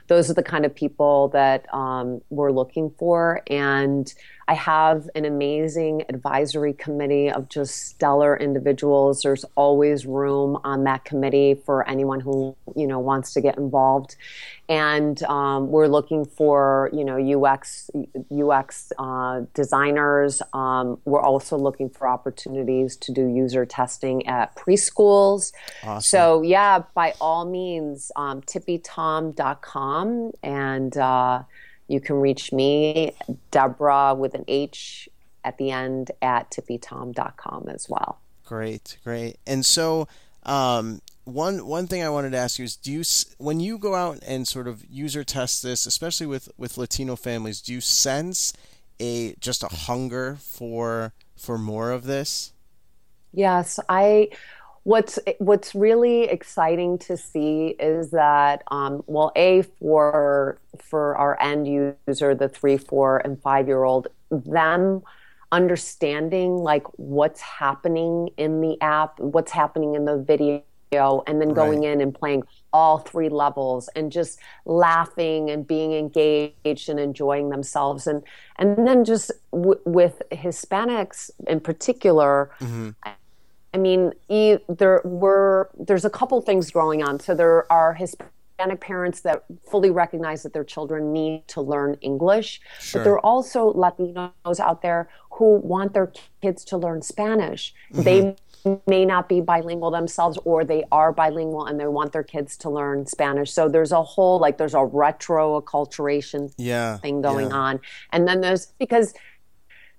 those 0.06 0.30
are 0.30 0.34
the 0.34 0.42
kind 0.42 0.64
of 0.64 0.74
people 0.74 1.28
that 1.28 1.72
um, 1.74 2.20
we're 2.30 2.52
looking 2.52 2.90
for. 2.98 3.42
And 3.48 4.12
I 4.46 4.54
have 4.54 5.08
an 5.14 5.24
amazing 5.24 6.04
advisory 6.08 6.74
committee 6.74 7.30
of 7.30 7.48
just 7.48 7.88
stellar 7.88 8.36
individuals. 8.36 9.22
There's 9.22 9.44
always 9.54 10.04
room 10.04 10.58
on 10.64 10.84
that 10.84 11.04
committee 11.04 11.54
for 11.54 11.88
anyone 11.88 12.20
who 12.20 12.54
you 12.76 12.86
know 12.86 12.98
wants 12.98 13.32
to 13.34 13.40
get 13.40 13.56
involved, 13.56 14.16
and 14.68 15.22
um, 15.24 15.68
we're 15.68 15.86
looking 15.86 16.24
for 16.26 16.90
you 16.92 17.04
know 17.04 17.16
UX 17.16 17.90
UX 18.30 18.92
uh, 18.98 19.42
designers. 19.54 20.42
Um, 20.52 20.98
we're 21.04 21.22
also 21.22 21.56
looking 21.56 21.88
for 21.88 22.06
opportunities 22.06 22.96
to 22.96 23.12
do 23.12 23.26
user 23.26 23.64
testing 23.64 24.26
at 24.26 24.54
preschools. 24.56 25.52
Awesome. 25.82 26.02
So 26.02 26.42
yeah, 26.42 26.82
by 26.94 27.14
all 27.20 27.46
means, 27.46 28.12
um, 28.16 28.42
tippytom.com 28.42 30.32
and. 30.42 30.96
Uh, 30.96 31.42
you 31.88 32.00
can 32.00 32.16
reach 32.16 32.52
me, 32.52 33.14
Deborah, 33.50 34.14
with 34.14 34.34
an 34.34 34.44
H 34.48 35.08
at 35.44 35.58
the 35.58 35.70
end 35.70 36.10
at 36.22 36.50
tippytom.com 36.50 37.68
as 37.68 37.88
well. 37.88 38.18
Great, 38.46 38.98
great. 39.04 39.36
And 39.46 39.64
so, 39.64 40.08
um, 40.44 41.00
one 41.24 41.66
one 41.66 41.86
thing 41.86 42.02
I 42.02 42.10
wanted 42.10 42.30
to 42.30 42.38
ask 42.38 42.58
you 42.58 42.66
is, 42.66 42.76
do 42.76 42.92
you 42.92 43.02
when 43.38 43.60
you 43.60 43.78
go 43.78 43.94
out 43.94 44.18
and 44.26 44.46
sort 44.46 44.68
of 44.68 44.84
user 44.90 45.24
test 45.24 45.62
this, 45.62 45.86
especially 45.86 46.26
with 46.26 46.50
with 46.58 46.76
Latino 46.76 47.16
families, 47.16 47.62
do 47.62 47.72
you 47.72 47.80
sense 47.80 48.52
a 49.00 49.34
just 49.40 49.62
a 49.62 49.68
hunger 49.68 50.36
for 50.40 51.14
for 51.36 51.56
more 51.56 51.90
of 51.92 52.04
this? 52.04 52.52
Yes, 53.32 53.80
I. 53.88 54.28
What's 54.84 55.18
what's 55.38 55.74
really 55.74 56.24
exciting 56.24 56.98
to 56.98 57.16
see 57.16 57.74
is 57.78 58.10
that 58.10 58.62
um, 58.70 59.02
well, 59.06 59.32
a 59.34 59.62
for 59.80 60.58
for 60.78 61.16
our 61.16 61.40
end 61.40 61.66
user, 61.66 62.34
the 62.34 62.48
three, 62.48 62.76
four, 62.76 63.18
and 63.18 63.40
five 63.40 63.66
year 63.66 63.84
old, 63.84 64.08
them 64.30 65.02
understanding 65.52 66.56
like 66.56 66.84
what's 66.96 67.40
happening 67.40 68.28
in 68.36 68.60
the 68.60 68.80
app, 68.80 69.18
what's 69.20 69.52
happening 69.52 69.94
in 69.94 70.04
the 70.04 70.18
video 70.18 70.62
and 71.26 71.40
then 71.40 71.52
going 71.52 71.80
right. 71.80 71.92
in 71.92 72.00
and 72.00 72.14
playing 72.14 72.42
all 72.72 72.98
three 72.98 73.28
levels 73.28 73.88
and 73.96 74.12
just 74.12 74.38
laughing 74.64 75.50
and 75.50 75.66
being 75.66 75.92
engaged 75.92 76.88
and 76.88 77.00
enjoying 77.00 77.48
themselves 77.48 78.06
and 78.06 78.22
and 78.56 78.86
then 78.86 79.04
just 79.04 79.32
w- 79.52 79.80
with 79.84 80.22
Hispanics 80.30 81.30
in 81.48 81.58
particular 81.58 82.50
mm-hmm. 82.60 82.90
I 83.74 83.78
mean 83.78 84.12
e- 84.28 84.58
there 84.68 85.00
were 85.04 85.70
there's 85.78 86.04
a 86.04 86.10
couple 86.10 86.40
things 86.40 86.70
going 86.70 87.02
on 87.02 87.20
so 87.20 87.34
there 87.34 87.70
are 87.70 87.92
Hispanic 87.94 88.80
parents 88.80 89.20
that 89.22 89.44
fully 89.70 89.90
recognize 89.90 90.44
that 90.44 90.52
their 90.52 90.64
children 90.64 91.12
need 91.12 91.46
to 91.48 91.60
learn 91.60 91.94
English 92.00 92.60
sure. 92.80 93.00
but 93.00 93.04
there 93.04 93.12
are 93.14 93.26
also 93.26 93.72
Latinos 93.72 94.60
out 94.60 94.80
there 94.80 95.08
who 95.32 95.56
want 95.56 95.92
their 95.92 96.12
kids 96.40 96.64
to 96.66 96.78
learn 96.78 97.02
Spanish 97.02 97.74
mm-hmm. 97.92 98.02
they 98.02 98.36
may 98.86 99.04
not 99.04 99.28
be 99.28 99.40
bilingual 99.40 99.90
themselves 99.90 100.38
or 100.44 100.64
they 100.64 100.84
are 100.90 101.12
bilingual 101.12 101.66
and 101.66 101.78
they 101.78 101.86
want 101.86 102.12
their 102.12 102.22
kids 102.22 102.56
to 102.56 102.70
learn 102.70 103.06
Spanish. 103.06 103.52
So 103.52 103.68
there's 103.68 103.92
a 103.92 104.02
whole 104.02 104.38
like 104.38 104.56
there's 104.56 104.74
a 104.74 104.84
retro 104.84 105.60
acculturation 105.60 106.52
yeah, 106.56 106.96
thing 106.98 107.20
going 107.20 107.50
yeah. 107.50 107.56
on. 107.56 107.80
And 108.12 108.26
then 108.26 108.40
there's 108.40 108.66
because 108.78 109.12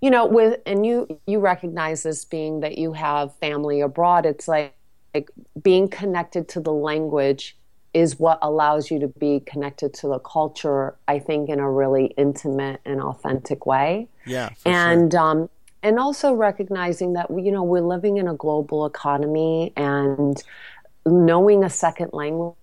you 0.02 0.10
know 0.10 0.26
with 0.26 0.60
and 0.66 0.86
you 0.86 1.20
you 1.26 1.40
recognize 1.40 2.04
this 2.04 2.26
being 2.26 2.60
that 2.60 2.78
you 2.78 2.94
have 2.94 3.34
family 3.36 3.82
abroad 3.82 4.26
it's 4.26 4.48
like, 4.48 4.76
like 5.14 5.30
being 5.62 5.88
connected 5.88 6.48
to 6.50 6.60
the 6.60 6.74
language 6.74 7.56
is 7.94 8.20
what 8.20 8.38
allows 8.42 8.92
you 8.92 9.00
to 9.00 9.08
be 9.08 9.40
connected 9.46 9.94
to 9.94 10.08
the 10.08 10.20
culture 10.20 10.96
i 11.08 11.20
think 11.20 11.50
in 11.50 11.60
a 11.60 11.70
really 11.70 12.08
intimate 12.18 12.82
and 12.86 13.02
authentic 13.02 13.66
way 13.66 14.08
yeah 14.26 14.50
and 14.66 15.14
sure. 15.14 15.22
um 15.22 15.50
and 15.84 16.00
also 16.00 16.34
recognizing 16.34 17.14
that 17.14 17.30
you 17.30 17.52
know 17.52 17.64
we're 17.64 17.82
living 17.82 18.18
in 18.18 18.28
a 18.28 18.34
global 18.34 18.86
economy 18.86 19.72
and 19.78 20.44
knowing 21.06 21.64
a 21.64 21.70
second 21.70 22.10
language 22.12 22.56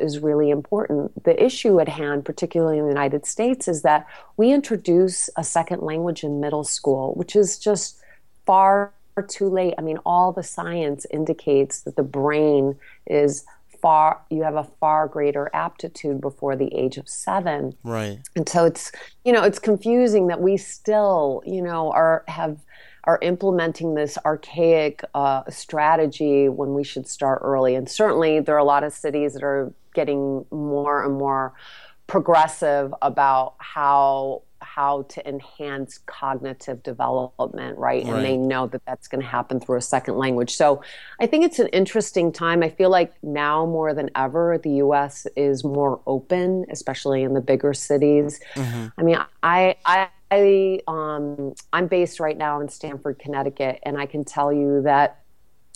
is 0.00 0.18
really 0.20 0.50
important. 0.50 1.24
The 1.24 1.42
issue 1.42 1.80
at 1.80 1.88
hand, 1.88 2.24
particularly 2.24 2.78
in 2.78 2.84
the 2.84 2.90
United 2.90 3.26
States, 3.26 3.68
is 3.68 3.82
that 3.82 4.06
we 4.36 4.52
introduce 4.52 5.30
a 5.36 5.44
second 5.44 5.82
language 5.82 6.24
in 6.24 6.40
middle 6.40 6.64
school, 6.64 7.14
which 7.14 7.36
is 7.36 7.58
just 7.58 7.98
far 8.46 8.92
too 9.28 9.48
late. 9.48 9.74
I 9.78 9.82
mean, 9.82 9.98
all 10.04 10.32
the 10.32 10.42
science 10.42 11.06
indicates 11.10 11.82
that 11.82 11.96
the 11.96 12.02
brain 12.02 12.76
is 13.06 13.44
far 13.84 14.22
you 14.30 14.42
have 14.42 14.56
a 14.56 14.64
far 14.80 15.06
greater 15.06 15.50
aptitude 15.52 16.18
before 16.18 16.56
the 16.56 16.74
age 16.74 16.96
of 16.96 17.06
seven 17.06 17.76
right 17.82 18.18
and 18.34 18.48
so 18.48 18.64
it's 18.64 18.90
you 19.26 19.32
know 19.32 19.42
it's 19.42 19.58
confusing 19.58 20.28
that 20.28 20.40
we 20.40 20.56
still 20.56 21.42
you 21.44 21.60
know 21.60 21.92
are 21.92 22.24
have 22.26 22.63
are 23.04 23.18
implementing 23.22 23.94
this 23.94 24.18
archaic 24.24 25.02
uh, 25.14 25.42
strategy 25.48 26.48
when 26.48 26.74
we 26.74 26.84
should 26.84 27.06
start 27.06 27.40
early 27.42 27.74
and 27.74 27.88
certainly 27.88 28.40
there 28.40 28.54
are 28.54 28.58
a 28.58 28.64
lot 28.64 28.84
of 28.84 28.92
cities 28.92 29.34
that 29.34 29.42
are 29.42 29.72
getting 29.94 30.44
more 30.50 31.04
and 31.04 31.14
more 31.14 31.52
progressive 32.06 32.94
about 33.00 33.54
how 33.58 34.42
how 34.64 35.02
to 35.02 35.28
enhance 35.28 35.98
cognitive 36.06 36.82
development, 36.82 37.78
right? 37.78 38.04
right? 38.04 38.12
And 38.12 38.24
they 38.24 38.36
know 38.36 38.66
that 38.68 38.82
that's 38.86 39.06
going 39.06 39.20
to 39.20 39.26
happen 39.26 39.60
through 39.60 39.76
a 39.76 39.82
second 39.82 40.16
language. 40.16 40.56
So 40.56 40.82
I 41.20 41.26
think 41.26 41.44
it's 41.44 41.58
an 41.58 41.68
interesting 41.68 42.32
time. 42.32 42.62
I 42.62 42.70
feel 42.70 42.90
like 42.90 43.12
now 43.22 43.66
more 43.66 43.94
than 43.94 44.10
ever, 44.16 44.58
the 44.58 44.70
US 44.76 45.26
is 45.36 45.64
more 45.64 46.00
open, 46.06 46.64
especially 46.70 47.22
in 47.22 47.34
the 47.34 47.40
bigger 47.40 47.74
cities. 47.74 48.40
Mm-hmm. 48.54 48.86
I 48.98 49.02
mean, 49.02 49.18
I, 49.42 49.76
I, 49.84 50.08
I 50.34 50.80
um, 50.86 51.54
I'm 51.72 51.86
based 51.86 52.20
right 52.20 52.36
now 52.36 52.60
in 52.60 52.68
Stamford, 52.68 53.18
Connecticut, 53.18 53.80
and 53.84 53.98
I 53.98 54.06
can 54.06 54.24
tell 54.24 54.52
you 54.52 54.82
that 54.82 55.20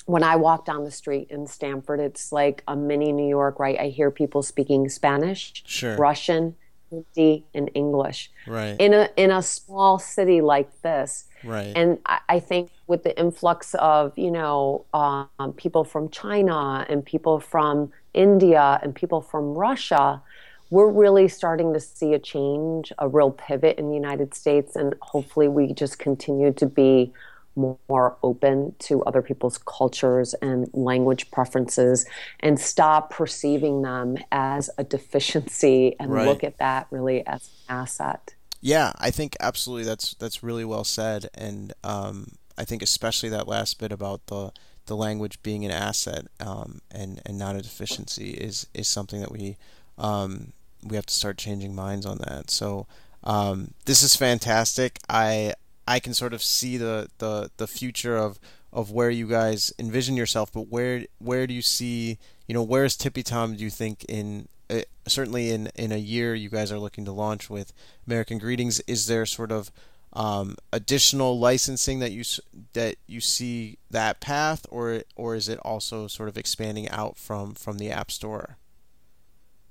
when 0.07 0.23
I 0.23 0.37
walk 0.37 0.65
down 0.65 0.85
the 0.85 0.91
street 0.91 1.29
in 1.31 1.47
Stamford, 1.47 2.01
it's 2.01 2.33
like 2.33 2.63
a 2.67 2.75
mini 2.75 3.13
New 3.13 3.29
York, 3.29 3.59
right? 3.59 3.79
I 3.79 3.89
hear 3.89 4.11
people 4.11 4.43
speaking 4.43 4.89
Spanish, 4.89 5.63
sure. 5.67 5.97
Russian, 5.97 6.57
Hindi 6.91 7.45
and 7.55 7.71
English. 7.75 8.31
Right. 8.47 8.77
In 8.79 8.95
a 8.95 9.11
in 9.17 9.31
a 9.31 9.43
small 9.43 9.99
city 9.99 10.41
like 10.41 10.83
this. 10.83 11.27
Right. 11.45 11.73
And 11.77 11.99
I, 12.07 12.21
I 12.29 12.41
think 12.41 12.71
with 12.87 13.05
the 13.05 13.19
influx 13.19 13.75
of 13.75 14.17
you 14.17 14.31
know 14.31 14.87
um, 14.95 15.53
people 15.57 15.85
from 15.85 16.09
China 16.09 16.87
and 16.89 17.05
people 17.05 17.39
from 17.39 17.93
India 18.15 18.81
and 18.83 18.95
people 18.95 19.21
from 19.21 19.55
Russia, 19.55 20.23
we're 20.71 20.91
really 20.91 21.29
starting 21.29 21.73
to 21.75 21.81
see 21.81 22.13
a 22.15 22.19
change, 22.19 22.93
a 22.99 23.09
real 23.09 23.31
pivot 23.31 23.79
in 23.79 23.89
the 23.89 23.95
United 23.95 24.35
States, 24.35 24.77
and 24.77 24.95
hopefully 25.01 25.49
we 25.49 25.73
just 25.73 25.99
continue 25.99 26.53
to 26.53 26.67
be 26.67 27.13
more 27.57 28.17
open 28.23 28.75
to 28.79 29.03
other 29.03 29.21
people's 29.21 29.59
cultures 29.59 30.35
and 30.35 30.71
language 30.73 31.31
preferences 31.31 32.07
and 32.41 32.61
stop 32.61 33.11
perceiving 33.11 33.83
them 33.83 34.17
as 34.31 34.71
a 34.79 34.85
deficiency 34.85 35.97
and 35.99 36.13
right. 36.13 36.27
look 36.27 36.45
at 36.45 36.57
that 36.59 36.87
really 36.91 37.27
as 37.27 37.51
an 37.69 37.77
asset. 37.81 38.35
Yeah, 38.61 38.93
I 38.99 39.11
think 39.11 39.37
absolutely 39.41 39.85
that's 39.85 40.15
that's 40.15 40.43
really 40.43 40.65
well 40.65 40.85
said, 40.85 41.29
and 41.35 41.73
um, 41.85 42.33
I 42.57 42.65
think 42.65 42.83
especially 42.83 43.29
that 43.29 43.47
last 43.47 43.79
bit 43.79 43.93
about 43.93 44.27
the 44.27 44.53
the 44.87 44.97
language 44.97 45.41
being 45.43 45.65
an 45.65 45.71
asset 45.71 46.27
um, 46.41 46.81
and 46.91 47.21
and 47.25 47.39
not 47.39 47.55
a 47.55 47.63
deficiency 47.63 48.31
is 48.31 48.67
is 48.75 48.89
something 48.89 49.21
that 49.21 49.31
we 49.31 49.57
um, 49.97 50.53
we 50.85 50.97
have 50.97 51.07
to 51.07 51.15
start 51.15 51.39
changing 51.39 51.75
minds 51.75 52.07
on 52.07 52.19
that. 52.19 52.51
So 52.51 52.87
um, 53.25 53.75
this 53.85 54.03
is 54.03 54.17
fantastic. 54.17 54.99
I 55.09 55.55
I 55.87 56.01
can 56.01 56.15
sort 56.15 56.35
of 56.35 56.43
see 56.43 56.77
the, 56.77 57.09
the, 57.17 57.51
the 57.57 57.67
future 57.67 58.17
of, 58.17 58.39
of 58.73 58.91
where 58.91 59.09
you 59.09 59.27
guys 59.27 59.73
envision 59.79 60.17
yourself, 60.17 60.53
but 60.53 60.69
where 60.69 61.05
where 61.19 61.47
do 61.47 61.55
you 61.55 61.63
see 61.63 62.19
you 62.47 62.55
know 62.55 62.63
where 62.63 62.85
is 62.85 62.97
Tippy 62.97 63.23
Tom? 63.23 63.57
Do 63.57 63.65
you 63.65 63.71
think 63.71 64.05
in 64.05 64.49
uh, 64.71 64.83
certainly 65.07 65.51
in 65.51 65.69
in 65.75 65.93
a 65.93 65.97
year 65.97 66.35
you 66.35 66.51
guys 66.51 66.71
are 66.71 66.79
looking 66.79 67.05
to 67.07 67.13
launch 67.13 67.49
with 67.49 67.73
American 68.07 68.39
Greetings? 68.39 68.81
Is 68.81 69.07
there 69.07 69.25
sort 69.25 69.51
of 69.51 69.71
um, 70.13 70.57
additional 70.73 71.39
licensing 71.39 71.99
that 72.01 72.13
you 72.13 72.25
that 72.73 72.97
you 73.07 73.21
see 73.21 73.79
that 73.91 74.21
path, 74.21 74.67
or 74.71 75.03
or 75.17 75.35
is 75.35 75.49
it 75.49 75.59
also 75.61 76.07
sort 76.07 76.29
of 76.29 76.37
expanding 76.37 76.89
out 76.91 77.17
from 77.17 77.55
from 77.55 77.79
the 77.79 77.91
App 77.91 78.11
Store? 78.11 78.57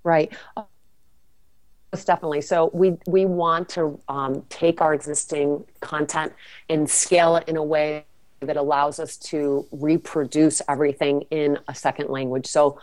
Right. 0.03 0.31
Most 1.93 2.05
definitely. 2.05 2.41
So 2.41 2.69
we 2.73 2.97
we 3.07 3.25
want 3.25 3.69
to 3.69 3.99
um, 4.09 4.43
take 4.49 4.81
our 4.81 4.93
existing 4.93 5.63
content 5.79 6.33
and 6.69 6.89
scale 6.89 7.37
it 7.37 7.47
in 7.47 7.55
a 7.55 7.63
way 7.63 8.05
that 8.41 8.57
allows 8.57 8.99
us 8.99 9.17
to 9.17 9.65
reproduce 9.71 10.61
everything 10.67 11.21
in 11.31 11.57
a 11.67 11.73
second 11.73 12.09
language. 12.09 12.45
So 12.45 12.79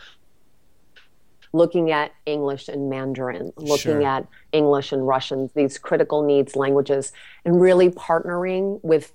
looking 1.53 1.91
at 1.91 2.11
English 2.25 2.67
and 2.67 2.89
Mandarin, 2.89 3.53
looking 3.55 3.77
sure. 3.77 4.03
at 4.03 4.27
English 4.51 4.91
and 4.91 5.07
Russian, 5.07 5.49
these 5.55 5.77
critical 5.77 6.23
needs 6.23 6.55
languages, 6.55 7.13
and 7.45 7.61
really 7.61 7.89
partnering 7.89 8.79
with 8.83 9.13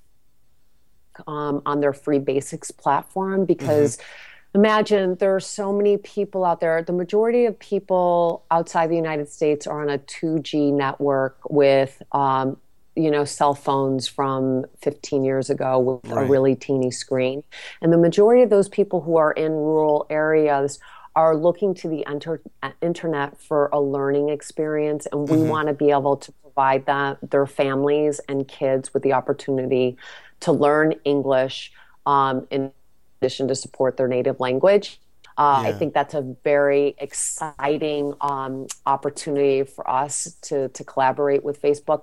um, 1.27 1.61
on 1.67 1.81
their 1.81 1.93
free 1.93 2.21
basics 2.21 2.71
platform 2.71 3.45
because. 3.45 3.97
Mm-hmm 3.97 4.27
imagine 4.55 5.15
there 5.17 5.35
are 5.35 5.41
so 5.41 5.73
many 5.73 5.97
people 5.97 6.45
out 6.45 6.61
there. 6.61 6.83
The 6.83 6.93
majority 6.93 7.47
of 7.47 7.59
people 7.59 8.45
outside 8.51 8.91
the 8.91 8.97
United 8.97 9.29
States 9.29 9.67
are 9.67 9.83
on 9.83 9.91
a 9.91 9.99
2G 9.99 10.73
network 10.73 11.39
with, 11.49 12.03
um, 12.13 12.57
you 12.97 13.11
know, 13.11 13.25
cell 13.25 13.55
phones 13.55 14.09
from 14.09 14.65
15 14.83 15.25
years 15.25 15.51
ago 15.51 15.79
with 15.79 16.11
right. 16.11 16.27
a 16.27 16.29
really 16.29 16.57
teeny 16.57 16.91
screen. 16.91 17.45
And 17.81 17.93
the 17.93 17.99
majority 17.99 18.43
of 18.43 18.51
those 18.51 18.69
people 18.69 19.01
who 19.01 19.17
are 19.17 19.33
in 19.33 19.53
rural 19.53 20.07
areas 20.11 20.81
are 21.15 21.37
looking 21.37 21.75
to 21.75 21.89
the 21.89 22.07
enter- 22.07 22.43
internet 22.81 23.41
for 23.41 23.69
a 23.73 23.81
learning 23.81 24.31
experience. 24.31 25.07
And 25.13 25.29
we 25.29 25.37
mm-hmm. 25.37 25.49
want 25.49 25.69
to 25.69 25.75
be 25.75 25.91
able 25.91 26.17
to 26.17 26.33
provide 26.43 26.87
that, 26.87 27.19
their 27.31 27.47
families 27.47 28.21
and 28.29 28.47
kids 28.47 28.93
with 28.93 29.03
the 29.03 29.13
opportunity 29.13 29.97
to 30.41 30.53
learn 30.53 30.95
English 31.05 31.73
um, 32.07 32.47
in 32.51 32.73
addition 33.21 33.49
to 33.49 33.55
support 33.55 33.97
their 33.97 34.09
native 34.09 34.41
language. 34.41 35.01
Uh, 35.37 35.63
yeah. 35.63 35.71
I 35.71 35.73
think 35.73 35.95
that's 35.95 36.15
a 36.15 36.35
very 36.45 36.95
exciting 36.99 38.15
um, 38.21 38.67
opportunity 38.87 39.63
for 39.63 39.89
us 39.89 40.37
to 40.43 40.69
to 40.69 40.85
collaborate 40.85 41.45
with 41.45 41.63
Facebook 41.63 42.03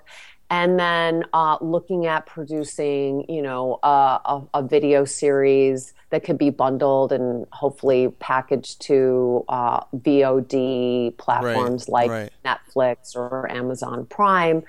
and 0.49 0.79
then 0.79 1.25
uh, 1.33 1.57
looking 1.61 2.05
at 2.05 2.25
producing 2.25 3.25
you 3.29 3.41
know 3.41 3.79
a, 3.83 4.41
a, 4.53 4.63
video 4.63 5.03
series 5.03 5.93
that 6.09 6.23
could 6.23 6.37
be 6.37 6.49
bundled 6.49 7.11
and 7.11 7.45
hopefully 7.51 8.09
packaged 8.19 8.81
to 8.81 9.43
uh, 9.49 9.81
vod 9.95 11.17
platforms 11.17 11.89
right, 11.89 12.09
like 12.09 12.09
right. 12.09 12.31
netflix 12.45 13.15
or 13.15 13.51
amazon 13.51 14.05
prime 14.05 14.63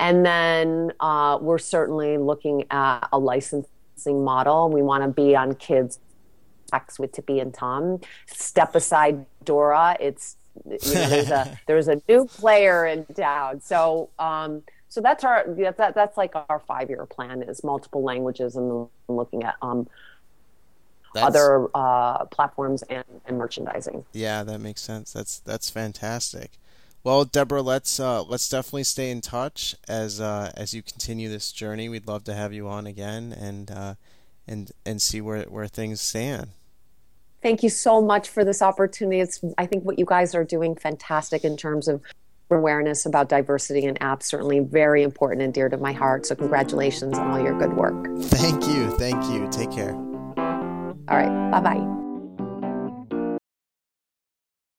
and 0.00 0.24
then 0.24 0.92
uh, 1.00 1.38
we're 1.40 1.58
certainly 1.58 2.16
looking 2.16 2.64
at 2.70 3.08
a 3.12 3.18
licensing 3.18 3.68
model 4.06 4.68
we 4.68 4.82
want 4.82 5.02
to 5.02 5.08
be 5.08 5.34
on 5.34 5.54
kids 5.54 5.98
X 6.72 6.98
with 6.98 7.12
Tippy 7.12 7.40
and 7.40 7.52
Tom. 7.52 8.00
Step 8.26 8.74
aside 8.74 9.24
Dora. 9.44 9.96
It's 10.00 10.36
you 10.66 10.94
know, 10.94 11.08
there's 11.08 11.30
a 11.30 11.58
there's 11.66 11.88
a 11.88 12.00
new 12.08 12.26
player 12.26 12.86
in 12.86 13.06
town. 13.06 13.60
So 13.60 14.10
um, 14.18 14.62
so 14.88 15.00
that's 15.00 15.24
our 15.24 15.44
that, 15.76 15.94
that's 15.94 16.16
like 16.16 16.32
our 16.34 16.58
five 16.60 16.90
year 16.90 17.06
plan 17.06 17.42
is 17.42 17.62
multiple 17.62 18.02
languages 18.02 18.56
and 18.56 18.88
looking 19.08 19.44
at 19.44 19.56
um, 19.62 19.88
other 21.16 21.68
uh, 21.74 22.24
platforms 22.26 22.82
and, 22.84 23.04
and 23.26 23.38
merchandising. 23.38 24.04
Yeah, 24.12 24.44
that 24.44 24.60
makes 24.60 24.80
sense. 24.80 25.12
That's 25.12 25.40
that's 25.40 25.70
fantastic. 25.70 26.52
Well, 27.08 27.24
Deborah, 27.24 27.62
let's 27.62 27.98
uh, 27.98 28.22
let's 28.24 28.50
definitely 28.50 28.84
stay 28.84 29.10
in 29.10 29.22
touch 29.22 29.74
as 29.88 30.20
uh, 30.20 30.52
as 30.54 30.74
you 30.74 30.82
continue 30.82 31.30
this 31.30 31.52
journey. 31.52 31.88
We'd 31.88 32.06
love 32.06 32.22
to 32.24 32.34
have 32.34 32.52
you 32.52 32.68
on 32.68 32.86
again 32.86 33.32
and 33.32 33.70
uh, 33.70 33.94
and 34.46 34.70
and 34.84 35.00
see 35.00 35.22
where 35.22 35.44
where 35.44 35.66
things 35.66 36.02
stand. 36.02 36.50
Thank 37.40 37.62
you 37.62 37.70
so 37.70 38.02
much 38.02 38.28
for 38.28 38.44
this 38.44 38.60
opportunity. 38.60 39.20
It's 39.20 39.40
I 39.56 39.64
think 39.64 39.84
what 39.84 39.98
you 39.98 40.04
guys 40.04 40.34
are 40.34 40.44
doing 40.44 40.76
fantastic 40.76 41.44
in 41.44 41.56
terms 41.56 41.88
of 41.88 42.02
awareness 42.50 43.06
about 43.06 43.30
diversity 43.30 43.84
in 43.84 43.94
apps 43.94 44.24
certainly 44.24 44.58
very 44.58 45.02
important 45.02 45.40
and 45.40 45.54
dear 45.54 45.70
to 45.70 45.78
my 45.78 45.92
heart. 45.92 46.26
So 46.26 46.34
congratulations 46.34 47.16
on 47.16 47.30
all 47.30 47.42
your 47.42 47.58
good 47.58 47.74
work. 47.74 48.06
Thank 48.24 48.68
you. 48.68 48.90
Thank 48.98 49.24
you. 49.30 49.48
Take 49.50 49.70
care. 49.70 49.94
All 49.94 51.16
right. 51.16 51.50
Bye 51.52 51.60
bye. 51.60 52.07